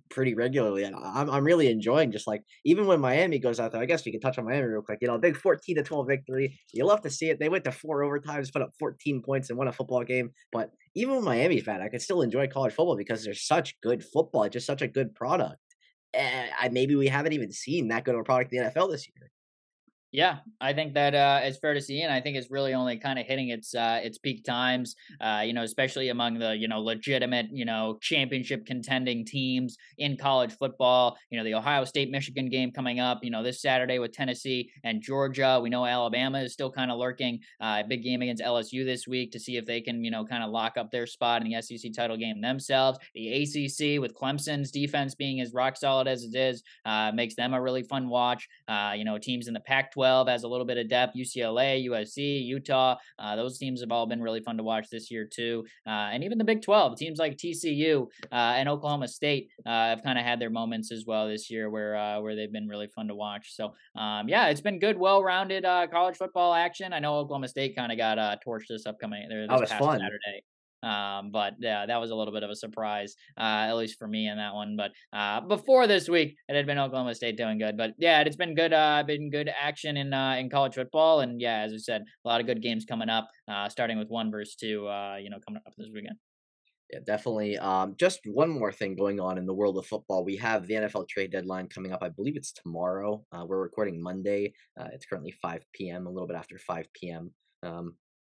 pretty 0.09 0.35
regularly 0.35 0.85
and 0.85 0.95
I'm 0.95 1.29
I'm 1.29 1.45
really 1.45 1.69
enjoying 1.69 2.13
just 2.13 2.27
like 2.27 2.43
even 2.65 2.87
when 2.87 3.01
Miami 3.01 3.39
goes 3.39 3.59
out 3.59 3.73
there 3.73 3.81
I 3.81 3.87
guess 3.87 4.05
we 4.05 4.13
can 4.13 4.21
touch 4.21 4.39
on 4.39 4.45
Miami 4.45 4.63
real 4.63 4.83
quick 4.83 4.99
you 5.01 5.09
know 5.09 5.19
big 5.19 5.37
14 5.37 5.77
to 5.77 5.83
12 5.83 6.07
victory 6.07 6.61
you 6.73 6.85
love 6.85 7.01
to 7.03 7.11
see 7.11 7.29
it 7.31 7.41
they 7.41 7.49
went 7.49 7.65
to 7.65 7.73
four 7.73 8.03
overtimes 8.03 8.53
put 8.53 8.63
up 8.63 8.71
14 8.79 9.23
points 9.23 9.51
and 9.51 9.59
won 9.59 9.69
a 9.69 9.73
football 9.73 10.05
game 10.05 10.31
but 10.53 10.71
even 10.95 11.17
with 11.17 11.25
Miami 11.25 11.61
fan 11.61 11.83
I 11.83 11.89
could 11.89 12.03
still 12.03 12.23
enjoy 12.23 12.47
college 12.47 12.73
football 12.73 12.97
because 12.97 13.25
there's 13.25 13.47
such 13.47 13.81
good 13.81 14.05
football 14.05 14.45
it's 14.45 14.53
just 14.53 14.67
such 14.67 14.83
a 14.83 14.89
good 14.89 15.15
product 15.15 15.59
and 16.15 16.51
I 16.59 16.69
maybe 16.69 16.95
we 16.95 17.09
haven't 17.09 17.33
even 17.33 17.51
seen 17.51 17.89
that 17.89 18.05
good 18.05 18.15
of 18.15 18.21
a 18.21 18.25
product 18.25 18.53
in 18.53 18.63
the 18.63 18.71
NFL 18.71 18.91
this 18.91 19.09
year 19.09 19.31
yeah, 20.13 20.39
I 20.61 20.73
think 20.73 20.95
that 20.95 21.15
uh, 21.15 21.41
it's 21.45 21.59
fair 21.59 21.73
to 21.73 21.81
see, 21.81 22.03
and 22.03 22.13
I 22.13 22.21
think 22.21 22.37
it's 22.37 22.51
really 22.51 22.75
only 22.75 22.99
kind 22.99 23.17
of 23.19 23.27
hitting 23.27 23.51
its 23.51 23.75
uh, 23.77 24.01
its 24.03 24.19
peak 24.19 24.45
times. 24.45 24.97
Uh, 25.21 25.43
you 25.47 25.53
know, 25.53 25.63
especially 25.63 26.09
among 26.09 26.39
the 26.39 26.57
you 26.57 26.67
know 26.67 26.81
legitimate 26.81 27.47
you 27.53 27.65
know 27.65 27.97
championship 28.01 28.67
contending 28.67 29.25
teams 29.25 29.77
in 29.99 30.17
college 30.17 30.53
football. 30.53 31.17
You 31.31 31.39
know, 31.39 31.45
the 31.45 31.55
Ohio 31.55 31.85
State 31.85 32.11
Michigan 32.11 32.49
game 32.49 32.73
coming 32.73 32.99
up. 32.99 33.23
You 33.23 33.31
know, 33.31 33.45
this 33.45 33.63
Saturday 33.63 34.01
with 34.01 34.13
Tennessee 34.13 34.73
and 34.83 35.01
Georgia. 35.01 35.61
We 35.63 35.71
know 35.71 35.87
Alabama 35.87 36.41
is 36.41 36.53
still 36.53 36.73
kind 36.73 36.91
of 36.91 36.99
lurking. 36.99 37.41
Uh, 37.61 37.85
big 37.85 38.03
game 38.03 38.21
against 38.21 38.43
LSU 38.43 38.85
this 38.85 39.07
week 39.07 39.31
to 39.33 39.39
see 39.39 39.57
if 39.57 39.65
they 39.65 39.81
can 39.81 40.03
you 40.03 40.11
know 40.11 40.25
kind 40.25 40.43
of 40.43 40.51
lock 40.51 40.77
up 40.77 40.91
their 40.91 41.07
spot 41.07 41.41
in 41.41 41.49
the 41.49 41.63
SEC 41.63 41.93
title 41.93 42.17
game 42.17 42.41
themselves. 42.41 42.99
The 43.15 43.43
ACC 43.43 44.01
with 44.01 44.17
Clemson's 44.17 44.73
defense 44.73 45.15
being 45.15 45.41
as 45.41 45.53
rock 45.53 45.77
solid 45.77 46.09
as 46.09 46.25
it 46.25 46.35
is 46.35 46.65
uh, 46.85 47.13
makes 47.15 47.37
them 47.37 47.55
a 47.55 47.63
really 47.63 47.85
fun 47.85 48.09
watch. 48.09 48.49
Uh, 48.67 48.95
you 48.97 49.05
know, 49.05 49.17
teams 49.17 49.47
in 49.47 49.55
the 49.55 49.61
Pac 49.61 49.93
12 50.01 50.29
has 50.29 50.45
a 50.45 50.49
little 50.49 50.65
bit 50.65 50.79
of 50.79 50.89
depth. 50.89 51.15
UCLA, 51.15 51.87
USC, 51.87 52.43
Utah, 52.43 52.97
uh, 53.19 53.37
those 53.37 53.59
teams 53.59 53.83
have 53.83 53.93
all 53.93 54.07
been 54.07 54.23
really 54.23 54.41
fun 54.41 54.57
to 54.57 54.63
watch 54.63 54.89
this 54.89 55.11
year 55.11 55.29
too. 55.31 55.63
Uh, 55.87 56.09
and 56.11 56.25
even 56.25 56.39
the 56.39 56.45
Big 56.45 56.63
12 56.63 56.97
teams 56.97 57.19
like 57.19 57.37
TCU 57.37 58.07
uh, 58.33 58.35
and 58.35 58.67
Oklahoma 58.67 59.09
State 59.09 59.51
uh, 59.67 59.89
have 59.89 60.03
kind 60.03 60.19
of 60.19 60.25
had 60.25 60.41
their 60.41 60.49
moments 60.49 60.91
as 60.91 61.05
well 61.07 61.29
this 61.29 61.51
year 61.51 61.69
where 61.69 61.97
uh, 61.97 62.19
where 62.19 62.35
they've 62.35 62.51
been 62.51 62.67
really 62.67 62.87
fun 62.87 63.09
to 63.09 63.15
watch. 63.15 63.55
So 63.55 63.75
um, 63.95 64.27
yeah, 64.27 64.49
it's 64.49 64.63
been 64.63 64.79
good, 64.79 64.97
well-rounded 64.97 65.65
college 65.93 66.17
football 66.17 66.55
action. 66.55 66.95
I 66.95 66.99
know 66.99 67.17
Oklahoma 67.17 67.49
State 67.49 67.77
kind 67.77 67.93
of 67.93 67.99
got 67.99 68.17
torched 68.41 68.69
this 68.71 68.87
upcoming 68.87 69.29
this 69.29 69.49
oh, 69.51 69.59
past 69.59 69.75
fun. 69.75 69.99
Saturday. 70.01 70.45
Um, 70.83 71.31
but 71.31 71.55
yeah, 71.59 71.87
that 71.87 72.01
was 72.01 72.11
a 72.11 72.15
little 72.15 72.33
bit 72.33 72.43
of 72.43 72.51
a 72.51 72.57
surprise, 72.57 73.15
uh, 73.39 73.69
at 73.69 73.75
least 73.75 73.99
for 73.99 74.09
me 74.09 74.29
in 74.29 74.37
that 74.39 74.55
one. 74.55 74.77
But 74.77 74.93
uh, 75.13 75.41
before 75.41 75.87
this 75.87 76.09
week, 76.09 76.37
it 76.49 76.57
had 76.57 76.67
been 76.67 76.79
Oklahoma 76.79 77.15
State 77.15 77.37
doing 77.37 77.59
good. 77.59 77.77
But 77.77 77.93
yeah, 77.99 78.21
it's 78.21 78.37
been 78.37 78.55
good. 78.55 78.73
Uh, 78.73 79.03
been 79.07 79.31
good 79.31 79.51
action 79.61 79.97
in 79.97 80.13
uh, 80.13 80.37
in 80.39 80.51
college 80.51 80.75
football, 80.75 81.21
and 81.21 81.41
yeah, 81.41 81.61
as 81.61 81.73
we 81.73 81.79
said, 81.79 82.03
a 82.25 82.29
lot 82.29 82.41
of 82.41 82.47
good 82.47 82.63
games 82.63 82.85
coming 82.85 83.09
up. 83.09 83.29
Uh, 83.49 83.69
starting 83.69 83.99
with 83.99 84.09
one 84.09 84.31
versus 84.31 84.55
two, 84.55 84.87
uh, 84.89 85.17
you 85.17 85.31
know, 85.31 85.39
coming 85.47 85.63
up 85.67 85.75
this 85.77 85.89
weekend. 85.93 86.17
Yeah, 86.93 86.99
definitely. 87.07 87.57
Um, 87.59 87.95
just 87.99 88.21
one 88.25 88.51
more 88.51 88.73
thing 88.73 88.97
going 88.97 89.21
on 89.21 89.39
in 89.39 89.47
the 89.47 89.55
world 89.55 89.79
of 89.79 89.87
football. 89.87 90.25
We 90.25 90.37
have 90.39 90.67
the 90.67 90.75
NFL 90.75 91.09
trade 91.09 91.31
deadline 91.31 91.69
coming 91.69 91.93
up. 91.93 92.03
I 92.03 92.09
believe 92.09 92.37
it's 92.37 92.53
tomorrow. 92.53 93.25
Uh, 93.31 93.45
we're 93.47 93.63
recording 93.63 94.03
Monday. 94.03 94.55
Uh, 94.79 94.89
it's 94.93 95.07
currently 95.07 95.33
5 95.41 95.65
p.m., 95.73 96.07
a 96.07 96.11
little 96.11 96.27
bit 96.27 96.37
after 96.37 96.59
5 96.59 96.87
p.m. 96.93 97.31
Um, 97.63 97.95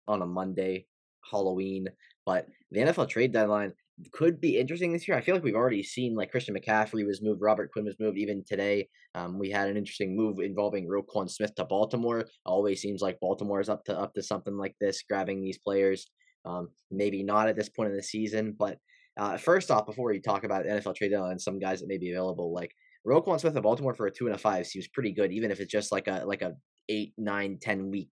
on 0.08 0.21
a 0.21 0.25
Monday, 0.25 0.86
Halloween. 1.30 1.88
But 2.26 2.48
the 2.72 2.82
NFL 2.82 3.10
trade 3.10 3.34
deadline 3.34 3.74
could 4.12 4.40
be 4.42 4.60
interesting 4.60 4.92
this 4.92 5.08
year. 5.08 5.18
I 5.18 5.22
feel 5.22 5.36
like 5.36 5.44
we've 5.44 5.56
already 5.56 5.84
seen 5.84 6.16
like 6.16 6.32
Christian 6.32 6.56
McCaffrey 6.56 7.06
was 7.06 7.22
moved, 7.22 7.42
Robert 7.42 7.72
Quinn 7.72 7.86
was 7.86 8.00
moved. 8.00 8.18
Even 8.18 8.44
today, 8.48 8.88
um, 9.16 9.38
we 9.38 9.50
had 9.50 9.68
an 9.68 9.78
interesting 9.78 10.16
move 10.16 10.40
involving 10.40 10.88
Roquan 10.88 11.30
Smith 11.30 11.54
to 11.56 11.66
Baltimore. 11.66 12.26
Always 12.46 12.82
seems 12.82 13.02
like 13.02 13.20
Baltimore 13.20 13.60
is 13.60 13.70
up 13.70 13.84
to 13.86 13.98
up 13.98 14.14
to 14.14 14.24
something 14.24 14.58
like 14.58 14.76
this, 14.80 15.04
grabbing 15.04 15.42
these 15.42 15.58
players. 15.58 16.08
Um, 16.46 16.70
maybe 16.90 17.24
not 17.24 17.48
at 17.48 17.56
this 17.56 17.70
point 17.70 17.92
in 17.92 17.96
the 17.96 18.04
season, 18.04 18.56
but 18.58 18.80
uh, 19.18 19.38
first 19.38 19.70
off, 19.70 19.86
before 19.86 20.10
we 20.10 20.20
talk 20.20 20.44
about 20.44 20.64
the 20.64 20.70
NFL 20.70 20.96
trade 20.96 21.10
deadline 21.10 21.38
some 21.38 21.60
guys 21.60 21.82
that 21.82 21.88
may 21.88 21.98
be 21.98 22.12
available, 22.12 22.54
like 22.54 22.74
Roquan 23.08 23.40
Smith 23.40 23.56
of 23.56 23.64
Baltimore 23.64 23.94
for 23.94 24.08
a 24.08 24.12
two 24.12 24.26
and 24.28 24.36
a 24.36 24.38
five 24.38 24.66
seems 24.66 24.88
pretty 24.88 25.12
good, 25.12 25.32
even 25.32 25.52
if 25.52 25.60
it's 25.60 25.72
just 25.72 25.92
like 25.92 26.08
a 26.08 26.24
like 26.26 26.42
a 26.42 26.54
eight, 26.90 27.14
nine, 27.18 27.58
ten 27.62 27.92
week 27.92 28.12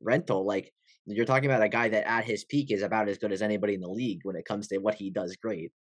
rental. 0.00 0.46
Like 0.46 0.72
you're 1.06 1.26
talking 1.26 1.50
about 1.50 1.62
a 1.62 1.68
guy 1.68 1.88
that 1.88 2.08
at 2.08 2.24
his 2.24 2.44
peak 2.44 2.70
is 2.70 2.82
about 2.82 3.08
as 3.08 3.18
good 3.18 3.32
as 3.32 3.42
anybody 3.42 3.74
in 3.74 3.80
the 3.80 3.88
league 3.88 4.20
when 4.22 4.36
it 4.36 4.44
comes 4.46 4.68
to 4.68 4.78
what 4.78 4.94
he 4.94 5.10
does 5.10 5.36
great. 5.36 5.72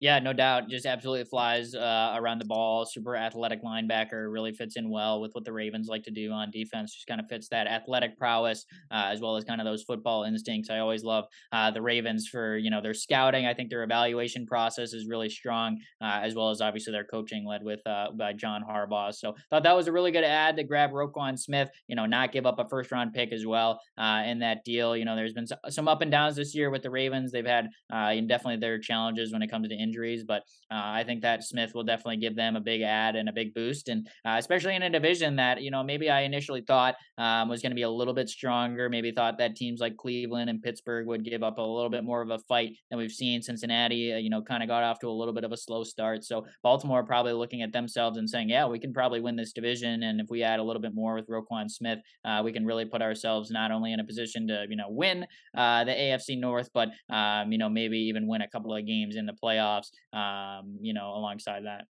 Yeah, 0.00 0.18
no 0.18 0.32
doubt. 0.32 0.70
Just 0.70 0.86
absolutely 0.86 1.24
flies 1.24 1.74
uh, 1.74 2.14
around 2.16 2.38
the 2.38 2.46
ball. 2.46 2.86
Super 2.86 3.16
athletic 3.16 3.62
linebacker. 3.62 4.32
Really 4.32 4.50
fits 4.52 4.76
in 4.76 4.88
well 4.88 5.20
with 5.20 5.34
what 5.34 5.44
the 5.44 5.52
Ravens 5.52 5.88
like 5.88 6.04
to 6.04 6.10
do 6.10 6.32
on 6.32 6.50
defense. 6.50 6.94
Just 6.94 7.06
kind 7.06 7.20
of 7.20 7.28
fits 7.28 7.48
that 7.48 7.66
athletic 7.66 8.16
prowess 8.16 8.64
uh, 8.90 9.08
as 9.12 9.20
well 9.20 9.36
as 9.36 9.44
kind 9.44 9.60
of 9.60 9.66
those 9.66 9.82
football 9.82 10.24
instincts. 10.24 10.70
I 10.70 10.78
always 10.78 11.04
love 11.04 11.26
uh, 11.52 11.70
the 11.70 11.82
Ravens 11.82 12.26
for 12.28 12.56
you 12.56 12.70
know 12.70 12.80
their 12.80 12.94
scouting. 12.94 13.44
I 13.44 13.52
think 13.52 13.68
their 13.68 13.82
evaluation 13.82 14.46
process 14.46 14.94
is 14.94 15.06
really 15.06 15.28
strong, 15.28 15.78
uh, 16.00 16.20
as 16.22 16.34
well 16.34 16.48
as 16.48 16.62
obviously 16.62 16.92
their 16.92 17.04
coaching 17.04 17.44
led 17.46 17.62
with 17.62 17.86
uh, 17.86 18.12
by 18.12 18.32
John 18.32 18.62
Harbaugh. 18.66 19.14
So 19.14 19.34
thought 19.50 19.64
that 19.64 19.76
was 19.76 19.86
a 19.86 19.92
really 19.92 20.12
good 20.12 20.24
ad 20.24 20.56
to 20.56 20.64
grab 20.64 20.92
Roquan 20.92 21.38
Smith. 21.38 21.68
You 21.88 21.96
know, 21.96 22.06
not 22.06 22.32
give 22.32 22.46
up 22.46 22.58
a 22.58 22.66
first 22.66 22.90
round 22.90 23.12
pick 23.12 23.32
as 23.32 23.44
well 23.44 23.82
uh, 23.98 24.22
in 24.24 24.38
that 24.38 24.64
deal. 24.64 24.96
You 24.96 25.04
know, 25.04 25.14
there's 25.14 25.34
been 25.34 25.46
some 25.68 25.88
up 25.88 26.00
and 26.00 26.10
downs 26.10 26.36
this 26.36 26.54
year 26.54 26.70
with 26.70 26.82
the 26.82 26.90
Ravens. 26.90 27.32
They've 27.32 27.44
had 27.44 27.68
definitely 27.90 28.56
their 28.56 28.78
challenges 28.78 29.30
when 29.32 29.42
it 29.42 29.50
comes 29.50 29.68
to 29.68 29.74
injuries, 29.90 30.22
but 30.24 30.42
uh, 30.70 31.00
I 31.00 31.04
think 31.04 31.22
that 31.22 31.42
Smith 31.42 31.74
will 31.74 31.82
definitely 31.82 32.18
give 32.18 32.36
them 32.36 32.54
a 32.54 32.60
big 32.60 32.82
ad 32.82 33.16
and 33.16 33.28
a 33.28 33.32
big 33.32 33.54
boost, 33.54 33.88
and 33.88 34.06
uh, 34.24 34.36
especially 34.38 34.76
in 34.76 34.82
a 34.82 34.90
division 34.90 35.36
that 35.36 35.62
you 35.62 35.70
know 35.70 35.82
maybe 35.82 36.08
I 36.08 36.20
initially 36.22 36.60
thought 36.60 36.94
um, 37.18 37.48
was 37.48 37.60
going 37.62 37.72
to 37.72 37.76
be 37.76 37.82
a 37.82 37.90
little 37.90 38.14
bit 38.14 38.28
stronger. 38.28 38.88
Maybe 38.88 39.10
thought 39.10 39.38
that 39.38 39.56
teams 39.56 39.80
like 39.80 39.96
Cleveland 39.96 40.48
and 40.48 40.62
Pittsburgh 40.62 41.06
would 41.08 41.24
give 41.24 41.42
up 41.42 41.58
a 41.58 41.62
little 41.62 41.90
bit 41.90 42.04
more 42.04 42.22
of 42.22 42.30
a 42.30 42.38
fight 42.38 42.76
than 42.88 42.98
we've 42.98 43.10
seen. 43.10 43.42
Cincinnati, 43.42 44.12
uh, 44.12 44.18
you 44.18 44.30
know, 44.30 44.42
kind 44.42 44.62
of 44.62 44.68
got 44.68 44.84
off 44.84 45.00
to 45.00 45.08
a 45.08 45.10
little 45.10 45.34
bit 45.34 45.44
of 45.44 45.52
a 45.52 45.56
slow 45.56 45.82
start. 45.82 46.24
So 46.24 46.46
Baltimore 46.62 47.04
probably 47.04 47.32
looking 47.32 47.62
at 47.62 47.72
themselves 47.72 48.18
and 48.18 48.28
saying, 48.28 48.48
yeah, 48.48 48.66
we 48.66 48.78
can 48.78 48.92
probably 48.92 49.20
win 49.20 49.36
this 49.36 49.52
division, 49.52 50.04
and 50.04 50.20
if 50.20 50.28
we 50.30 50.42
add 50.42 50.60
a 50.60 50.62
little 50.62 50.82
bit 50.82 50.94
more 50.94 51.14
with 51.14 51.28
Roquan 51.28 51.70
Smith, 51.70 51.98
uh, 52.24 52.42
we 52.44 52.52
can 52.52 52.64
really 52.64 52.84
put 52.84 53.02
ourselves 53.02 53.50
not 53.50 53.70
only 53.70 53.92
in 53.92 54.00
a 54.00 54.04
position 54.04 54.46
to 54.48 54.66
you 54.68 54.76
know 54.76 54.88
win 54.88 55.26
uh, 55.56 55.84
the 55.84 55.92
AFC 55.92 56.38
North, 56.38 56.70
but 56.72 56.90
um, 57.10 57.50
you 57.50 57.58
know 57.58 57.68
maybe 57.68 57.98
even 57.98 58.26
win 58.26 58.42
a 58.42 58.48
couple 58.48 58.74
of 58.74 58.86
games 58.86 59.16
in 59.16 59.26
the 59.26 59.32
playoffs 59.32 59.79
um, 60.12 60.78
you 60.80 60.94
know, 60.94 61.10
alongside 61.14 61.64
that. 61.64 61.84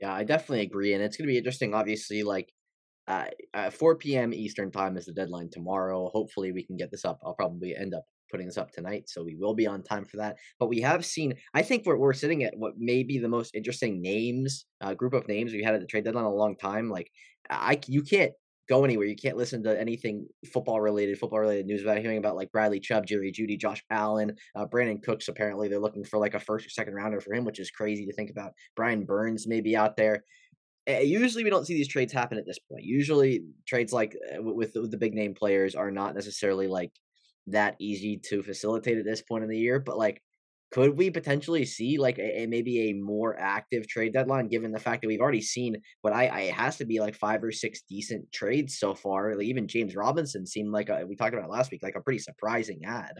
Yeah, 0.00 0.12
I 0.12 0.24
definitely 0.24 0.62
agree, 0.62 0.92
and 0.94 1.02
it's 1.02 1.16
going 1.16 1.26
to 1.26 1.32
be 1.32 1.38
interesting. 1.38 1.74
Obviously, 1.74 2.22
like 2.22 2.52
uh, 3.06 3.26
4 3.70 4.16
p.m. 4.16 4.32
Eastern 4.32 4.70
time 4.70 4.96
is 4.96 5.06
the 5.06 5.12
deadline 5.12 5.50
tomorrow. 5.50 6.08
Hopefully, 6.12 6.52
we 6.52 6.64
can 6.64 6.76
get 6.76 6.90
this 6.90 7.04
up. 7.04 7.20
I'll 7.24 7.34
probably 7.34 7.76
end 7.76 7.94
up 7.94 8.04
putting 8.30 8.46
this 8.46 8.58
up 8.58 8.72
tonight, 8.72 9.08
so 9.08 9.22
we 9.22 9.36
will 9.36 9.54
be 9.54 9.66
on 9.66 9.82
time 9.82 10.04
for 10.04 10.16
that. 10.16 10.36
But 10.58 10.68
we 10.68 10.80
have 10.80 11.04
seen, 11.04 11.34
I 11.54 11.62
think 11.62 11.86
we're 11.86 11.98
we're 11.98 12.12
sitting 12.14 12.42
at 12.44 12.56
what 12.56 12.74
may 12.78 13.02
be 13.02 13.18
the 13.18 13.28
most 13.28 13.54
interesting 13.54 14.02
names, 14.02 14.66
uh, 14.80 14.94
group 14.94 15.14
of 15.14 15.28
names 15.28 15.52
we 15.52 15.62
had 15.62 15.74
at 15.74 15.80
the 15.80 15.86
trade 15.86 16.04
deadline 16.04 16.24
a 16.24 16.30
long 16.30 16.56
time. 16.56 16.90
Like, 16.90 17.10
I 17.50 17.78
you 17.86 18.02
can't 18.02 18.32
go 18.68 18.84
anywhere. 18.84 19.06
You 19.06 19.16
can't 19.16 19.36
listen 19.36 19.62
to 19.64 19.78
anything 19.78 20.26
football 20.52 20.80
related, 20.80 21.18
football 21.18 21.40
related 21.40 21.66
news 21.66 21.82
without 21.82 21.98
hearing 21.98 22.18
about 22.18 22.36
like 22.36 22.52
Bradley 22.52 22.80
Chubb, 22.80 23.06
Jerry 23.06 23.32
Jeudy, 23.32 23.58
Josh 23.58 23.82
Allen, 23.90 24.34
uh, 24.56 24.66
Brandin 24.66 25.02
Cooks. 25.02 25.28
Apparently, 25.28 25.68
they're 25.68 25.78
looking 25.78 26.04
for 26.04 26.18
like 26.18 26.34
a 26.34 26.40
first 26.40 26.66
or 26.66 26.70
second 26.70 26.94
rounder 26.94 27.20
for 27.20 27.34
him, 27.34 27.44
which 27.44 27.60
is 27.60 27.70
crazy 27.70 28.06
to 28.06 28.12
think 28.12 28.30
about. 28.30 28.52
Brian 28.76 29.04
Burns 29.04 29.46
may 29.46 29.60
be 29.60 29.76
out 29.76 29.96
there. 29.96 30.24
Uh, 30.88 30.98
usually, 30.98 31.44
we 31.44 31.50
don't 31.50 31.66
see 31.66 31.74
these 31.74 31.88
trades 31.88 32.12
happen 32.12 32.38
at 32.38 32.46
this 32.46 32.58
point. 32.58 32.84
Usually, 32.84 33.44
trades 33.66 33.92
like 33.92 34.16
with, 34.38 34.72
with 34.74 34.90
the 34.90 34.98
big 34.98 35.14
name 35.14 35.34
players 35.34 35.74
are 35.74 35.90
not 35.90 36.14
necessarily 36.14 36.66
like 36.66 36.92
that 37.48 37.76
easy 37.78 38.20
to 38.24 38.42
facilitate 38.42 38.98
at 38.98 39.04
this 39.04 39.22
point 39.22 39.44
in 39.44 39.50
the 39.50 39.58
year. 39.58 39.78
But 39.78 39.98
like 39.98 40.22
could 40.74 40.96
we 40.96 41.08
potentially 41.08 41.64
see 41.64 41.98
like 41.98 42.18
a, 42.18 42.42
a, 42.42 42.46
maybe 42.46 42.90
a 42.90 42.94
more 42.94 43.38
active 43.38 43.86
trade 43.86 44.12
deadline 44.12 44.48
given 44.48 44.72
the 44.72 44.80
fact 44.80 45.02
that 45.02 45.08
we've 45.08 45.20
already 45.20 45.40
seen 45.40 45.76
what 46.00 46.12
I, 46.12 46.26
I 46.26 46.40
it 46.40 46.54
has 46.54 46.76
to 46.78 46.84
be 46.84 46.98
like 46.98 47.14
five 47.14 47.44
or 47.44 47.52
six 47.52 47.82
decent 47.88 48.32
trades 48.32 48.76
so 48.76 48.92
far? 48.92 49.36
Like 49.36 49.46
even 49.46 49.68
james 49.68 49.94
robinson 49.94 50.44
seemed 50.44 50.72
like 50.72 50.88
a, 50.88 51.06
we 51.06 51.14
talked 51.14 51.32
about 51.32 51.48
last 51.48 51.70
week 51.70 51.84
like 51.84 51.94
a 51.94 52.00
pretty 52.00 52.18
surprising 52.18 52.80
ad 52.84 53.12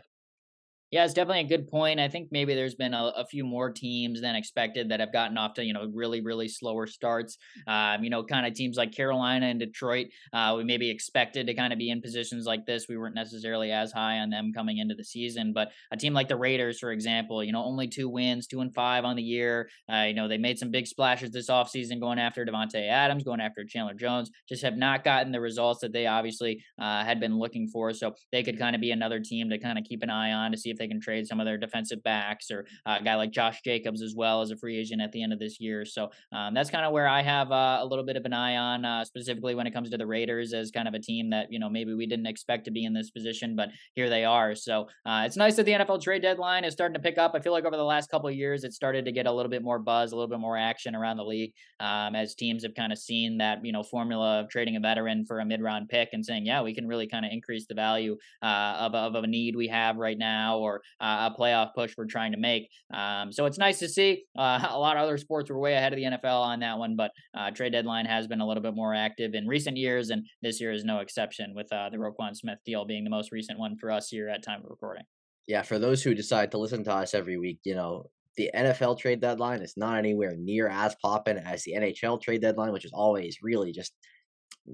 yeah, 0.91 1.05
it's 1.05 1.15
definitely 1.15 1.41
a 1.41 1.49
good 1.49 1.69
point. 1.69 1.99
I 1.99 2.09
think 2.09 2.29
maybe 2.31 2.55
there's 2.55 2.75
been 2.75 2.95
a, 2.95 3.13
a, 3.17 3.27
few 3.27 3.45
more 3.45 3.71
teams 3.71 4.21
than 4.21 4.37
expected 4.37 4.91
that 4.91 5.01
have 5.01 5.13
gotten 5.13 5.37
off 5.37 5.55
to 5.55 5.65
you 5.65 5.73
know 5.73 5.91
really 5.93 6.21
really 6.21 6.47
slower 6.47 6.87
starts. 6.87 7.39
Um, 7.67 8.05
you 8.05 8.11
know, 8.11 8.23
kind 8.23 8.47
of 8.47 8.55
teams 8.55 8.77
like 8.77 8.93
Carolina 8.93 9.47
and 9.47 9.59
Detroit. 9.59 10.09
Uh, 10.33 10.55
we 10.57 10.65
maybe 10.65 10.91
expected 10.91 11.47
to 11.47 11.55
kind 11.55 11.73
of 11.73 11.79
be 11.79 11.91
in 11.91 12.01
positions 12.01 12.47
like 12.47 12.67
this. 12.67 12.87
We 12.89 12.97
weren't 12.97 13.15
necessarily 13.15 13.73
as 13.73 13.93
high 13.93 14.19
on 14.19 14.31
them 14.31 14.53
coming 14.55 14.79
into 14.79 14.95
the 14.95 15.05
season, 15.05 15.53
but 15.53 15.73
a 15.91 15.97
team 15.97 16.13
like 16.13 16.29
the 16.29 16.37
Raiders, 16.37 16.79
for 16.79 16.93
example, 16.93 17.43
you 17.43 17.53
know, 17.53 17.65
only 17.65 17.89
two 17.89 18.09
wins, 18.09 18.47
two 18.47 18.61
and 18.61 18.73
five 18.75 19.05
on 19.05 19.17
the 19.17 19.23
year. 19.23 19.69
Uh, 19.93 20.03
you 20.03 20.15
know, 20.15 20.29
they 20.29 20.39
made 20.39 20.59
some 20.59 20.71
big 20.71 20.87
splashes 20.87 21.31
this 21.31 21.51
offseason 21.51 21.99
going 21.99 22.19
after 22.19 22.45
Davante 22.45 22.89
Adams, 22.89 23.25
going 23.25 23.41
after 23.41 23.65
Chandler 23.65 23.95
Jones. 23.95 24.31
Just 24.49 24.63
have 24.63 24.77
not 24.77 25.03
gotten 25.03 25.33
the 25.33 25.41
results 25.41 25.81
that 25.81 25.93
they 25.93 26.07
obviously 26.07 26.63
uh, 26.79 27.05
had 27.05 27.21
been 27.21 27.39
looking 27.39 27.69
for. 27.69 27.93
So 27.93 28.15
they 28.33 28.43
could 28.43 28.59
kind 28.59 28.75
of 28.77 28.81
be 28.81 28.91
another 28.91 29.21
team 29.21 29.51
to 29.51 29.59
kind 29.59 29.79
of 29.79 29.85
keep 29.85 30.03
an 30.03 30.11
eye 30.11 30.33
on 30.33 30.53
to 30.53 30.59
see 30.59 30.74
if 30.75 30.79
they 30.79 30.89
can 30.89 31.01
trade 31.01 31.27
some 31.27 31.41
of 31.41 31.47
their 31.47 31.59
defensive 31.59 32.03
backs 32.03 32.51
or 32.51 32.67
uh, 32.87 32.99
a 33.01 33.05
guy 33.05 33.15
like 33.15 33.31
Josh 33.31 33.63
Jacobs 33.63 34.03
as 34.03 34.15
well 34.15 34.43
as 34.43 34.51
a 34.51 34.57
free 34.57 34.79
agent 34.79 35.01
at 35.01 35.13
the 35.13 35.23
end 35.23 35.33
of 35.33 35.39
this 35.39 35.61
year. 35.61 35.85
So 35.85 36.11
um, 36.33 36.55
that's 36.55 36.71
kind 36.71 36.85
of 36.85 36.93
where 36.93 37.09
I 37.09 37.23
have 37.23 37.51
uh, 37.51 37.79
a 37.81 37.87
little 37.87 38.05
bit 38.05 38.17
of 38.17 38.25
an 38.25 38.33
eye 38.33 38.57
on, 38.57 38.85
uh, 38.85 39.05
specifically 39.05 39.55
when 39.55 39.67
it 39.67 39.73
comes 39.73 39.91
to 39.91 39.97
the 39.97 40.07
Raiders 40.07 40.53
as 40.53 40.71
kind 40.71 40.89
of 40.89 40.95
a 40.95 40.99
team 40.99 41.31
that 41.31 41.51
you 41.51 41.59
know 41.59 41.69
maybe 41.69 41.95
we 41.95 42.07
didn't 42.07 42.27
expect 42.27 42.65
to 42.67 42.71
be 42.71 42.85
in 42.85 42.93
this 42.93 43.11
position, 43.11 43.57
but 43.57 43.71
here 43.95 44.11
they 44.11 44.25
are. 44.25 44.55
So 44.55 44.89
uh, 45.07 45.23
it's 45.27 45.37
nice 45.37 45.57
that 45.57 45.65
the 45.65 45.73
NFL 45.73 46.03
trade 46.03 46.23
deadline 46.23 46.65
is 46.65 46.73
starting 46.73 46.95
to 46.95 47.01
pick 47.01 47.19
up. 47.19 47.33
I 47.35 47.41
feel 47.41 47.53
like 47.53 47.65
over 47.65 47.77
the 47.77 47.85
last 47.85 48.11
couple 48.11 48.29
of 48.29 48.35
years, 48.35 48.65
it 48.65 48.73
started 48.73 49.05
to 49.05 49.13
get 49.13 49.27
a 49.27 49.33
little 49.33 49.51
bit 49.51 49.63
more 49.63 49.79
buzz, 49.79 50.13
a 50.13 50.17
little 50.17 50.29
bit 50.29 50.41
more 50.41 50.57
action 50.57 50.95
around 50.95 51.17
the 51.17 51.25
league 51.25 51.53
um, 51.81 52.15
as 52.15 52.35
teams 52.35 52.63
have 52.63 52.75
kind 52.75 52.93
of 52.93 52.99
seen 52.99 53.39
that 53.39 53.65
you 53.65 53.73
know 53.73 53.83
formula 53.83 54.41
of 54.41 54.49
trading 54.49 54.77
a 54.77 54.81
veteran 54.81 55.25
for 55.25 55.41
a 55.41 55.45
mid-round 55.45 55.89
pick 55.89 56.11
and 56.13 56.25
saying, 56.25 56.47
yeah, 56.47 56.63
we 56.63 56.75
can 56.75 56.87
really 56.87 57.07
kind 57.07 57.25
of 57.25 57.33
increase 57.33 57.67
the 57.67 57.75
value 57.75 58.17
uh, 58.43 58.77
of, 58.79 58.95
of 58.95 59.15
a 59.23 59.27
need 59.27 59.57
we 59.57 59.69
have 59.69 59.97
right 59.97 60.19
now 60.19 60.59
or 60.65 60.81
uh, 61.01 61.31
a 61.31 61.41
playoff 61.41 61.75
push 61.75 61.95
we're 61.97 62.07
trying 62.07 62.33
to 62.33 62.39
make. 62.39 62.69
Um, 62.93 63.33
so 63.33 63.47
it's 63.47 63.59
nice 63.59 63.79
to 63.81 63.89
see. 63.89 64.25
Uh, 64.37 64.67
a 64.71 64.79
lot 64.79 64.97
of 64.97 65.03
other 65.03 65.19
sports 65.19 65.51
were 65.51 65.59
way 65.59 65.75
ahead 65.75 65.93
of 65.93 65.97
the 65.97 66.05
NFL 66.05 66.43
on 66.43 66.61
that 66.61 66.79
one, 66.79 66.97
but 66.97 67.11
uh, 67.37 67.51
trade 67.51 67.73
deadline 67.73 68.07
has 68.07 68.27
been 68.27 68.41
a 68.41 68.47
little 68.47 68.63
bit 68.63 68.75
more 68.75 68.95
active 68.95 69.35
in 69.35 69.47
recent 69.47 69.77
years, 69.77 70.11
and 70.11 70.27
this 70.43 70.61
year 70.61 70.73
is 70.73 70.85
no 70.85 70.99
exception. 70.99 71.53
With 71.55 71.73
uh, 71.73 71.91
the 71.91 71.99
Roquan 71.99 72.37
Smith 72.37 72.59
deal 72.65 72.85
being 72.85 73.05
the 73.05 73.11
most 73.11 73.33
recent 73.33 73.59
one 73.59 73.77
for 73.77 73.91
us 73.91 74.09
here 74.09 74.29
at 74.29 74.43
time 74.43 74.61
of 74.61 74.71
recording. 74.71 75.05
Yeah, 75.47 75.63
for 75.63 75.79
those 75.79 76.03
who 76.03 76.15
decide 76.15 76.51
to 76.53 76.59
listen 76.59 76.85
to 76.85 76.93
us 76.93 77.13
every 77.13 77.37
week, 77.37 77.59
you 77.65 77.75
know, 77.75 78.07
the 78.37 78.51
NFL 78.55 78.99
trade 78.99 79.21
deadline 79.21 79.61
is 79.61 79.77
not 79.77 79.99
anywhere 79.99 80.35
near 80.37 80.69
as 80.69 80.97
popping 81.03 81.37
as 81.39 81.63
the 81.63 81.75
NHL 81.75 82.21
trade 82.21 82.41
deadline, 82.41 82.73
which 82.73 82.85
is 82.85 82.93
always 82.93 83.39
really 83.43 83.73
just 83.73 83.93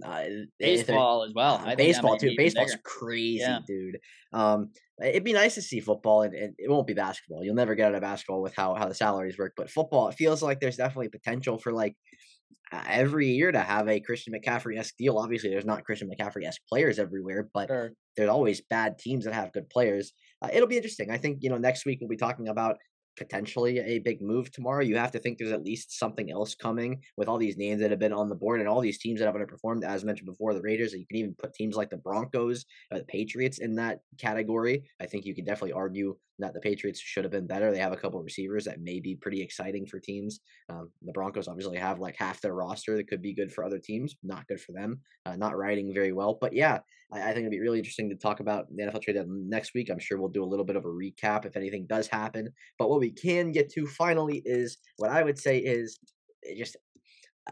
uh, 0.05 0.25
baseball 0.59 1.25
as 1.25 1.33
well. 1.35 1.63
Uh, 1.65 1.75
baseball 1.75 2.17
too. 2.17 2.35
Baseball's 2.37 2.73
bigger. 2.73 2.83
crazy, 2.85 3.41
yeah. 3.41 3.59
dude. 3.67 3.99
Um, 4.33 4.71
it'd 5.03 5.25
be 5.25 5.33
nice 5.33 5.55
to 5.55 5.63
see 5.63 5.81
football, 5.81 6.23
and, 6.23 6.35
and, 6.35 6.55
it 6.59 6.71
won't 6.71 6.87
be 6.87 6.95
basketball. 6.95 7.45
You'll 7.45 7.55
never 7.55 7.75
get 7.75 7.89
out 7.89 7.95
of 7.95 8.01
basketball 8.01 8.43
with 8.43 8.55
how 8.55 8.75
how 8.75 8.89
the 8.89 8.95
salaries 8.95 9.39
work. 9.39 9.55
But 9.57 9.71
football, 9.71 10.09
it 10.09 10.15
feels 10.15 10.43
like 10.43 10.61
there's 10.61 10.77
definitely 10.77 11.09
potential 11.09 11.59
for 11.59 11.73
like 11.73 11.97
uh, 12.73 12.83
every 12.87 13.29
year 13.29 13.51
to 13.51 13.61
have 13.61 13.89
a 13.89 14.01
Christian 14.01 14.33
McCaffrey 14.33 14.79
esque 14.79 14.97
deal. 14.97 15.19
Obviously, 15.19 15.51
there's 15.51 15.65
not 15.65 15.85
Christian 15.85 16.09
McCaffrey 16.09 16.47
esque 16.47 16.63
players 16.69 16.99
everywhere, 16.99 17.49
but 17.53 17.69
sure. 17.69 17.93
there's 18.17 18.29
always 18.29 18.61
bad 18.61 18.99
teams 18.99 19.25
that 19.25 19.35
have 19.35 19.53
good 19.53 19.69
players. 19.71 20.13
Uh, 20.43 20.49
it'll 20.53 20.69
be 20.69 20.77
interesting. 20.77 21.11
I 21.11 21.19
think 21.19 21.39
you 21.41 21.51
know 21.51 21.59
next 21.59 21.85
week 21.87 21.99
we'll 22.01 22.09
be 22.09 22.17
talking 22.17 22.49
about 22.49 22.77
potentially 23.21 23.79
a 23.81 23.99
big 23.99 24.23
move 24.23 24.51
tomorrow. 24.51 24.83
You 24.83 24.97
have 24.97 25.13
to 25.13 25.19
think 25.19 25.37
there's 25.37 25.53
at 25.53 25.63
least 25.63 25.99
something 25.99 26.31
else 26.31 26.55
coming 26.55 27.03
with 27.19 27.29
all 27.29 27.37
these 27.37 27.59
names 27.59 27.83
that 27.83 27.91
have 27.91 28.01
been 28.01 28.15
on 28.15 28.31
the 28.31 28.35
board 28.35 28.61
and 28.61 28.69
all 28.69 28.81
these 28.81 28.99
teams 28.99 29.21
that 29.21 29.27
have 29.27 29.35
underperformed. 29.35 29.85
As 29.85 30.07
mentioned 30.07 30.27
before, 30.27 30.55
the 30.55 30.63
Raiders. 30.63 30.95
You 30.95 31.07
can 31.07 31.19
even 31.19 31.35
put 31.39 31.53
teams 31.53 31.77
like 31.77 31.91
the 31.91 31.99
Broncos, 31.99 32.65
uh, 32.91 32.99
the 32.99 33.05
Patriots 33.05 33.59
in 33.59 33.75
that 33.75 34.01
category. 34.17 34.85
I 35.03 35.07
think 35.07 35.27
you 35.27 35.35
could 35.35 35.45
definitely 35.45 35.75
argue 35.75 36.17
that 36.41 36.55
the 36.55 36.61
Patriots 36.61 37.01
should 37.01 37.25
have 37.25 37.31
been 37.31 37.47
better. 37.47 37.71
They 37.71 37.79
have 37.79 37.93
a 37.93 37.97
couple 37.97 38.23
receivers 38.23 38.65
that 38.65 38.81
may 38.81 39.01
be 39.01 39.17
pretty 39.17 39.43
exciting 39.43 39.87
for 39.87 39.99
teams. 39.99 40.41
Um, 40.69 40.91
the 41.03 41.13
Broncos 41.13 41.49
obviously 41.49 41.79
have 41.79 41.99
like 41.99 42.17
half 42.19 42.41
their 42.41 42.55
roster 42.55 42.97
that 42.97 43.09
could 43.09 43.23
be 43.23 43.35
good 43.35 43.53
for 43.53 43.65
other 43.65 43.79
teams, 43.79 44.17
not 44.23 44.47
good 44.49 44.61
for 44.61 44.73
them, 44.73 45.01
uh, 45.27 45.37
not 45.37 45.57
riding 45.57 45.93
very 45.95 46.13
well. 46.13 46.39
But 46.41 46.53
yeah, 46.53 46.79
I, 47.13 47.23
I, 47.23 47.27
think 47.27 47.39
it'd 47.39 47.51
be 47.51 47.61
really 47.61 47.79
interesting 47.79 48.09
to 48.11 48.17
talk 48.17 48.41
about 48.41 48.67
the 48.75 48.83
NFL 48.83 49.03
trade 49.03 49.17
next 49.27 49.75
week. 49.75 49.91
I'm 49.91 49.99
sure 49.99 50.19
we'll 50.19 50.29
do 50.29 50.45
a 50.45 50.47
little 50.47 50.65
bit 50.65 50.77
of 50.77 50.85
a 50.85 50.89
recap 50.89 51.45
if 51.47 51.57
anything 51.57 51.87
does 51.89 52.07
happen. 52.09 52.49
But 52.79 52.91
what 52.91 53.01
we 53.01 53.13
can 53.13 53.53
get 53.53 53.71
to 53.73 53.87
finally 53.87 54.43
is 54.45 54.79
what 54.97 55.11
I 55.11 55.23
would 55.23 55.39
say 55.39 55.59
is 55.59 55.99
just 56.57 56.77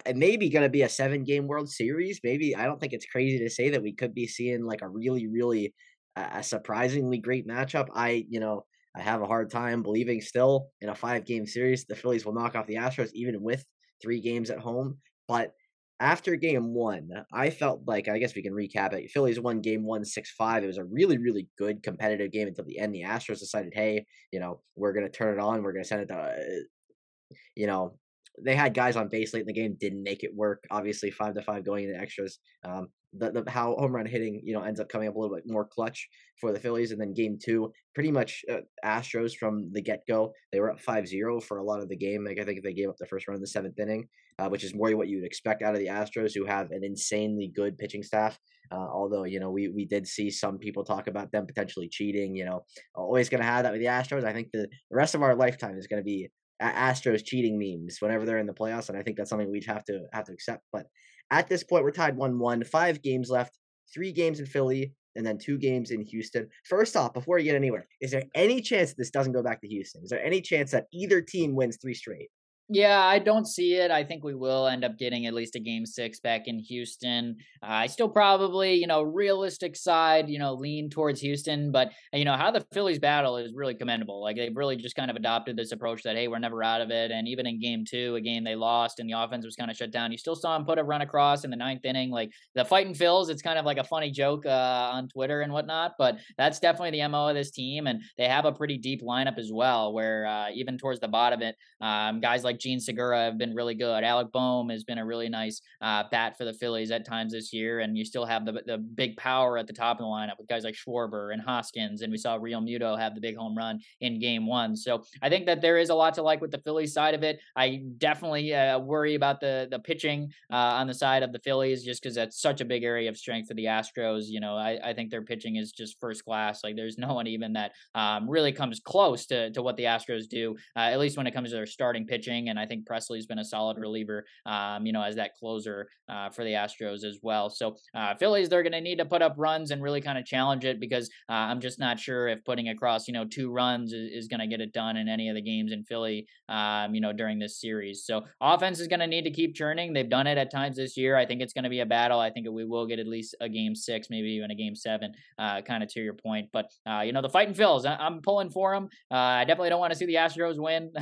it 0.07 0.17
may 0.17 0.37
be 0.37 0.51
going 0.51 0.63
to 0.63 0.69
be 0.69 0.83
a 0.83 0.89
seven 0.89 1.25
game 1.25 1.47
World 1.47 1.71
Series. 1.71 2.21
Maybe 2.23 2.55
I 2.55 2.65
don't 2.67 2.81
think 2.81 2.93
it's 2.93 3.07
crazy 3.07 3.39
to 3.39 3.51
say 3.51 3.71
that 3.71 3.83
we 3.83 3.93
could 3.93 4.15
be 4.15 4.27
seeing 4.27 4.65
like 4.65 4.83
a 4.83 4.89
really, 4.89 5.27
really 5.27 5.75
a 6.17 6.43
surprisingly 6.43 7.19
great 7.19 7.47
matchup. 7.47 7.89
I, 7.95 8.25
you 8.29 8.41
know, 8.41 8.65
I 8.97 9.03
have 9.03 9.23
a 9.23 9.27
hard 9.27 9.51
time 9.51 9.83
believing 9.83 10.21
still 10.21 10.69
in 10.81 10.89
a 10.89 10.95
five 10.95 11.25
game 11.25 11.47
series 11.47 11.85
the 11.85 11.95
Phillies 11.95 12.25
will 12.25 12.35
knock 12.35 12.55
off 12.55 12.67
the 12.67 12.77
Astros 12.77 13.11
even 13.15 13.43
with 13.43 13.65
three 14.03 14.21
games 14.21 14.51
at 14.51 14.59
home. 14.59 14.99
But 15.27 15.53
after 16.01 16.37
game 16.37 16.75
one, 16.75 17.11
I 17.33 17.51
felt 17.51 17.83
like 17.87 18.09
I 18.09 18.19
guess 18.19 18.35
we 18.35 18.43
can 18.43 18.53
recap 18.53 18.93
it. 18.93 19.11
Phillies 19.11 19.41
won 19.41 19.61
game 19.61 19.85
one 19.85 20.05
six 20.05 20.33
five. 20.33 20.63
It 20.63 20.69
was 20.69 20.79
a 20.79 20.85
really, 20.85 21.19
really 21.19 21.49
good 21.59 21.83
competitive 21.83 22.31
game 22.33 22.49
until 22.49 22.65
the 22.65 22.79
end. 22.79 22.95
The 22.95 23.03
Astros 23.03 23.41
decided, 23.41 23.73
hey, 23.75 24.07
you 24.33 24.41
know, 24.41 24.61
we're 24.77 24.93
gonna 24.93 25.09
turn 25.09 25.37
it 25.37 25.41
on. 25.41 25.63
We're 25.63 25.73
gonna 25.73 25.85
send 25.85 26.03
it 26.03 26.09
to, 26.09 26.15
uh, 26.15 27.35
you 27.57 27.67
know, 27.67 27.99
they 28.45 28.55
had 28.55 28.75
guys 28.75 28.97
on 28.97 29.09
base 29.09 29.35
late 29.35 29.41
in 29.41 29.47
the 29.47 29.53
game, 29.53 29.77
didn't 29.81 30.03
make 30.03 30.23
it 30.23 30.35
work. 30.35 30.63
Obviously, 30.71 31.11
five 31.11 31.35
to 31.35 31.43
five 31.43 31.65
going 31.65 31.85
into 31.85 31.99
extras. 32.01 32.39
Um, 32.65 32.89
the, 33.13 33.31
the 33.31 33.51
how 33.51 33.75
home 33.77 33.95
run 33.95 34.07
hitting, 34.07 34.41
you 34.45 34.55
know, 34.55 34.63
ends 34.63 34.81
up 34.81 34.89
coming 34.89 35.09
up 35.09 35.15
a 35.15 35.19
little 35.19 35.35
bit 35.35 35.45
more 35.47 35.65
clutch 35.65 36.09
for 36.41 36.53
the 36.53 36.61
Phillies. 36.61 36.93
And 36.93 37.01
then 37.01 37.15
game 37.15 37.39
two, 37.43 37.73
pretty 37.95 38.11
much 38.11 38.45
uh, 38.51 38.59
Astros 38.85 39.35
from 39.35 39.71
the 39.73 39.83
get 39.83 40.03
go. 40.07 40.33
They 40.53 40.61
were 40.61 40.71
up 40.71 40.81
5-0 40.81 41.43
for 41.43 41.59
a 41.59 41.65
lot 41.65 41.81
of 41.81 41.89
the 41.89 41.97
game. 41.97 42.25
Like 42.25 42.39
I 42.39 42.45
think 42.45 42.59
if 42.59 42.65
they 42.65 42.75
gave 42.75 42.89
up 42.89 42.97
the 42.99 43.07
first 43.07 43.27
run 43.27 43.37
in 43.37 43.41
the 43.41 43.47
seventh 43.47 43.79
inning, 43.79 44.09
uh, 44.39 44.49
which 44.49 44.65
is 44.65 44.75
more 44.75 44.95
what 44.97 45.09
you 45.09 45.17
would 45.19 45.27
expect 45.27 45.63
out 45.63 45.75
of 45.75 45.81
the 45.81 45.87
Astros, 45.87 46.33
who 46.35 46.45
have 46.45 46.71
an 46.71 46.85
insanely 46.85 47.51
good 47.55 47.79
pitching 47.79 48.03
staff. 48.03 48.39
Uh, 48.71 48.87
although 48.93 49.25
you 49.25 49.41
know 49.41 49.51
we 49.51 49.69
we 49.69 49.87
did 49.87 50.07
see 50.07 50.31
some 50.31 50.59
people 50.59 50.85
talk 50.85 51.07
about 51.07 51.33
them 51.33 51.47
potentially 51.47 51.89
cheating. 51.89 52.37
You 52.37 52.45
know, 52.45 52.65
always 52.95 53.31
going 53.31 53.41
to 53.41 53.47
have 53.47 53.63
that 53.63 53.73
with 53.73 53.81
the 53.81 53.87
Astros. 53.87 54.25
I 54.25 54.35
think 54.35 54.49
the, 54.53 54.69
the 54.91 54.97
rest 54.97 55.15
of 55.15 55.23
our 55.23 55.35
lifetime 55.35 55.79
is 55.79 55.87
going 55.87 56.01
to 56.01 56.05
be 56.05 56.29
Astros 56.63 57.25
cheating 57.25 57.59
memes 57.59 57.99
whenever 58.01 58.27
they're 58.27 58.39
in 58.39 58.47
the 58.47 58.53
playoffs, 58.53 58.89
and 58.89 58.99
I 58.99 59.03
think 59.03 59.17
that's 59.17 59.31
something 59.31 59.51
we'd 59.51 59.65
have 59.65 59.85
to 59.87 60.05
have 60.13 60.27
to 60.27 60.33
accept. 60.33 60.65
But 60.73 60.87
at 61.31 61.49
this 61.49 61.65
point, 61.65 61.85
we're 61.85 61.91
tied 61.91 62.17
one-one. 62.17 62.65
Five 62.65 63.03
games 63.03 63.31
left. 63.31 63.59
Three 63.93 64.13
games 64.13 64.39
in 64.39 64.47
Philly, 64.47 64.93
and 65.17 65.27
then 65.27 65.39
two 65.39 65.59
games 65.59 65.91
in 65.91 66.03
Houston. 66.03 66.49
First 66.65 66.97
off, 66.97 67.13
before 67.13 67.39
you 67.39 67.45
get 67.45 67.57
anywhere, 67.57 67.87
is 68.01 68.11
there 68.11 68.25
any 68.35 68.61
chance 68.61 68.91
that 68.91 68.99
this 68.99 69.11
doesn't 69.11 69.33
go 69.33 69.43
back 69.43 69.61
to 69.63 69.69
Houston? 69.69 70.05
Is 70.05 70.11
there 70.11 70.23
any 70.23 70.41
chance 70.41 70.71
that 70.71 70.87
either 70.93 71.21
team 71.21 71.55
wins 71.55 71.79
three 71.81 71.95
straight? 71.95 72.29
Yeah, 72.71 73.03
I 73.03 73.19
don't 73.19 73.47
see 73.47 73.77
it. 73.77 73.91
I 73.91 74.05
think 74.05 74.23
we 74.23 74.35
will 74.35 74.67
end 74.67 74.85
up 74.85 74.99
getting 74.99 75.25
at 75.25 75.33
least 75.33 75.57
a 75.57 75.59
game 75.59 75.87
six 75.87 76.21
back 76.21 76.49
in 76.49 76.59
Houston. 76.59 77.37
I 77.63 77.87
still 77.87 78.11
probably, 78.11 78.75
you 78.75 78.87
know, 78.87 79.03
realistic 79.03 79.75
side, 79.75 80.29
you 80.29 80.39
know, 80.39 80.53
lean 80.53 80.91
towards 80.91 81.19
Houston, 81.23 81.73
but 81.73 81.93
you 82.13 82.27
know 82.27 82.37
how 82.37 82.51
the 82.51 82.67
Phillies 82.75 82.99
battle 82.99 83.39
is 83.39 83.55
really 83.55 83.75
commendable. 83.75 84.21
Like 84.23 84.37
they've 84.37 84.55
really 84.55 84.77
just 84.77 84.97
kind 84.97 85.11
of 85.11 85.17
adopted 85.17 85.57
this 85.57 85.73
approach 85.73 86.03
that 86.03 86.15
hey, 86.15 86.29
we're 86.29 86.39
never 86.39 86.63
out 86.63 86.83
of 86.83 86.91
it. 86.91 87.11
And 87.11 87.27
even 87.27 87.47
in 87.47 87.59
game 87.59 87.87
two, 87.89 88.17
a 88.17 88.21
game 88.21 88.45
they 88.45 88.55
lost 88.55 89.01
and 89.01 89.09
the 89.09 89.19
offense 89.19 89.47
was 89.47 89.57
kind 89.57 89.71
of 89.71 89.77
shut 89.79 89.91
down, 89.91 90.13
you 90.13 90.19
still 90.19 90.37
saw 90.37 90.55
them 90.55 90.67
put 90.67 90.79
a 90.79 90.85
run 90.85 91.01
across 91.01 91.45
in 91.45 91.51
the 91.51 91.57
ninth 91.57 91.87
inning. 91.87 92.11
Like 92.11 92.33
the 92.55 92.67
fighting 92.67 92.93
Phils, 92.93 93.31
it's 93.31 93.41
kind 93.41 93.59
of 93.59 93.65
like 93.65 93.79
a 93.79 93.85
funny 93.85 94.11
joke 94.11 94.45
uh, 94.45 94.91
on 94.93 95.09
Twitter 95.09 95.41
and 95.41 95.55
whatnot, 95.55 95.93
but 95.99 96.19
that's 96.37 96.61
definitely 96.61 97.01
the 97.01 97.09
mo 97.09 97.29
of 97.29 97.35
this 97.35 97.51
team, 97.51 97.87
and 97.87 98.03
they 98.19 98.29
have 98.29 98.45
a 98.45 98.53
pretty 98.53 98.77
deep 98.77 99.01
lineup 99.03 99.39
as 99.39 99.51
well, 99.51 99.95
where 99.95 100.27
uh, 100.27 100.51
even 100.53 100.77
towards 100.77 101.01
the 101.01 101.09
bottom 101.09 101.41
of 101.41 101.43
it, 101.43 101.57
um, 101.81 102.21
guys 102.21 102.45
like 102.45 102.58
Jean 102.61 102.81
Segura 102.81 103.25
have 103.25 103.39
been 103.39 103.55
really 103.55 103.75
good. 103.75 104.05
Alec 104.05 104.33
Bohm 104.33 104.71
has 104.71 104.85
been 104.85 104.99
a 104.99 105.05
really 105.05 105.29
nice 105.29 105.61
uh, 105.81 106.05
bat 106.11 106.37
for 106.37 106.45
the 106.45 106.53
Phillies 106.53 106.91
at 106.91 107.05
times 107.05 107.33
this 107.33 107.53
year, 107.53 107.81
and 107.81 107.97
you 107.97 108.05
still 108.05 108.25
have 108.25 108.45
the 108.45 108.63
the 108.67 108.79
big 108.79 109.17
power 109.17 109.59
at 109.59 109.67
the 109.67 109.73
top 109.73 109.99
of 109.99 110.05
the 110.05 110.09
lineup 110.09 110.39
with 110.39 110.49
guys 110.49 110.65
like 110.65 110.75
Schwarber 110.75 111.33
and 111.33 111.43
Hoskins, 111.43 112.03
and 112.03 112.11
we 112.11 112.19
saw 112.19 112.39
Realmuto 112.39 112.99
have 112.99 113.15
the 113.15 113.21
big 113.21 113.37
home 113.37 113.57
run 113.57 113.81
in 114.01 114.19
Game 114.19 114.47
One. 114.47 114.77
So 114.77 115.05
I 115.23 115.29
think 115.29 115.47
that 115.47 115.61
there 115.61 115.79
is 115.79 115.91
a 115.91 115.95
lot 115.95 116.15
to 116.15 116.23
like 116.23 116.41
with 116.41 116.51
the 116.51 116.59
Phillies 116.59 116.93
side 116.93 117.15
of 117.15 117.23
it. 117.23 117.41
I 117.57 117.83
definitely 117.99 118.55
uh, 118.55 118.79
worry 118.79 119.15
about 119.15 119.41
the 119.41 119.69
the 119.71 119.79
pitching 119.79 120.33
uh, 120.53 120.57
on 120.57 120.87
the 120.87 120.95
side 120.95 121.23
of 121.23 121.33
the 121.33 121.39
Phillies 121.41 121.85
just 121.85 122.03
because 122.03 122.15
that's 122.15 122.41
such 122.41 122.61
a 122.61 122.65
big 122.65 122.85
area 122.85 123.09
of 123.09 123.17
strength 123.17 123.49
for 123.49 123.55
the 123.55 123.67
Astros. 123.67 124.25
You 124.27 124.41
know, 124.41 124.57
I, 124.57 124.79
I 124.83 124.95
think 124.95 125.11
their 125.11 125.23
pitching 125.23 125.57
is 125.57 125.73
just 125.73 126.01
first 126.01 126.25
class. 126.25 126.65
Like 126.65 126.77
there's 126.77 126.99
no 127.09 127.15
one 127.15 127.27
even 127.27 127.53
that 127.55 127.73
um, 127.95 128.29
really 128.29 128.53
comes 128.53 128.81
close 128.81 129.27
to 129.27 129.51
to 129.53 129.63
what 129.63 129.77
the 129.77 129.85
Astros 129.85 130.29
do, 130.29 130.57
uh, 130.77 130.81
at 130.81 130.99
least 130.99 131.17
when 131.17 131.27
it 131.27 131.35
comes 131.35 131.51
to 131.51 131.57
their 131.57 131.67
starting 131.67 132.07
pitching. 132.07 132.48
And 132.49 132.59
I 132.59 132.67
think 132.67 132.87
Pressly's 132.87 133.27
been 133.27 133.39
a 133.39 133.45
solid 133.45 133.79
reliever, 133.79 134.25
um, 134.47 134.87
you 134.87 134.93
know, 134.93 135.03
as 135.03 135.17
that 135.17 135.35
closer 135.39 135.89
uh, 136.09 136.31
for 136.31 136.45
the 136.45 136.53
Astros 136.53 137.05
as 137.05 137.19
well. 137.23 137.51
So 137.51 137.77
uh, 137.95 138.15
Phillies, 138.15 138.49
they're 138.49 138.63
going 138.63 138.73
to 138.73 138.81
need 138.81 138.99
to 138.99 139.05
put 139.05 139.23
up 139.23 139.35
runs 139.37 139.71
and 139.71 139.83
really 139.83 140.01
kind 140.01 140.19
of 140.19 140.25
challenge 140.25 140.65
it 140.65 140.81
because 140.81 141.09
uh, 141.29 141.33
I'm 141.33 141.61
just 141.61 141.79
not 141.79 141.99
sure 141.99 142.29
if 142.29 142.45
putting 142.45 142.69
across, 142.69 143.07
you 143.09 143.15
know, 143.15 143.25
two 143.25 143.51
runs 143.51 143.93
is, 143.93 144.11
is 144.13 144.29
going 144.29 144.41
to 144.41 144.47
get 144.47 144.61
it 144.61 144.73
done 144.73 144.97
in 144.97 145.09
any 145.09 145.29
of 145.29 145.35
the 145.35 145.43
games 145.43 145.73
in 145.73 145.85
Philly, 145.85 146.27
um, 146.49 146.95
you 146.95 147.01
know, 147.01 147.13
during 147.13 147.39
this 147.39 147.61
series. 147.61 148.05
So 148.05 148.25
offense 148.41 148.81
is 148.81 148.89
going 148.89 149.01
to 149.01 149.07
need 149.07 149.23
to 149.25 149.31
keep 149.31 149.55
churning. 149.55 149.93
They've 149.93 150.09
done 150.09 150.27
it 150.27 150.39
at 150.39 150.51
times 150.51 150.77
this 150.77 150.97
year. 150.97 151.17
I 151.17 151.27
think 151.27 151.41
it's 151.41 151.53
going 151.53 151.65
to 151.65 151.71
be 151.71 151.81
a 151.81 151.87
battle. 151.87 152.21
I 152.21 152.31
think 152.31 152.47
we 152.51 152.65
will 152.65 152.87
get 152.87 152.99
at 152.99 153.07
least 153.07 153.35
a 153.41 153.49
game 153.49 153.75
six, 153.75 154.09
maybe 154.11 154.29
even 154.29 154.51
a 154.51 154.55
game 154.55 154.75
seven, 154.75 155.13
uh, 155.39 155.61
kind 155.63 155.83
of 155.83 155.89
to 155.91 156.01
your 156.01 156.15
point. 156.15 156.49
But, 156.53 156.67
uh, 156.89 157.01
you 157.01 157.13
know, 157.13 157.23
the 157.23 157.29
fighting 157.29 157.55
Phils, 157.55 157.87
I- 157.87 158.07
am 158.07 158.21
pulling 158.23 158.51
for 158.51 158.75
them. 158.75 158.89
Uh, 159.11 159.17
I 159.17 159.45
definitely 159.45 159.71
don't 159.71 159.81
want 159.81 159.93
to 159.93 159.99
see 159.99 160.07
the 160.07 160.15
Astros 160.15 160.59
win, 160.59 160.93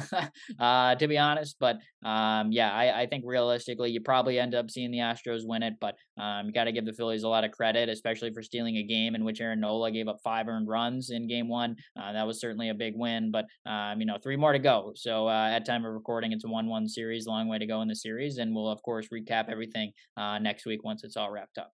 to 0.99 1.07
be 1.09 1.19
honest. 1.19 1.36
But 1.59 1.77
um, 2.05 2.53
yeah, 2.53 2.73
I, 2.73 3.03
I, 3.03 3.07
think 3.07 3.25
realistically, 3.27 3.91
you 3.91 4.01
probably 4.01 4.39
end 4.39 4.55
up 4.55 4.71
seeing 4.71 4.91
the 4.91 4.99
Astros 4.99 5.41
win 5.45 5.63
it, 5.63 5.75
but 5.81 5.97
um, 6.19 6.47
you 6.47 6.53
got 6.53 6.65
to 6.65 6.73
give 6.73 6.87
the 6.87 6.93
Phillies 6.93 7.23
a 7.23 7.29
lot 7.29 7.45
of 7.45 7.51
credit, 7.51 7.89
especially 7.89 8.33
for 8.33 8.43
stealing 8.43 8.77
a 8.77 8.83
game 8.83 9.15
in 9.15 9.25
which 9.25 9.41
Aaron 9.41 9.61
Nola 9.61 9.91
gave 9.91 10.09
up 10.09 10.19
five 10.23 10.49
earned 10.49 10.69
runs 10.69 11.11
in 11.11 11.29
Game 11.29 11.49
One. 11.49 11.77
Uh, 12.01 12.13
that 12.13 12.27
was 12.27 12.41
certainly 12.41 12.71
a 12.71 12.75
big 12.75 12.95
win, 12.97 13.31
but 13.31 13.47
um, 13.67 14.01
you 14.01 14.07
know, 14.07 14.19
three 14.23 14.37
more 14.37 14.53
to 14.53 14.59
go. 14.59 14.93
So 14.95 15.29
uh, 15.29 15.51
at 15.51 15.67
time 15.67 15.85
of 15.85 15.93
recording, 15.93 16.33
it's 16.33 16.45
a 16.45 16.49
one-one 16.49 16.89
series, 16.89 17.27
long 17.27 17.49
way 17.49 17.59
to 17.59 17.67
go 17.67 17.83
in 17.83 17.89
the 17.89 17.97
series, 17.97 18.39
and 18.39 18.55
we'll 18.55 18.69
of 18.69 18.83
course 18.83 19.09
recap 19.13 19.51
everything 19.51 19.93
uh, 20.17 20.39
next 20.39 20.67
week 20.67 20.85
once 20.85 21.05
it's 21.05 21.17
all 21.17 21.31
wrapped 21.31 21.59
up. 21.59 21.73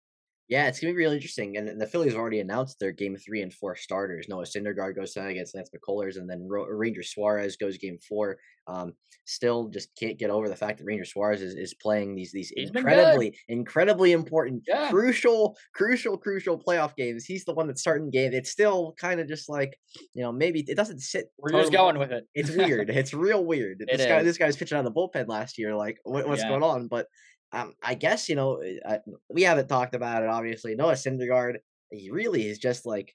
Yeah, 0.49 0.67
it's 0.67 0.81
gonna 0.81 0.95
be 0.95 0.99
really 0.99 1.17
interesting. 1.17 1.59
And 1.59 1.79
the 1.81 1.87
Phillies 1.87 2.13
have 2.13 2.21
already 2.21 2.41
announced 2.41 2.79
their 2.79 2.93
game 2.93 3.17
three 3.17 3.43
and 3.43 3.53
four 3.53 3.77
starters. 3.77 4.27
Noah 4.29 4.45
Syndergaard 4.45 4.97
goes 4.97 5.13
tonight 5.13 5.31
against 5.31 5.55
Lance 5.55 5.71
McCullers, 5.77 6.17
and 6.17 6.29
then 6.29 6.49
Ranger 6.49 7.03
Suarez 7.03 7.57
goes 7.57 7.77
game 7.77 7.99
four. 7.99 8.39
Um, 8.67 8.95
still, 9.27 9.69
just 9.69 9.95
can't 9.95 10.19
get 10.19 10.31
over 10.31 10.49
the 10.49 10.57
fact 10.57 10.79
that 10.79 10.85
Ranger 10.85 11.05
Suarez 11.05 11.43
is, 11.43 11.55
is 11.55 11.75
playing 11.75 12.15
these 12.15 12.33
these 12.33 12.51
He's 12.57 12.71
incredibly 12.71 13.37
incredibly 13.49 14.13
important, 14.13 14.63
yeah. 14.67 14.89
crucial, 14.89 15.55
crucial, 15.75 16.17
crucial 16.17 16.59
playoff 16.59 16.97
games. 16.97 17.27
He's 17.27 17.45
the 17.45 17.53
one 17.53 17.67
that's 17.67 17.83
starting 17.83 18.11
game. 18.11 18.33
It's 18.33 18.51
still 18.51 18.95
kind 18.99 19.21
of 19.21 19.29
just 19.29 19.51
like 19.51 19.79
you 20.15 20.23
know 20.23 20.33
maybe 20.33 20.65
it 20.67 20.77
doesn't 20.77 21.01
sit. 21.01 21.27
We're 21.39 21.51
totally, 21.51 21.65
just 21.65 21.77
going 21.77 21.99
with 21.99 22.11
it. 22.11 22.27
it's 22.35 22.51
weird. 22.57 22.89
It's 22.89 23.13
real 23.13 23.45
weird. 23.45 23.83
It 23.83 23.89
this 23.91 24.01
is. 24.01 24.07
guy 24.07 24.23
this 24.23 24.39
guy's 24.39 24.57
pitching 24.57 24.79
out 24.79 24.87
of 24.87 24.95
the 24.95 24.99
bullpen 24.99 25.29
last 25.29 25.59
year. 25.59 25.77
Like 25.77 25.99
what, 26.05 26.27
what's 26.27 26.43
yeah. 26.43 26.49
going 26.49 26.63
on? 26.63 26.89
But 26.89 27.07
um, 27.53 27.75
I 27.83 27.95
guess 27.95 28.29
you 28.29 28.37
know 28.37 28.63
uh, 28.85 28.99
we 29.29 29.43
haven't 29.43 29.69
talked 29.69 29.95
about 29.95 30.23
it. 30.23 30.29
Obviously, 30.29 30.75
Noah 30.75 30.93
Syndergaard, 30.93 31.57
he 31.91 32.11
really 32.11 32.47
is 32.47 32.59
just 32.59 32.87
like 32.87 33.15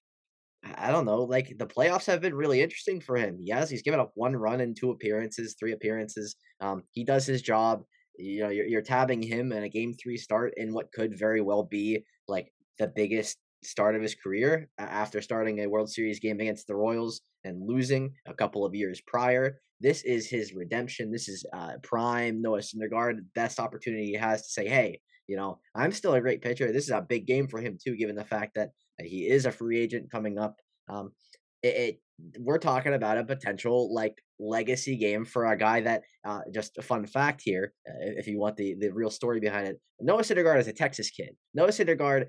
I 0.63 0.91
don't 0.91 1.05
know. 1.05 1.23
Like 1.23 1.57
the 1.57 1.67
playoffs 1.67 2.05
have 2.05 2.21
been 2.21 2.33
really 2.35 2.61
interesting 2.61 3.01
for 3.01 3.17
him. 3.17 3.37
Yes, 3.39 3.69
he's 3.69 3.81
given 3.81 3.99
up 3.99 4.11
one 4.15 4.35
run 4.35 4.61
in 4.61 4.73
two 4.73 4.91
appearances, 4.91 5.55
three 5.59 5.73
appearances. 5.73 6.35
Um, 6.61 6.83
he 6.91 7.03
does 7.03 7.25
his 7.25 7.41
job. 7.41 7.83
You 8.17 8.43
know, 8.43 8.49
you're, 8.49 8.65
you're 8.65 8.81
tabbing 8.81 9.21
him 9.21 9.51
in 9.51 9.63
a 9.63 9.69
game 9.69 9.93
three 9.93 10.17
start 10.17 10.53
in 10.57 10.73
what 10.73 10.91
could 10.93 11.17
very 11.17 11.41
well 11.41 11.63
be 11.63 12.05
like 12.27 12.53
the 12.79 12.87
biggest 12.87 13.37
start 13.63 13.95
of 13.95 14.01
his 14.01 14.15
career 14.15 14.69
after 14.77 15.21
starting 15.21 15.59
a 15.59 15.67
World 15.67 15.89
Series 15.89 16.19
game 16.19 16.39
against 16.39 16.67
the 16.67 16.75
Royals 16.75 17.21
and 17.43 17.67
losing 17.67 18.13
a 18.25 18.33
couple 18.33 18.65
of 18.65 18.75
years 18.75 19.01
prior. 19.05 19.59
This 19.83 20.03
is 20.03 20.27
his 20.27 20.53
redemption. 20.53 21.11
This 21.11 21.27
is 21.27 21.45
uh, 21.53 21.73
prime 21.83 22.41
Noah 22.41 22.59
Syndergaard, 22.59 23.17
best 23.35 23.59
opportunity 23.59 24.05
he 24.05 24.13
has 24.13 24.43
to 24.43 24.49
say, 24.49 24.67
hey, 24.67 25.01
you 25.27 25.35
know, 25.35 25.59
I'm 25.75 25.91
still 25.91 26.13
a 26.13 26.21
great 26.21 26.41
pitcher. 26.41 26.71
This 26.71 26.85
is 26.85 26.91
a 26.91 27.01
big 27.01 27.27
game 27.27 27.47
for 27.49 27.59
him 27.59 27.77
too, 27.83 27.97
given 27.97 28.15
the 28.15 28.23
fact 28.23 28.55
that 28.55 28.69
he 28.99 29.27
is 29.27 29.45
a 29.45 29.51
free 29.51 29.79
agent 29.79 30.09
coming 30.09 30.39
up. 30.39 30.55
Um, 30.87 31.11
it, 31.61 31.75
it 31.75 31.99
we're 32.39 32.59
talking 32.59 32.93
about 32.93 33.17
a 33.17 33.25
potential 33.25 33.93
like 33.93 34.17
legacy 34.39 34.95
game 34.95 35.25
for 35.25 35.45
a 35.51 35.57
guy 35.57 35.81
that 35.81 36.03
uh, 36.25 36.41
just 36.53 36.77
a 36.77 36.81
fun 36.81 37.05
fact 37.05 37.41
here 37.43 37.73
uh, 37.89 37.93
if 37.99 38.27
you 38.27 38.39
want 38.39 38.55
the 38.55 38.75
the 38.75 38.89
real 38.89 39.09
story 39.09 39.39
behind 39.39 39.67
it 39.67 39.79
noah 39.99 40.21
syndergaard 40.21 40.59
is 40.59 40.67
a 40.67 40.73
texas 40.73 41.09
kid 41.09 41.35
noah 41.55 41.69
syndergaard 41.69 42.27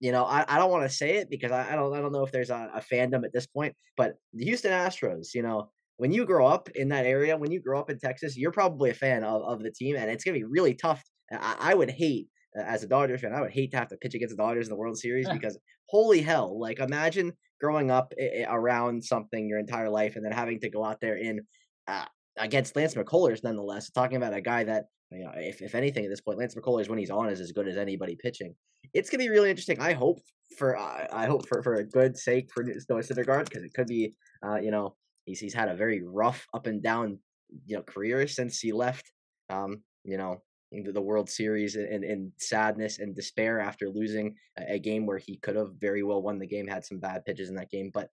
you 0.00 0.12
know, 0.12 0.24
I, 0.24 0.44
I 0.48 0.58
don't 0.58 0.70
want 0.70 0.88
to 0.88 0.96
say 0.96 1.16
it 1.16 1.30
because 1.30 1.50
I, 1.50 1.72
I 1.72 1.74
don't 1.74 1.92
I 1.92 2.00
don't 2.00 2.12
know 2.12 2.24
if 2.24 2.32
there's 2.32 2.50
a, 2.50 2.70
a 2.74 2.80
fandom 2.80 3.24
at 3.24 3.32
this 3.32 3.46
point, 3.46 3.74
but 3.96 4.14
the 4.32 4.44
Houston 4.44 4.72
Astros, 4.72 5.34
you 5.34 5.42
know, 5.42 5.70
when 5.98 6.12
you 6.12 6.24
grow 6.24 6.46
up 6.46 6.68
in 6.74 6.88
that 6.88 7.04
area, 7.04 7.36
when 7.36 7.50
you 7.50 7.60
grow 7.60 7.78
up 7.78 7.90
in 7.90 7.98
Texas, 7.98 8.36
you're 8.36 8.52
probably 8.52 8.90
a 8.90 8.94
fan 8.94 9.22
of, 9.22 9.42
of 9.42 9.62
the 9.62 9.70
team, 9.70 9.96
and 9.96 10.10
it's 10.10 10.24
gonna 10.24 10.38
be 10.38 10.44
really 10.44 10.74
tough. 10.74 11.02
I, 11.30 11.56
I 11.60 11.74
would 11.74 11.90
hate 11.90 12.28
as 12.56 12.82
a 12.82 12.86
Dodgers 12.86 13.20
fan, 13.20 13.34
I 13.34 13.40
would 13.40 13.52
hate 13.52 13.70
to 13.72 13.76
have 13.76 13.88
to 13.88 13.96
pitch 13.96 14.14
against 14.14 14.36
the 14.36 14.42
Dodgers 14.42 14.66
in 14.66 14.70
the 14.70 14.76
World 14.76 14.96
Series 14.96 15.28
because 15.32 15.58
holy 15.88 16.22
hell, 16.22 16.58
like 16.58 16.78
imagine 16.78 17.32
growing 17.60 17.90
up 17.90 18.12
around 18.48 19.04
something 19.04 19.48
your 19.48 19.58
entire 19.58 19.90
life 19.90 20.16
and 20.16 20.24
then 20.24 20.32
having 20.32 20.60
to 20.60 20.70
go 20.70 20.84
out 20.84 21.00
there 21.00 21.16
in 21.16 21.40
uh, 21.88 22.04
against 22.36 22.76
Lance 22.76 22.94
McCullers, 22.94 23.42
nonetheless, 23.42 23.90
talking 23.90 24.16
about 24.16 24.34
a 24.34 24.40
guy 24.40 24.64
that 24.64 24.84
you 25.10 25.24
know, 25.24 25.32
if, 25.36 25.62
if 25.62 25.74
anything 25.74 26.04
at 26.04 26.10
this 26.10 26.20
point, 26.20 26.38
Lance 26.38 26.54
McCullers 26.54 26.88
when 26.88 26.98
he's 26.98 27.10
on 27.10 27.30
is 27.30 27.40
as 27.40 27.52
good 27.52 27.66
as 27.66 27.76
anybody 27.76 28.16
pitching. 28.22 28.54
It's 28.94 29.10
gonna 29.10 29.24
be 29.24 29.30
really 29.30 29.50
interesting. 29.50 29.80
I 29.80 29.92
hope 29.92 30.20
for 30.56 30.76
uh, 30.76 31.06
I 31.12 31.26
hope 31.26 31.48
for, 31.48 31.62
for 31.62 31.74
a 31.74 31.84
good 31.84 32.16
sake 32.16 32.50
for 32.52 32.62
Noah 32.62 33.00
Syndergaard 33.00 33.44
because 33.44 33.64
it 33.64 33.72
could 33.74 33.86
be 33.86 34.14
uh, 34.46 34.56
you 34.56 34.70
know 34.70 34.94
he's 35.28 35.40
he's 35.40 35.54
had 35.54 35.68
a 35.68 35.74
very 35.74 36.02
rough 36.02 36.46
up 36.54 36.66
and 36.66 36.82
down 36.82 37.18
you 37.66 37.76
know 37.76 37.82
career 37.82 38.26
since 38.26 38.58
he 38.60 38.72
left 38.72 39.12
um, 39.50 39.82
you 40.04 40.16
know 40.16 40.42
the 40.70 41.00
World 41.00 41.30
Series 41.30 41.76
in, 41.76 42.04
in 42.04 42.32
sadness 42.38 42.98
and 42.98 43.16
despair 43.16 43.58
after 43.58 43.88
losing 43.88 44.34
a, 44.58 44.78
game 44.78 45.06
where 45.06 45.18
he 45.18 45.38
could 45.38 45.56
have 45.56 45.72
very 45.80 46.02
well 46.02 46.22
won 46.22 46.38
the 46.38 46.46
game, 46.46 46.66
had 46.66 46.84
some 46.84 46.98
bad 46.98 47.24
pitches 47.24 47.48
in 47.48 47.54
that 47.54 47.70
game. 47.70 47.90
But 47.92 48.10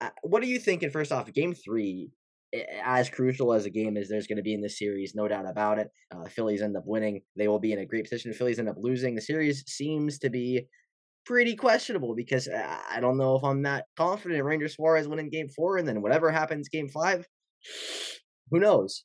uh, 0.00 0.10
what 0.22 0.42
are 0.42 0.46
you 0.46 0.58
thinking? 0.58 0.90
First 0.90 1.12
off, 1.12 1.32
game 1.32 1.54
three, 1.54 2.10
as 2.84 3.08
crucial 3.08 3.52
as 3.52 3.66
a 3.66 3.70
game 3.70 3.96
as 3.96 4.08
there's 4.08 4.26
going 4.26 4.36
to 4.36 4.42
be 4.42 4.54
in 4.54 4.60
this 4.60 4.78
series, 4.78 5.14
no 5.14 5.28
doubt 5.28 5.48
about 5.48 5.78
it. 5.78 5.88
Uh, 6.12 6.24
Phillies 6.24 6.62
end 6.62 6.76
up 6.76 6.84
winning; 6.86 7.22
they 7.36 7.48
will 7.48 7.60
be 7.60 7.72
in 7.72 7.78
a 7.78 7.86
great 7.86 8.04
position. 8.04 8.32
Phillies 8.32 8.58
end 8.58 8.68
up 8.68 8.76
losing. 8.78 9.14
The 9.14 9.20
series 9.20 9.62
seems 9.68 10.18
to 10.18 10.30
be 10.30 10.66
pretty 11.26 11.56
questionable 11.56 12.14
because 12.14 12.48
uh, 12.48 12.78
I 12.90 13.00
don't 13.00 13.18
know 13.18 13.36
if 13.36 13.44
I'm 13.44 13.62
that 13.62 13.86
confident 13.96 14.44
Ranger 14.44 14.68
Suarez 14.68 15.08
winning 15.08 15.28
Game 15.28 15.48
Four, 15.48 15.76
and 15.78 15.86
then 15.86 16.00
whatever 16.00 16.30
happens 16.30 16.68
Game 16.68 16.88
Five, 16.88 17.26
who 18.50 18.60
knows? 18.60 19.04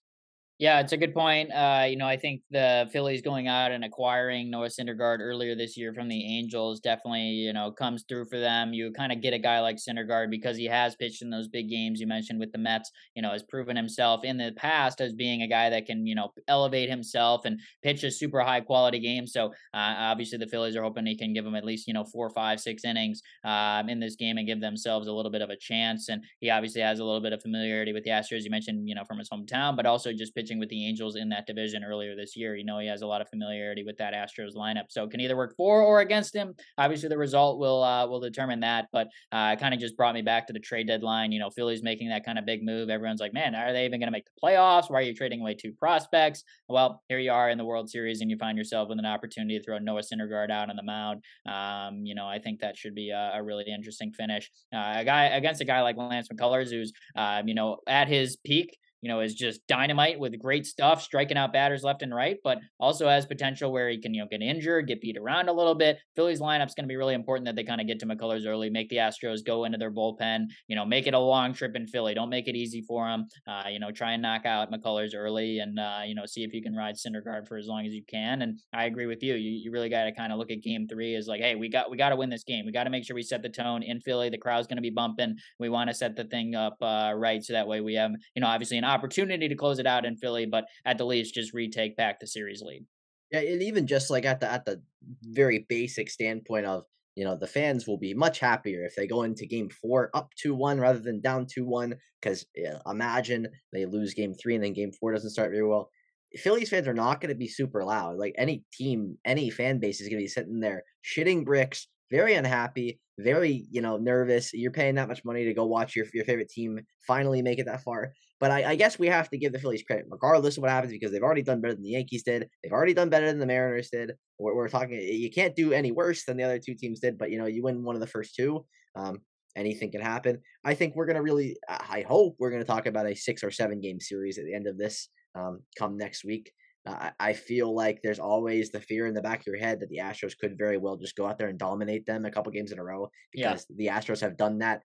Yeah, 0.61 0.79
it's 0.79 0.91
a 0.91 0.97
good 0.97 1.15
point. 1.15 1.51
Uh, 1.51 1.87
you 1.89 1.97
know, 1.97 2.05
I 2.05 2.17
think 2.17 2.43
the 2.51 2.87
Phillies 2.93 3.23
going 3.23 3.47
out 3.47 3.71
and 3.71 3.83
acquiring 3.83 4.51
Noah 4.51 4.67
Syndergaard 4.67 5.17
earlier 5.19 5.55
this 5.55 5.75
year 5.75 5.91
from 5.91 6.07
the 6.07 6.37
Angels 6.37 6.79
definitely, 6.79 7.29
you 7.29 7.51
know, 7.51 7.71
comes 7.71 8.05
through 8.07 8.25
for 8.29 8.39
them. 8.39 8.71
You 8.71 8.91
kind 8.91 9.11
of 9.11 9.23
get 9.23 9.33
a 9.33 9.39
guy 9.39 9.59
like 9.61 9.77
Syndergaard 9.77 10.29
because 10.29 10.57
he 10.57 10.65
has 10.65 10.95
pitched 10.95 11.23
in 11.23 11.31
those 11.31 11.47
big 11.47 11.67
games 11.67 11.99
you 11.99 12.05
mentioned 12.05 12.39
with 12.39 12.51
the 12.51 12.59
Mets, 12.59 12.91
you 13.15 13.23
know, 13.23 13.31
has 13.31 13.41
proven 13.41 13.75
himself 13.75 14.23
in 14.23 14.37
the 14.37 14.51
past 14.55 15.01
as 15.01 15.13
being 15.13 15.41
a 15.41 15.47
guy 15.47 15.71
that 15.71 15.87
can, 15.87 16.05
you 16.05 16.13
know, 16.13 16.31
elevate 16.47 16.91
himself 16.91 17.43
and 17.45 17.59
pitch 17.81 18.03
a 18.03 18.11
super 18.11 18.41
high 18.41 18.61
quality 18.61 18.99
game. 18.99 19.25
So 19.25 19.47
uh, 19.73 19.95
obviously 19.97 20.37
the 20.37 20.45
Phillies 20.45 20.75
are 20.75 20.83
hoping 20.83 21.07
he 21.07 21.17
can 21.17 21.33
give 21.33 21.43
them 21.43 21.55
at 21.55 21.65
least, 21.65 21.87
you 21.87 21.95
know, 21.95 22.03
four, 22.03 22.29
five, 22.29 22.59
six 22.59 22.85
innings 22.85 23.23
um, 23.43 23.89
in 23.89 23.99
this 23.99 24.15
game 24.15 24.37
and 24.37 24.45
give 24.45 24.61
themselves 24.61 25.07
a 25.07 25.11
little 25.11 25.31
bit 25.31 25.41
of 25.41 25.49
a 25.49 25.57
chance. 25.57 26.07
And 26.07 26.23
he 26.39 26.51
obviously 26.51 26.81
has 26.81 26.99
a 26.99 27.03
little 27.03 27.19
bit 27.19 27.33
of 27.33 27.41
familiarity 27.41 27.93
with 27.93 28.03
the 28.03 28.11
Astros. 28.11 28.43
You 28.43 28.51
mentioned, 28.51 28.87
you 28.87 28.93
know, 28.93 29.05
from 29.05 29.17
his 29.17 29.27
hometown, 29.27 29.75
but 29.75 29.87
also 29.87 30.13
just 30.13 30.35
pitching 30.35 30.50
with 30.59 30.69
the 30.69 30.87
Angels 30.87 31.15
in 31.15 31.29
that 31.29 31.47
division 31.47 31.83
earlier 31.83 32.15
this 32.15 32.35
year. 32.35 32.55
You 32.55 32.65
know, 32.65 32.79
he 32.79 32.87
has 32.87 33.01
a 33.01 33.07
lot 33.07 33.21
of 33.21 33.29
familiarity 33.29 33.83
with 33.83 33.97
that 33.97 34.13
Astros 34.13 34.55
lineup, 34.55 34.85
so 34.89 35.03
it 35.03 35.11
can 35.11 35.21
either 35.21 35.37
work 35.37 35.55
for 35.55 35.81
or 35.81 36.01
against 36.01 36.35
him. 36.35 36.53
Obviously, 36.77 37.09
the 37.09 37.17
result 37.17 37.59
will 37.59 37.83
uh, 37.83 38.07
will 38.07 38.19
determine 38.19 38.59
that. 38.61 38.87
But 38.91 39.07
uh, 39.31 39.51
it 39.53 39.59
kind 39.59 39.73
of 39.73 39.79
just 39.79 39.97
brought 39.97 40.13
me 40.13 40.21
back 40.21 40.47
to 40.47 40.53
the 40.53 40.59
trade 40.59 40.87
deadline. 40.87 41.31
You 41.31 41.39
know, 41.39 41.49
Philly's 41.49 41.83
making 41.83 42.09
that 42.09 42.25
kind 42.25 42.39
of 42.39 42.45
big 42.45 42.63
move. 42.63 42.89
Everyone's 42.89 43.21
like, 43.21 43.33
man, 43.33 43.55
are 43.55 43.73
they 43.73 43.85
even 43.85 43.99
going 43.99 44.07
to 44.07 44.11
make 44.11 44.25
the 44.25 44.31
playoffs? 44.43 44.89
Why 44.89 44.99
are 44.99 45.03
you 45.03 45.15
trading 45.15 45.41
away 45.41 45.55
two 45.55 45.71
prospects? 45.73 46.43
Well, 46.67 47.01
here 47.09 47.19
you 47.19 47.31
are 47.31 47.49
in 47.49 47.57
the 47.57 47.65
World 47.65 47.89
Series, 47.89 48.21
and 48.21 48.29
you 48.29 48.37
find 48.37 48.57
yourself 48.57 48.89
with 48.89 48.99
an 48.99 49.05
opportunity 49.05 49.57
to 49.57 49.63
throw 49.63 49.77
Noah 49.77 50.01
Syndergaard 50.01 50.51
out 50.51 50.69
on 50.69 50.75
the 50.75 50.83
mound. 50.83 51.23
Um, 51.47 52.05
you 52.05 52.15
know, 52.15 52.27
I 52.27 52.39
think 52.39 52.59
that 52.61 52.77
should 52.77 52.95
be 52.95 53.09
a, 53.11 53.33
a 53.35 53.43
really 53.43 53.65
interesting 53.67 54.11
finish. 54.11 54.49
Uh, 54.73 54.93
a 54.97 55.05
guy 55.05 55.25
against 55.25 55.61
a 55.61 55.65
guy 55.65 55.81
like 55.81 55.97
Lance 55.97 56.27
McCullers, 56.29 56.69
who's 56.69 56.91
um, 57.15 57.47
you 57.47 57.55
know 57.55 57.77
at 57.87 58.07
his 58.07 58.37
peak 58.37 58.77
you 59.01 59.09
know, 59.09 59.19
is 59.19 59.33
just 59.33 59.65
dynamite 59.67 60.19
with 60.19 60.39
great 60.39 60.65
stuff, 60.65 61.01
striking 61.01 61.37
out 61.37 61.53
batters 61.53 61.83
left 61.83 62.01
and 62.01 62.13
right, 62.13 62.37
but 62.43 62.59
also 62.79 63.07
has 63.07 63.25
potential 63.25 63.71
where 63.71 63.89
he 63.89 63.99
can, 63.99 64.13
you 64.13 64.21
know, 64.21 64.27
get 64.29 64.41
injured, 64.41 64.87
get 64.87 65.01
beat 65.01 65.17
around 65.17 65.49
a 65.49 65.53
little 65.53 65.75
bit. 65.75 65.99
Philly's 66.15 66.39
lineup's 66.39 66.75
going 66.75 66.85
to 66.85 66.91
be 66.91 66.95
really 66.95 67.13
important 67.13 67.45
that 67.45 67.55
they 67.55 67.63
kind 67.63 67.81
of 67.81 67.87
get 67.87 67.99
to 67.99 68.05
McCullers 68.05 68.45
early, 68.45 68.69
make 68.69 68.89
the 68.89 68.97
Astros 68.97 69.45
go 69.45 69.65
into 69.65 69.77
their 69.77 69.91
bullpen, 69.91 70.45
you 70.67 70.75
know, 70.75 70.85
make 70.85 71.07
it 71.07 71.13
a 71.13 71.19
long 71.19 71.53
trip 71.53 71.75
in 71.75 71.87
Philly. 71.87 72.13
Don't 72.13 72.29
make 72.29 72.47
it 72.47 72.55
easy 72.55 72.81
for 72.81 73.07
them. 73.07 73.25
Uh, 73.47 73.69
you 73.69 73.79
know, 73.79 73.91
try 73.91 74.11
and 74.11 74.21
knock 74.21 74.45
out 74.45 74.71
McCullers 74.71 75.11
early 75.15 75.59
and, 75.59 75.79
uh, 75.79 76.01
you 76.05 76.15
know, 76.15 76.25
see 76.25 76.43
if 76.43 76.53
you 76.53 76.61
can 76.61 76.75
ride 76.75 76.95
Syndergaard 76.95 77.47
for 77.47 77.57
as 77.57 77.67
long 77.67 77.85
as 77.85 77.93
you 77.93 78.03
can. 78.07 78.41
And 78.43 78.59
I 78.73 78.85
agree 78.85 79.07
with 79.07 79.23
you. 79.23 79.35
You, 79.35 79.51
you 79.51 79.71
really 79.71 79.89
got 79.89 80.03
to 80.03 80.11
kind 80.11 80.31
of 80.31 80.37
look 80.37 80.51
at 80.51 80.61
game 80.61 80.87
three 80.87 81.15
as 81.15 81.27
like, 81.27 81.41
hey, 81.41 81.55
we 81.55 81.69
got, 81.69 81.89
we 81.89 81.97
got 81.97 82.09
to 82.09 82.15
win 82.15 82.29
this 82.29 82.43
game. 82.43 82.65
We 82.65 82.71
got 82.71 82.83
to 82.83 82.89
make 82.89 83.05
sure 83.05 83.15
we 83.15 83.23
set 83.23 83.41
the 83.41 83.49
tone 83.49 83.83
in 83.83 83.99
Philly. 83.99 84.29
The 84.29 84.37
crowd's 84.37 84.67
going 84.67 84.77
to 84.77 84.81
be 84.81 84.89
bumping. 84.89 85.37
We 85.59 85.69
want 85.69 85.89
to 85.89 85.93
set 85.95 86.15
the 86.15 86.25
thing 86.25 86.55
up 86.55 86.77
uh, 86.81 87.13
right 87.15 87.43
so 87.43 87.53
that 87.53 87.67
way 87.67 87.81
we 87.81 87.95
have, 87.95 88.11
you 88.35 88.41
know, 88.41 88.47
obviously 88.47 88.77
an 88.77 88.83
opportunity 88.91 89.47
to 89.47 89.55
close 89.55 89.79
it 89.79 89.87
out 89.87 90.05
in 90.05 90.17
Philly, 90.17 90.45
but 90.45 90.65
at 90.85 90.97
the 90.97 91.05
least 91.05 91.33
just 91.33 91.53
retake 91.53 91.95
back 91.95 92.19
the 92.19 92.27
series 92.27 92.61
lead. 92.61 92.85
Yeah, 93.31 93.39
and 93.39 93.63
even 93.63 93.87
just 93.87 94.09
like 94.09 94.25
at 94.25 94.39
the 94.39 94.51
at 94.51 94.65
the 94.65 94.81
very 95.23 95.65
basic 95.69 96.09
standpoint 96.09 96.65
of 96.65 96.83
you 97.15 97.23
know 97.23 97.35
the 97.35 97.47
fans 97.47 97.87
will 97.87 97.97
be 97.97 98.13
much 98.13 98.39
happier 98.39 98.85
if 98.85 98.95
they 98.95 99.07
go 99.07 99.23
into 99.23 99.45
game 99.45 99.69
four 99.69 100.09
up 100.13 100.31
2-1 100.45 100.79
rather 100.79 100.99
than 100.99 101.21
down 101.21 101.45
2-1 101.45 101.93
because 102.21 102.45
yeah, 102.55 102.79
imagine 102.85 103.47
they 103.73 103.85
lose 103.85 104.13
game 104.13 104.33
three 104.33 104.55
and 104.55 104.63
then 104.63 104.73
game 104.73 104.91
four 104.91 105.11
doesn't 105.13 105.29
start 105.29 105.51
very 105.51 105.67
well 105.67 105.89
phillies 106.35 106.69
fans 106.69 106.87
are 106.87 106.93
not 106.93 107.19
going 107.19 107.29
to 107.29 107.37
be 107.37 107.47
super 107.47 107.83
loud 107.83 108.17
like 108.17 108.33
any 108.37 108.63
team 108.73 109.17
any 109.25 109.49
fan 109.49 109.79
base 109.79 109.99
is 109.99 110.07
going 110.07 110.19
to 110.19 110.23
be 110.23 110.27
sitting 110.27 110.59
there 110.59 110.83
shitting 111.03 111.43
bricks 111.43 111.87
very 112.11 112.35
unhappy, 112.35 112.99
very 113.17 113.65
you 113.71 113.81
know 113.81 113.97
nervous. 113.97 114.53
You're 114.53 114.71
paying 114.71 114.95
that 114.95 115.07
much 115.07 115.23
money 115.25 115.45
to 115.45 115.53
go 115.53 115.65
watch 115.65 115.95
your 115.95 116.05
your 116.13 116.25
favorite 116.25 116.49
team 116.49 116.79
finally 117.07 117.41
make 117.41 117.59
it 117.59 117.65
that 117.65 117.83
far. 117.83 118.13
But 118.39 118.49
I, 118.49 118.71
I 118.71 118.75
guess 118.75 118.97
we 118.97 119.07
have 119.07 119.29
to 119.29 119.37
give 119.37 119.53
the 119.53 119.59
Phillies 119.59 119.83
credit, 119.83 120.07
regardless 120.09 120.57
of 120.57 120.63
what 120.63 120.71
happens, 120.71 120.91
because 120.91 121.11
they've 121.11 121.21
already 121.21 121.43
done 121.43 121.61
better 121.61 121.75
than 121.75 121.83
the 121.83 121.91
Yankees 121.91 122.23
did. 122.23 122.49
They've 122.63 122.73
already 122.73 122.95
done 122.95 123.09
better 123.09 123.27
than 123.27 123.37
the 123.37 123.45
Mariners 123.45 123.89
did. 123.91 124.13
We're, 124.39 124.55
we're 124.55 124.67
talking, 124.67 124.99
you 124.99 125.29
can't 125.29 125.55
do 125.55 125.73
any 125.73 125.91
worse 125.91 126.25
than 126.25 126.37
the 126.37 126.43
other 126.43 126.57
two 126.57 126.73
teams 126.73 126.99
did. 126.99 127.19
But 127.19 127.29
you 127.29 127.37
know, 127.37 127.45
you 127.45 127.61
win 127.61 127.83
one 127.83 127.95
of 127.95 128.01
the 128.01 128.07
first 128.07 128.33
two. 128.33 128.65
Um, 128.95 129.19
anything 129.55 129.91
can 129.91 130.01
happen. 130.01 130.39
I 130.65 130.73
think 130.73 130.95
we're 130.95 131.05
gonna 131.05 131.21
really, 131.21 131.55
I 131.69 132.03
hope 132.07 132.35
we're 132.39 132.49
gonna 132.49 132.65
talk 132.65 132.87
about 132.87 133.05
a 133.05 133.15
six 133.15 133.43
or 133.43 133.51
seven 133.51 133.79
game 133.79 133.99
series 133.99 134.39
at 134.39 134.45
the 134.45 134.55
end 134.55 134.65
of 134.65 134.75
this 134.75 135.09
um, 135.35 135.59
come 135.77 135.95
next 135.95 136.25
week. 136.25 136.51
I 136.85 137.33
feel 137.33 137.75
like 137.75 137.99
there's 138.01 138.17
always 138.17 138.71
the 138.71 138.79
fear 138.79 139.05
in 139.05 139.13
the 139.13 139.21
back 139.21 139.41
of 139.41 139.45
your 139.45 139.57
head 139.57 139.81
that 139.81 139.89
the 139.89 139.99
Astros 139.99 140.35
could 140.35 140.57
very 140.57 140.77
well 140.77 140.97
just 140.97 141.15
go 141.15 141.27
out 141.27 141.37
there 141.37 141.47
and 141.47 141.59
dominate 141.59 142.07
them 142.07 142.25
a 142.25 142.31
couple 142.31 142.51
games 142.51 142.71
in 142.71 142.79
a 142.79 142.83
row 142.83 143.09
because 143.31 143.67
yeah. 143.69 143.75
the 143.77 143.99
Astros 143.99 144.21
have 144.21 144.35
done 144.35 144.59
that 144.59 144.81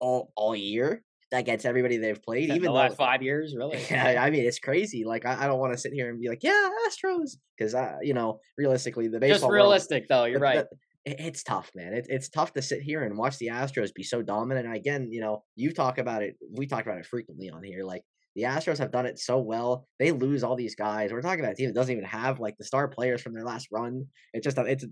all 0.00 0.32
all 0.34 0.56
year 0.56 1.02
against 1.32 1.66
everybody 1.66 1.98
they've 1.98 2.22
played. 2.22 2.44
Even 2.44 2.62
the 2.62 2.68
though, 2.68 2.72
last 2.72 2.96
five 2.96 3.22
years, 3.22 3.54
really. 3.58 3.78
Yeah, 3.90 4.22
I 4.22 4.30
mean 4.30 4.44
it's 4.44 4.58
crazy. 4.58 5.04
Like 5.04 5.26
I, 5.26 5.44
I 5.44 5.46
don't 5.46 5.58
want 5.58 5.74
to 5.74 5.78
sit 5.78 5.92
here 5.92 6.08
and 6.08 6.18
be 6.18 6.28
like, 6.28 6.42
yeah, 6.42 6.70
Astros, 6.88 7.36
because 7.56 7.74
I, 7.74 7.96
you 8.00 8.14
know, 8.14 8.40
realistically, 8.56 9.08
the 9.08 9.20
baseball 9.20 9.50
just 9.50 9.52
realistic 9.52 10.06
world, 10.08 10.22
though. 10.22 10.24
You're 10.24 10.38
the, 10.38 10.44
right. 10.44 10.64
The, 11.04 11.22
it's 11.22 11.42
tough, 11.42 11.70
man. 11.74 11.92
It's 11.92 12.08
it's 12.08 12.28
tough 12.28 12.54
to 12.54 12.62
sit 12.62 12.80
here 12.80 13.04
and 13.04 13.16
watch 13.16 13.38
the 13.38 13.48
Astros 13.48 13.94
be 13.94 14.02
so 14.02 14.22
dominant. 14.22 14.66
And 14.66 14.74
again, 14.74 15.08
you 15.12 15.20
know, 15.20 15.44
you 15.54 15.72
talk 15.72 15.98
about 15.98 16.22
it. 16.22 16.36
We 16.56 16.66
talk 16.66 16.84
about 16.84 16.98
it 16.98 17.06
frequently 17.06 17.50
on 17.50 17.62
here. 17.62 17.84
Like 17.84 18.02
the 18.36 18.42
Astros 18.42 18.78
have 18.78 18.92
done 18.92 19.06
it 19.06 19.18
so 19.18 19.38
well. 19.38 19.88
They 19.98 20.12
lose 20.12 20.44
all 20.44 20.56
these 20.56 20.74
guys. 20.74 21.10
We're 21.10 21.22
talking 21.22 21.40
about 21.40 21.52
a 21.52 21.56
team 21.56 21.68
that 21.68 21.74
doesn't 21.74 21.92
even 21.92 22.04
have 22.04 22.38
like 22.38 22.56
the 22.58 22.64
star 22.64 22.86
players 22.86 23.22
from 23.22 23.32
their 23.32 23.44
last 23.44 23.68
run. 23.72 24.06
It's 24.34 24.44
just 24.44 24.58
it's 24.58 24.84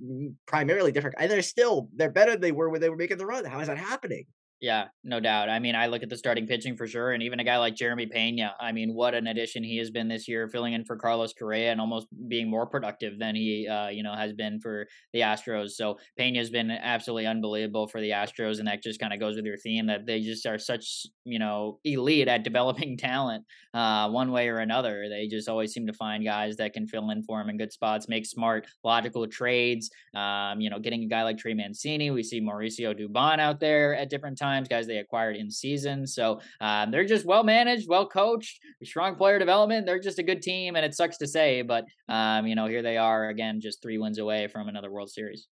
primarily 0.46 0.92
different, 0.92 1.16
and 1.18 1.30
they're 1.30 1.42
still 1.42 1.88
they're 1.94 2.10
better 2.10 2.32
than 2.32 2.40
they 2.40 2.52
were 2.52 2.70
when 2.70 2.80
they 2.80 2.88
were 2.88 2.96
making 2.96 3.18
the 3.18 3.26
run. 3.26 3.44
How 3.44 3.60
is 3.60 3.68
that 3.68 3.76
happening? 3.76 4.24
Yeah, 4.60 4.86
no 5.02 5.20
doubt. 5.20 5.50
I 5.50 5.58
mean, 5.58 5.74
I 5.74 5.88
look 5.88 6.02
at 6.02 6.08
the 6.08 6.16
starting 6.16 6.46
pitching 6.46 6.76
for 6.76 6.86
sure, 6.86 7.12
and 7.12 7.22
even 7.22 7.38
a 7.38 7.44
guy 7.44 7.58
like 7.58 7.74
Jeremy 7.74 8.06
Pena. 8.06 8.54
I 8.58 8.72
mean, 8.72 8.94
what 8.94 9.14
an 9.14 9.26
addition 9.26 9.62
he 9.62 9.76
has 9.78 9.90
been 9.90 10.08
this 10.08 10.26
year, 10.26 10.48
filling 10.48 10.72
in 10.72 10.84
for 10.86 10.96
Carlos 10.96 11.34
Correa 11.34 11.70
and 11.70 11.80
almost 11.80 12.06
being 12.28 12.48
more 12.48 12.66
productive 12.66 13.18
than 13.18 13.34
he, 13.34 13.68
uh, 13.68 13.88
you 13.88 14.02
know, 14.02 14.14
has 14.14 14.32
been 14.32 14.60
for 14.60 14.86
the 15.12 15.20
Astros. 15.20 15.72
So 15.72 15.98
Pena 16.16 16.38
has 16.38 16.48
been 16.48 16.70
absolutely 16.70 17.26
unbelievable 17.26 17.88
for 17.88 18.00
the 18.00 18.10
Astros, 18.10 18.58
and 18.58 18.66
that 18.68 18.82
just 18.82 19.00
kind 19.00 19.12
of 19.12 19.20
goes 19.20 19.36
with 19.36 19.44
your 19.44 19.58
theme 19.58 19.86
that 19.88 20.06
they 20.06 20.20
just 20.22 20.46
are 20.46 20.58
such, 20.58 21.04
you 21.24 21.38
know, 21.38 21.78
elite 21.84 22.28
at 22.28 22.42
developing 22.54 22.96
talent, 22.96 23.44
uh, 23.74 24.08
one 24.08 24.30
way 24.32 24.48
or 24.48 24.58
another. 24.58 25.08
They 25.10 25.26
just 25.26 25.48
always 25.48 25.74
seem 25.74 25.86
to 25.88 25.92
find 25.92 26.24
guys 26.24 26.56
that 26.56 26.72
can 26.72 26.86
fill 26.86 27.10
in 27.10 27.22
for 27.24 27.38
them 27.38 27.50
in 27.50 27.58
good 27.58 27.72
spots, 27.72 28.08
make 28.08 28.24
smart, 28.24 28.66
logical 28.82 29.26
trades. 29.26 29.90
Um, 30.14 30.60
you 30.62 30.70
know, 30.70 30.78
getting 30.78 31.02
a 31.02 31.06
guy 31.08 31.22
like 31.22 31.36
Trey 31.36 31.52
Mancini, 31.52 32.10
we 32.10 32.22
see 32.22 32.40
Mauricio 32.40 32.98
Dubon 32.98 33.40
out 33.40 33.60
there 33.60 33.94
at 33.94 34.08
different 34.08 34.38
times 34.38 34.43
times, 34.44 34.68
guys 34.68 34.86
they 34.86 34.98
acquired 34.98 35.36
in 35.36 35.50
season. 35.50 36.06
So 36.06 36.40
um, 36.60 36.90
they're 36.90 37.04
just 37.04 37.26
well 37.26 37.44
managed, 37.44 37.88
well 37.88 38.06
coached, 38.06 38.60
strong 38.82 39.16
player 39.16 39.38
development. 39.38 39.86
They're 39.86 39.98
just 39.98 40.18
a 40.18 40.22
good 40.22 40.42
team, 40.42 40.76
and 40.76 40.84
it 40.84 40.94
sucks 40.94 41.18
to 41.18 41.26
say, 41.26 41.62
but 41.62 41.84
um, 42.08 42.46
you 42.46 42.54
know 42.54 42.66
here 42.66 42.82
they 42.82 42.96
are 42.96 43.28
again, 43.28 43.60
just 43.60 43.82
three 43.82 43.98
wins 43.98 44.18
away 44.18 44.48
from 44.48 44.68
another 44.68 44.90
World 44.90 45.10
Series. 45.10 45.48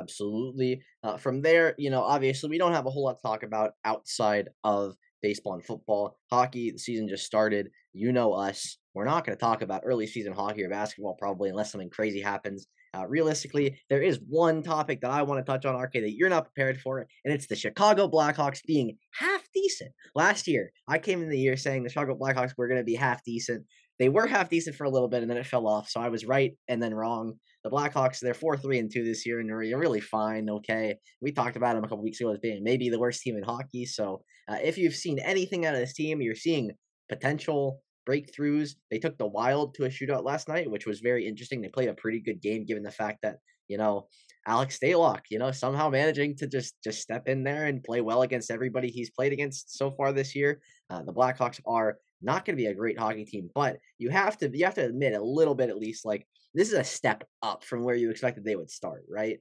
Absolutely. 0.00 0.82
Uh, 1.04 1.16
from 1.16 1.40
there, 1.40 1.74
you 1.78 1.90
know, 1.90 2.02
obviously 2.02 2.50
we 2.50 2.58
don't 2.58 2.72
have 2.72 2.86
a 2.86 2.90
whole 2.90 3.04
lot 3.04 3.16
to 3.18 3.22
talk 3.22 3.44
about 3.44 3.72
outside 3.84 4.48
of 4.64 4.96
baseball 5.22 5.54
and 5.54 5.64
football. 5.64 6.18
Hockey, 6.30 6.72
the 6.72 6.78
season 6.78 7.08
just 7.08 7.24
started. 7.24 7.70
You 7.92 8.12
know 8.12 8.32
us. 8.32 8.76
We're 8.92 9.04
not 9.04 9.24
going 9.24 9.36
to 9.36 9.40
talk 9.40 9.62
about 9.62 9.82
early 9.84 10.06
season 10.06 10.32
hockey 10.32 10.64
or 10.64 10.68
basketball 10.68 11.16
probably 11.18 11.48
unless 11.50 11.72
something 11.72 11.90
crazy 11.90 12.20
happens. 12.20 12.66
Uh, 12.94 13.06
realistically, 13.06 13.78
there 13.90 14.02
is 14.02 14.20
one 14.28 14.62
topic 14.62 15.00
that 15.00 15.10
I 15.10 15.22
want 15.22 15.44
to 15.44 15.50
touch 15.50 15.64
on, 15.64 15.76
RK, 15.76 15.94
that 15.94 16.14
you're 16.16 16.28
not 16.28 16.44
prepared 16.44 16.80
for, 16.80 17.06
and 17.24 17.34
it's 17.34 17.46
the 17.46 17.56
Chicago 17.56 18.08
Blackhawks 18.08 18.62
being 18.64 18.96
half 19.14 19.42
decent. 19.52 19.90
Last 20.14 20.46
year, 20.46 20.70
I 20.88 20.98
came 20.98 21.22
in 21.22 21.28
the 21.28 21.38
year 21.38 21.56
saying 21.56 21.82
the 21.82 21.90
Chicago 21.90 22.16
Blackhawks 22.16 22.52
were 22.56 22.68
going 22.68 22.80
to 22.80 22.84
be 22.84 22.94
half 22.94 23.24
decent. 23.24 23.64
they 23.98 24.08
were 24.08 24.26
half 24.26 24.48
decent 24.50 24.76
for 24.76 24.84
a 24.84 24.90
little 24.90 25.08
bit 25.08 25.22
and 25.22 25.30
then 25.30 25.38
it 25.38 25.46
fell 25.46 25.66
off. 25.66 25.88
So 25.88 26.00
I 26.00 26.08
was 26.08 26.24
right 26.24 26.56
and 26.68 26.82
then 26.82 26.94
wrong. 26.94 27.34
The 27.62 27.70
Blackhawks, 27.70 28.18
they're 28.20 28.34
four 28.34 28.56
three 28.56 28.78
and 28.78 28.92
two 28.92 29.04
this 29.04 29.24
year 29.24 29.40
and 29.40 29.48
they're 29.48 29.56
really 29.56 30.00
fine. 30.00 30.50
Okay, 30.50 30.96
we 31.20 31.32
talked 31.32 31.56
about 31.56 31.74
them 31.74 31.84
a 31.84 31.88
couple 31.88 32.02
weeks 32.02 32.20
ago 32.20 32.32
as 32.32 32.38
being 32.38 32.62
maybe 32.62 32.90
the 32.90 32.98
worst 32.98 33.22
team 33.22 33.36
in 33.36 33.42
hockey. 33.42 33.86
So 33.86 34.22
uh, 34.48 34.58
if 34.62 34.76
you've 34.76 34.94
seen 34.94 35.18
anything 35.20 35.64
out 35.64 35.74
of 35.74 35.80
this 35.80 35.94
team, 35.94 36.20
you're 36.20 36.34
seeing 36.34 36.72
potential 37.08 37.82
breakthroughs. 38.08 38.74
They 38.90 38.98
took 38.98 39.18
the 39.18 39.26
Wild 39.26 39.74
to 39.74 39.84
a 39.84 39.88
shootout 39.88 40.24
last 40.24 40.48
night, 40.48 40.70
which 40.70 40.86
was 40.86 41.00
very 41.00 41.26
interesting. 41.26 41.60
They 41.60 41.68
played 41.68 41.88
a 41.88 41.94
pretty 41.94 42.20
good 42.20 42.40
game 42.40 42.64
given 42.64 42.82
the 42.82 42.90
fact 42.90 43.18
that 43.22 43.38
you 43.68 43.78
know 43.78 44.08
Alex 44.46 44.78
Stalock, 44.78 45.22
you 45.30 45.38
know, 45.38 45.50
somehow 45.50 45.88
managing 45.88 46.36
to 46.36 46.46
just 46.46 46.74
just 46.82 47.00
step 47.00 47.28
in 47.28 47.44
there 47.44 47.66
and 47.66 47.82
play 47.82 48.00
well 48.00 48.22
against 48.22 48.50
everybody 48.50 48.88
he's 48.88 49.10
played 49.10 49.32
against 49.32 49.76
so 49.76 49.90
far 49.90 50.12
this 50.12 50.34
year. 50.34 50.60
Uh, 50.90 51.02
the 51.02 51.12
Blackhawks 51.12 51.60
are 51.66 51.98
not 52.20 52.44
going 52.44 52.56
to 52.56 52.62
be 52.62 52.68
a 52.68 52.74
great 52.74 52.98
hockey 52.98 53.24
team, 53.24 53.50
but 53.54 53.78
you 53.98 54.10
have 54.10 54.36
to 54.38 54.50
you 54.56 54.64
have 54.64 54.74
to 54.74 54.84
admit 54.84 55.14
a 55.14 55.22
little 55.22 55.54
bit 55.54 55.70
at 55.70 55.78
least 55.78 56.04
like 56.04 56.26
this 56.54 56.68
is 56.68 56.78
a 56.78 56.84
step 56.84 57.24
up 57.42 57.64
from 57.64 57.82
where 57.82 57.96
you 57.96 58.10
expected 58.10 58.44
they 58.44 58.56
would 58.56 58.70
start, 58.70 59.04
right? 59.10 59.38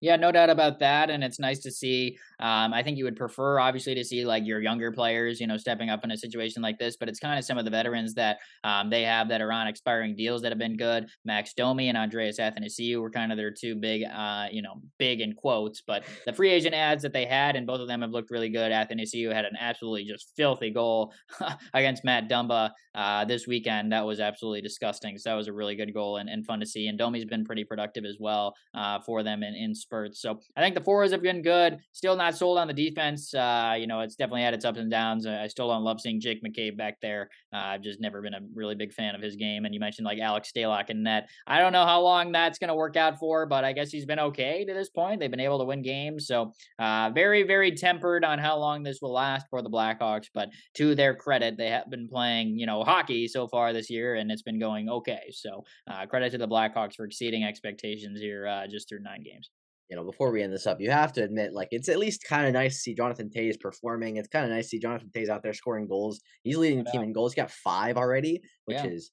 Yeah, 0.00 0.16
no 0.16 0.30
doubt 0.30 0.50
about 0.50 0.78
that. 0.80 1.08
And 1.08 1.24
it's 1.24 1.38
nice 1.38 1.60
to 1.60 1.70
see. 1.70 2.18
Um, 2.38 2.74
I 2.74 2.82
think 2.82 2.98
you 2.98 3.04
would 3.04 3.16
prefer, 3.16 3.58
obviously, 3.58 3.94
to 3.94 4.04
see 4.04 4.26
like 4.26 4.46
your 4.46 4.60
younger 4.60 4.92
players, 4.92 5.40
you 5.40 5.46
know, 5.46 5.56
stepping 5.56 5.88
up 5.88 6.04
in 6.04 6.10
a 6.10 6.16
situation 6.18 6.62
like 6.62 6.78
this. 6.78 6.96
But 6.98 7.08
it's 7.08 7.18
kind 7.18 7.38
of 7.38 7.44
some 7.46 7.56
of 7.56 7.64
the 7.64 7.70
veterans 7.70 8.12
that 8.14 8.38
um, 8.62 8.90
they 8.90 9.02
have 9.04 9.28
that 9.30 9.40
are 9.40 9.52
on 9.52 9.68
expiring 9.68 10.14
deals 10.14 10.42
that 10.42 10.52
have 10.52 10.58
been 10.58 10.76
good. 10.76 11.08
Max 11.24 11.54
Domi 11.54 11.88
and 11.88 11.96
Andreas 11.96 12.38
Athanasiou 12.38 13.00
were 13.00 13.10
kind 13.10 13.32
of 13.32 13.38
their 13.38 13.50
two 13.50 13.74
big, 13.74 14.02
uh, 14.04 14.48
you 14.52 14.60
know, 14.60 14.82
big 14.98 15.22
in 15.22 15.32
quotes. 15.32 15.80
But 15.80 16.04
the 16.26 16.32
free 16.32 16.50
agent 16.50 16.74
ads 16.74 17.02
that 17.02 17.14
they 17.14 17.24
had, 17.24 17.56
and 17.56 17.66
both 17.66 17.80
of 17.80 17.88
them 17.88 18.02
have 18.02 18.10
looked 18.10 18.30
really 18.30 18.50
good. 18.50 18.72
Athanasiou 18.72 19.32
had 19.32 19.46
an 19.46 19.56
absolutely 19.58 20.04
just 20.04 20.32
filthy 20.36 20.70
goal 20.70 21.14
against 21.74 22.04
Matt 22.04 22.28
Dumba 22.28 22.70
uh, 22.94 23.24
this 23.24 23.46
weekend. 23.46 23.92
That 23.92 24.04
was 24.04 24.20
absolutely 24.20 24.60
disgusting. 24.60 25.16
So 25.16 25.30
that 25.30 25.36
was 25.36 25.48
a 25.48 25.52
really 25.54 25.74
good 25.74 25.94
goal 25.94 26.18
and, 26.18 26.28
and 26.28 26.44
fun 26.44 26.60
to 26.60 26.66
see. 26.66 26.88
And 26.88 26.98
Domi's 26.98 27.24
been 27.24 27.44
pretty 27.44 27.64
productive 27.64 28.04
as 28.04 28.16
well 28.20 28.54
uh, 28.74 29.00
for 29.00 29.22
them 29.22 29.42
in, 29.42 29.54
in 29.54 29.74
spurts. 29.86 30.20
So 30.20 30.40
I 30.56 30.60
think 30.60 30.74
the 30.74 30.80
forwards 30.80 31.12
have 31.12 31.22
been 31.22 31.42
good. 31.42 31.78
Still 31.92 32.16
not 32.16 32.36
sold 32.36 32.58
on 32.58 32.66
the 32.66 32.74
defense. 32.74 33.32
Uh, 33.32 33.74
you 33.78 33.86
know, 33.86 34.00
it's 34.00 34.16
definitely 34.16 34.42
had 34.42 34.54
its 34.54 34.64
ups 34.64 34.78
and 34.78 34.90
downs. 34.90 35.26
I 35.26 35.46
still 35.46 35.68
don't 35.68 35.84
love 35.84 36.00
seeing 36.00 36.20
Jake 36.20 36.42
McCabe 36.44 36.76
back 36.76 36.96
there. 37.00 37.30
Uh, 37.52 37.58
I've 37.58 37.82
just 37.82 38.00
never 38.00 38.20
been 38.20 38.34
a 38.34 38.40
really 38.54 38.74
big 38.74 38.92
fan 38.92 39.14
of 39.14 39.22
his 39.22 39.36
game. 39.36 39.64
And 39.64 39.72
you 39.72 39.80
mentioned 39.80 40.04
like 40.04 40.18
Alex 40.18 40.50
Stalock 40.54 40.90
in 40.90 41.02
net. 41.02 41.28
I 41.46 41.60
don't 41.60 41.72
know 41.72 41.86
how 41.86 42.00
long 42.02 42.32
that's 42.32 42.58
going 42.58 42.68
to 42.68 42.74
work 42.74 42.96
out 42.96 43.18
for, 43.18 43.46
but 43.46 43.64
I 43.64 43.72
guess 43.72 43.90
he's 43.90 44.06
been 44.06 44.18
okay 44.18 44.64
to 44.64 44.74
this 44.74 44.90
point. 44.90 45.20
They've 45.20 45.30
been 45.30 45.40
able 45.40 45.58
to 45.60 45.64
win 45.64 45.82
games. 45.82 46.26
So 46.26 46.52
uh, 46.78 47.10
very, 47.14 47.44
very 47.44 47.72
tempered 47.72 48.24
on 48.24 48.38
how 48.38 48.58
long 48.58 48.82
this 48.82 48.98
will 49.00 49.12
last 49.12 49.46
for 49.50 49.62
the 49.62 49.70
Blackhawks. 49.70 50.26
But 50.34 50.50
to 50.74 50.94
their 50.94 51.14
credit, 51.14 51.56
they 51.56 51.70
have 51.70 51.88
been 51.90 52.08
playing, 52.08 52.58
you 52.58 52.66
know, 52.66 52.82
hockey 52.82 53.28
so 53.28 53.46
far 53.48 53.72
this 53.72 53.88
year, 53.88 54.16
and 54.16 54.30
it's 54.30 54.42
been 54.42 54.58
going 54.58 54.88
okay. 54.88 55.30
So 55.30 55.64
uh, 55.90 56.06
credit 56.06 56.30
to 56.32 56.38
the 56.38 56.48
Blackhawks 56.48 56.94
for 56.96 57.04
exceeding 57.04 57.44
expectations 57.44 58.20
here 58.20 58.46
uh, 58.46 58.66
just 58.66 58.88
through 58.88 59.00
nine 59.00 59.22
games 59.22 59.50
you 59.88 59.96
know, 59.96 60.04
before 60.04 60.32
we 60.32 60.42
end 60.42 60.52
this 60.52 60.66
up, 60.66 60.80
you 60.80 60.90
have 60.90 61.12
to 61.12 61.22
admit, 61.22 61.52
like, 61.52 61.68
it's 61.70 61.88
at 61.88 61.98
least 61.98 62.24
kind 62.28 62.46
of 62.46 62.52
nice 62.52 62.74
to 62.74 62.80
see 62.80 62.94
Jonathan 62.94 63.30
Toews 63.34 63.60
performing. 63.60 64.16
It's 64.16 64.28
kind 64.28 64.44
of 64.44 64.50
nice 64.50 64.64
to 64.64 64.68
see 64.70 64.78
Jonathan 64.80 65.10
Toews 65.14 65.28
out 65.28 65.42
there 65.42 65.52
scoring 65.52 65.86
goals. 65.86 66.20
He's 66.42 66.56
leading 66.56 66.82
the 66.82 66.90
team 66.90 67.02
in 67.02 67.12
goals. 67.12 67.32
He's 67.32 67.42
got 67.42 67.50
five 67.50 67.96
already, 67.96 68.40
which 68.64 68.78
yeah. 68.78 68.86
is 68.86 69.12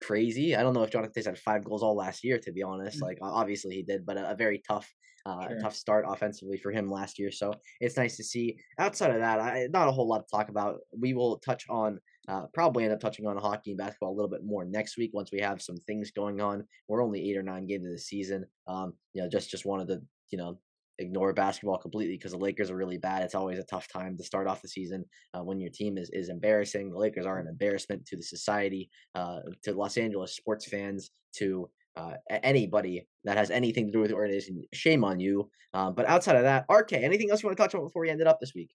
crazy. 0.00 0.54
I 0.54 0.62
don't 0.62 0.74
know 0.74 0.82
if 0.82 0.90
Jonathan 0.90 1.12
Toews 1.20 1.26
had 1.26 1.38
five 1.38 1.64
goals 1.64 1.82
all 1.82 1.96
last 1.96 2.22
year, 2.22 2.38
to 2.38 2.52
be 2.52 2.62
honest. 2.62 2.98
Mm-hmm. 2.98 3.06
Like, 3.06 3.18
obviously 3.22 3.74
he 3.74 3.82
did, 3.82 4.06
but 4.06 4.16
a, 4.16 4.30
a 4.30 4.36
very 4.36 4.62
tough, 4.68 4.88
uh, 5.26 5.48
sure. 5.48 5.58
tough 5.60 5.74
start 5.74 6.04
offensively 6.06 6.58
for 6.58 6.70
him 6.70 6.88
last 6.88 7.18
year. 7.18 7.32
So 7.32 7.52
it's 7.80 7.96
nice 7.96 8.16
to 8.18 8.24
see. 8.24 8.58
Outside 8.78 9.10
of 9.10 9.20
that, 9.20 9.40
I, 9.40 9.66
not 9.72 9.88
a 9.88 9.92
whole 9.92 10.08
lot 10.08 10.18
to 10.18 10.36
talk 10.36 10.48
about. 10.48 10.76
We 10.96 11.12
will 11.12 11.38
touch 11.38 11.64
on 11.68 11.98
uh, 12.28 12.46
probably 12.54 12.84
end 12.84 12.92
up 12.92 13.00
touching 13.00 13.26
on 13.26 13.36
hockey 13.36 13.72
and 13.72 13.78
basketball 13.78 14.10
a 14.12 14.16
little 14.16 14.30
bit 14.30 14.44
more 14.44 14.64
next 14.64 14.96
week 14.96 15.10
once 15.12 15.30
we 15.32 15.40
have 15.40 15.60
some 15.60 15.76
things 15.76 16.10
going 16.10 16.40
on. 16.40 16.64
We're 16.88 17.02
only 17.02 17.28
eight 17.28 17.36
or 17.36 17.42
nine 17.42 17.66
games 17.66 17.86
of 17.86 17.92
the 17.92 17.98
season. 17.98 18.46
Um, 18.66 18.94
you 19.12 19.22
know, 19.22 19.28
just 19.28 19.50
just 19.50 19.66
wanted 19.66 19.88
to 19.88 20.00
you 20.30 20.38
know 20.38 20.58
ignore 20.98 21.32
basketball 21.32 21.78
completely 21.78 22.16
because 22.16 22.32
the 22.32 22.38
Lakers 22.38 22.70
are 22.70 22.76
really 22.76 22.98
bad. 22.98 23.22
It's 23.22 23.34
always 23.34 23.58
a 23.58 23.64
tough 23.64 23.88
time 23.88 24.16
to 24.16 24.24
start 24.24 24.46
off 24.46 24.62
the 24.62 24.68
season 24.68 25.04
uh, 25.34 25.42
when 25.42 25.60
your 25.60 25.70
team 25.70 25.98
is 25.98 26.10
is 26.12 26.28
embarrassing. 26.28 26.90
The 26.90 26.98
Lakers 26.98 27.26
are 27.26 27.38
an 27.38 27.48
embarrassment 27.48 28.06
to 28.06 28.16
the 28.16 28.22
society, 28.22 28.90
uh, 29.14 29.40
to 29.64 29.74
Los 29.74 29.96
Angeles 29.96 30.36
sports 30.36 30.66
fans, 30.66 31.10
to 31.36 31.68
uh, 31.96 32.14
anybody 32.30 33.06
that 33.24 33.36
has 33.36 33.50
anything 33.50 33.86
to 33.86 33.92
do 33.92 34.00
with 34.00 34.10
the 34.10 34.16
organization. 34.16 34.62
Shame 34.72 35.04
on 35.04 35.20
you. 35.20 35.50
Uh, 35.74 35.90
but 35.90 36.06
outside 36.06 36.36
of 36.36 36.42
that, 36.42 36.66
RK, 36.70 36.92
anything 36.92 37.30
else 37.30 37.42
you 37.42 37.48
want 37.48 37.56
to 37.56 37.62
touch 37.62 37.74
on 37.74 37.82
before 37.82 38.02
we 38.02 38.10
end 38.10 38.20
it 38.20 38.26
up 38.26 38.40
this 38.40 38.54
week? 38.54 38.70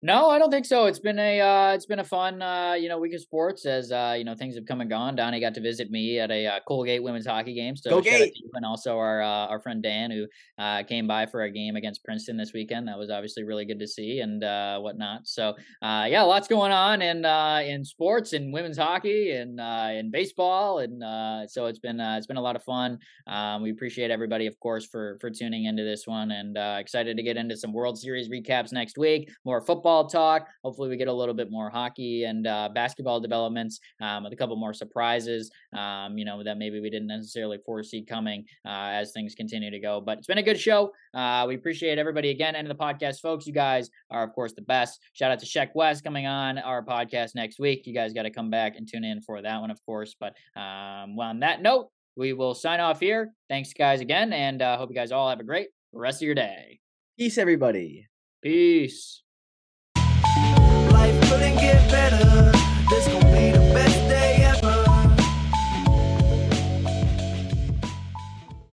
No, 0.00 0.30
I 0.30 0.38
don't 0.38 0.50
think 0.50 0.64
so. 0.64 0.86
It's 0.86 1.00
been 1.00 1.18
a 1.18 1.40
uh, 1.40 1.72
it's 1.72 1.86
been 1.86 1.98
a 1.98 2.04
fun 2.04 2.40
uh, 2.40 2.74
you 2.74 2.88
know 2.88 2.98
week 2.98 3.14
of 3.14 3.20
sports 3.20 3.66
as 3.66 3.90
uh, 3.90 4.14
you 4.16 4.22
know 4.22 4.36
things 4.36 4.54
have 4.54 4.64
come 4.64 4.80
and 4.80 4.88
gone. 4.88 5.16
Donnie 5.16 5.40
got 5.40 5.54
to 5.54 5.60
visit 5.60 5.90
me 5.90 6.20
at 6.20 6.30
a 6.30 6.46
uh, 6.46 6.60
Colgate 6.68 7.02
women's 7.02 7.26
hockey 7.26 7.52
game, 7.52 7.74
so 7.74 7.90
Go 7.90 8.00
Gate. 8.00 8.32
and 8.54 8.64
also 8.64 8.96
our 8.96 9.20
uh, 9.20 9.48
our 9.48 9.58
friend 9.58 9.82
Dan 9.82 10.12
who 10.12 10.26
uh, 10.56 10.84
came 10.84 11.08
by 11.08 11.26
for 11.26 11.42
a 11.42 11.50
game 11.50 11.74
against 11.74 12.04
Princeton 12.04 12.36
this 12.36 12.52
weekend. 12.52 12.86
That 12.86 12.96
was 12.96 13.10
obviously 13.10 13.42
really 13.42 13.64
good 13.64 13.80
to 13.80 13.88
see 13.88 14.20
and 14.20 14.44
uh, 14.44 14.78
whatnot. 14.78 15.26
So 15.26 15.56
uh, 15.82 16.06
yeah, 16.08 16.22
lots 16.22 16.46
going 16.46 16.70
on 16.70 17.02
in 17.02 17.24
uh, 17.24 17.62
in 17.66 17.84
sports 17.84 18.34
and 18.34 18.52
women's 18.52 18.78
hockey 18.78 19.32
and 19.32 19.60
uh, 19.60 19.88
in 19.94 20.12
baseball, 20.12 20.78
and 20.78 21.02
uh, 21.02 21.48
so 21.48 21.66
it's 21.66 21.80
been 21.80 21.98
uh, 21.98 22.14
it's 22.16 22.28
been 22.28 22.36
a 22.36 22.42
lot 22.42 22.54
of 22.54 22.62
fun. 22.62 22.98
Um, 23.26 23.62
we 23.62 23.72
appreciate 23.72 24.12
everybody, 24.12 24.46
of 24.46 24.60
course, 24.60 24.86
for 24.86 25.18
for 25.20 25.28
tuning 25.28 25.64
into 25.64 25.82
this 25.82 26.06
one, 26.06 26.30
and 26.30 26.56
uh, 26.56 26.76
excited 26.78 27.16
to 27.16 27.22
get 27.24 27.36
into 27.36 27.56
some 27.56 27.72
World 27.72 27.98
Series 27.98 28.28
recaps 28.28 28.72
next 28.72 28.96
week. 28.96 29.28
More 29.44 29.60
football 29.60 29.87
football 29.88 30.06
talk. 30.06 30.48
Hopefully, 30.62 30.90
we 30.90 30.96
get 30.98 31.08
a 31.08 31.12
little 31.12 31.34
bit 31.34 31.50
more 31.50 31.70
hockey 31.70 32.24
and 32.24 32.46
uh, 32.46 32.68
basketball 32.74 33.20
developments 33.20 33.80
um, 34.02 34.24
with 34.24 34.32
a 34.34 34.36
couple 34.36 34.54
more 34.56 34.74
surprises, 34.74 35.50
um, 35.74 36.18
you 36.18 36.26
know, 36.26 36.42
that 36.42 36.58
maybe 36.58 36.78
we 36.78 36.90
didn't 36.90 37.08
necessarily 37.08 37.58
foresee 37.64 38.04
coming 38.04 38.44
uh, 38.66 38.90
as 38.92 39.12
things 39.12 39.34
continue 39.34 39.70
to 39.70 39.78
go. 39.78 40.00
But 40.00 40.18
it's 40.18 40.26
been 40.26 40.38
a 40.38 40.42
good 40.42 40.60
show. 40.60 40.92
Uh, 41.14 41.46
we 41.48 41.54
appreciate 41.54 41.96
everybody 41.96 42.28
again. 42.30 42.54
End 42.54 42.70
of 42.70 42.76
the 42.76 42.82
podcast, 42.82 43.20
folks. 43.20 43.46
You 43.46 43.54
guys 43.54 43.88
are, 44.10 44.22
of 44.22 44.34
course, 44.34 44.52
the 44.52 44.62
best. 44.62 45.00
Shout 45.14 45.30
out 45.30 45.38
to 45.38 45.46
Sheck 45.46 45.70
Wes 45.74 46.02
coming 46.02 46.26
on 46.26 46.58
our 46.58 46.84
podcast 46.84 47.34
next 47.34 47.58
week. 47.58 47.86
You 47.86 47.94
guys 47.94 48.12
got 48.12 48.24
to 48.24 48.30
come 48.30 48.50
back 48.50 48.76
and 48.76 48.86
tune 48.86 49.04
in 49.04 49.22
for 49.22 49.40
that 49.40 49.58
one, 49.58 49.70
of 49.70 49.82
course. 49.86 50.14
But 50.20 50.34
um, 50.54 51.16
well, 51.16 51.28
on 51.28 51.40
that 51.40 51.62
note, 51.62 51.88
we 52.14 52.34
will 52.34 52.54
sign 52.54 52.80
off 52.80 53.00
here. 53.00 53.32
Thanks, 53.48 53.72
guys, 53.72 54.02
again, 54.02 54.34
and 54.34 54.60
uh, 54.60 54.76
hope 54.76 54.90
you 54.90 54.96
guys 54.96 55.12
all 55.12 55.30
have 55.30 55.40
a 55.40 55.44
great 55.44 55.68
rest 55.92 56.20
of 56.20 56.26
your 56.26 56.34
day. 56.34 56.80
Peace, 57.16 57.38
everybody. 57.38 58.06
Peace 58.42 59.22
couldn't 61.28 61.56
get 61.56 61.90
better. 61.90 62.50
This 62.88 63.06
gon' 63.08 63.20
be 63.32 63.50
the 63.50 63.57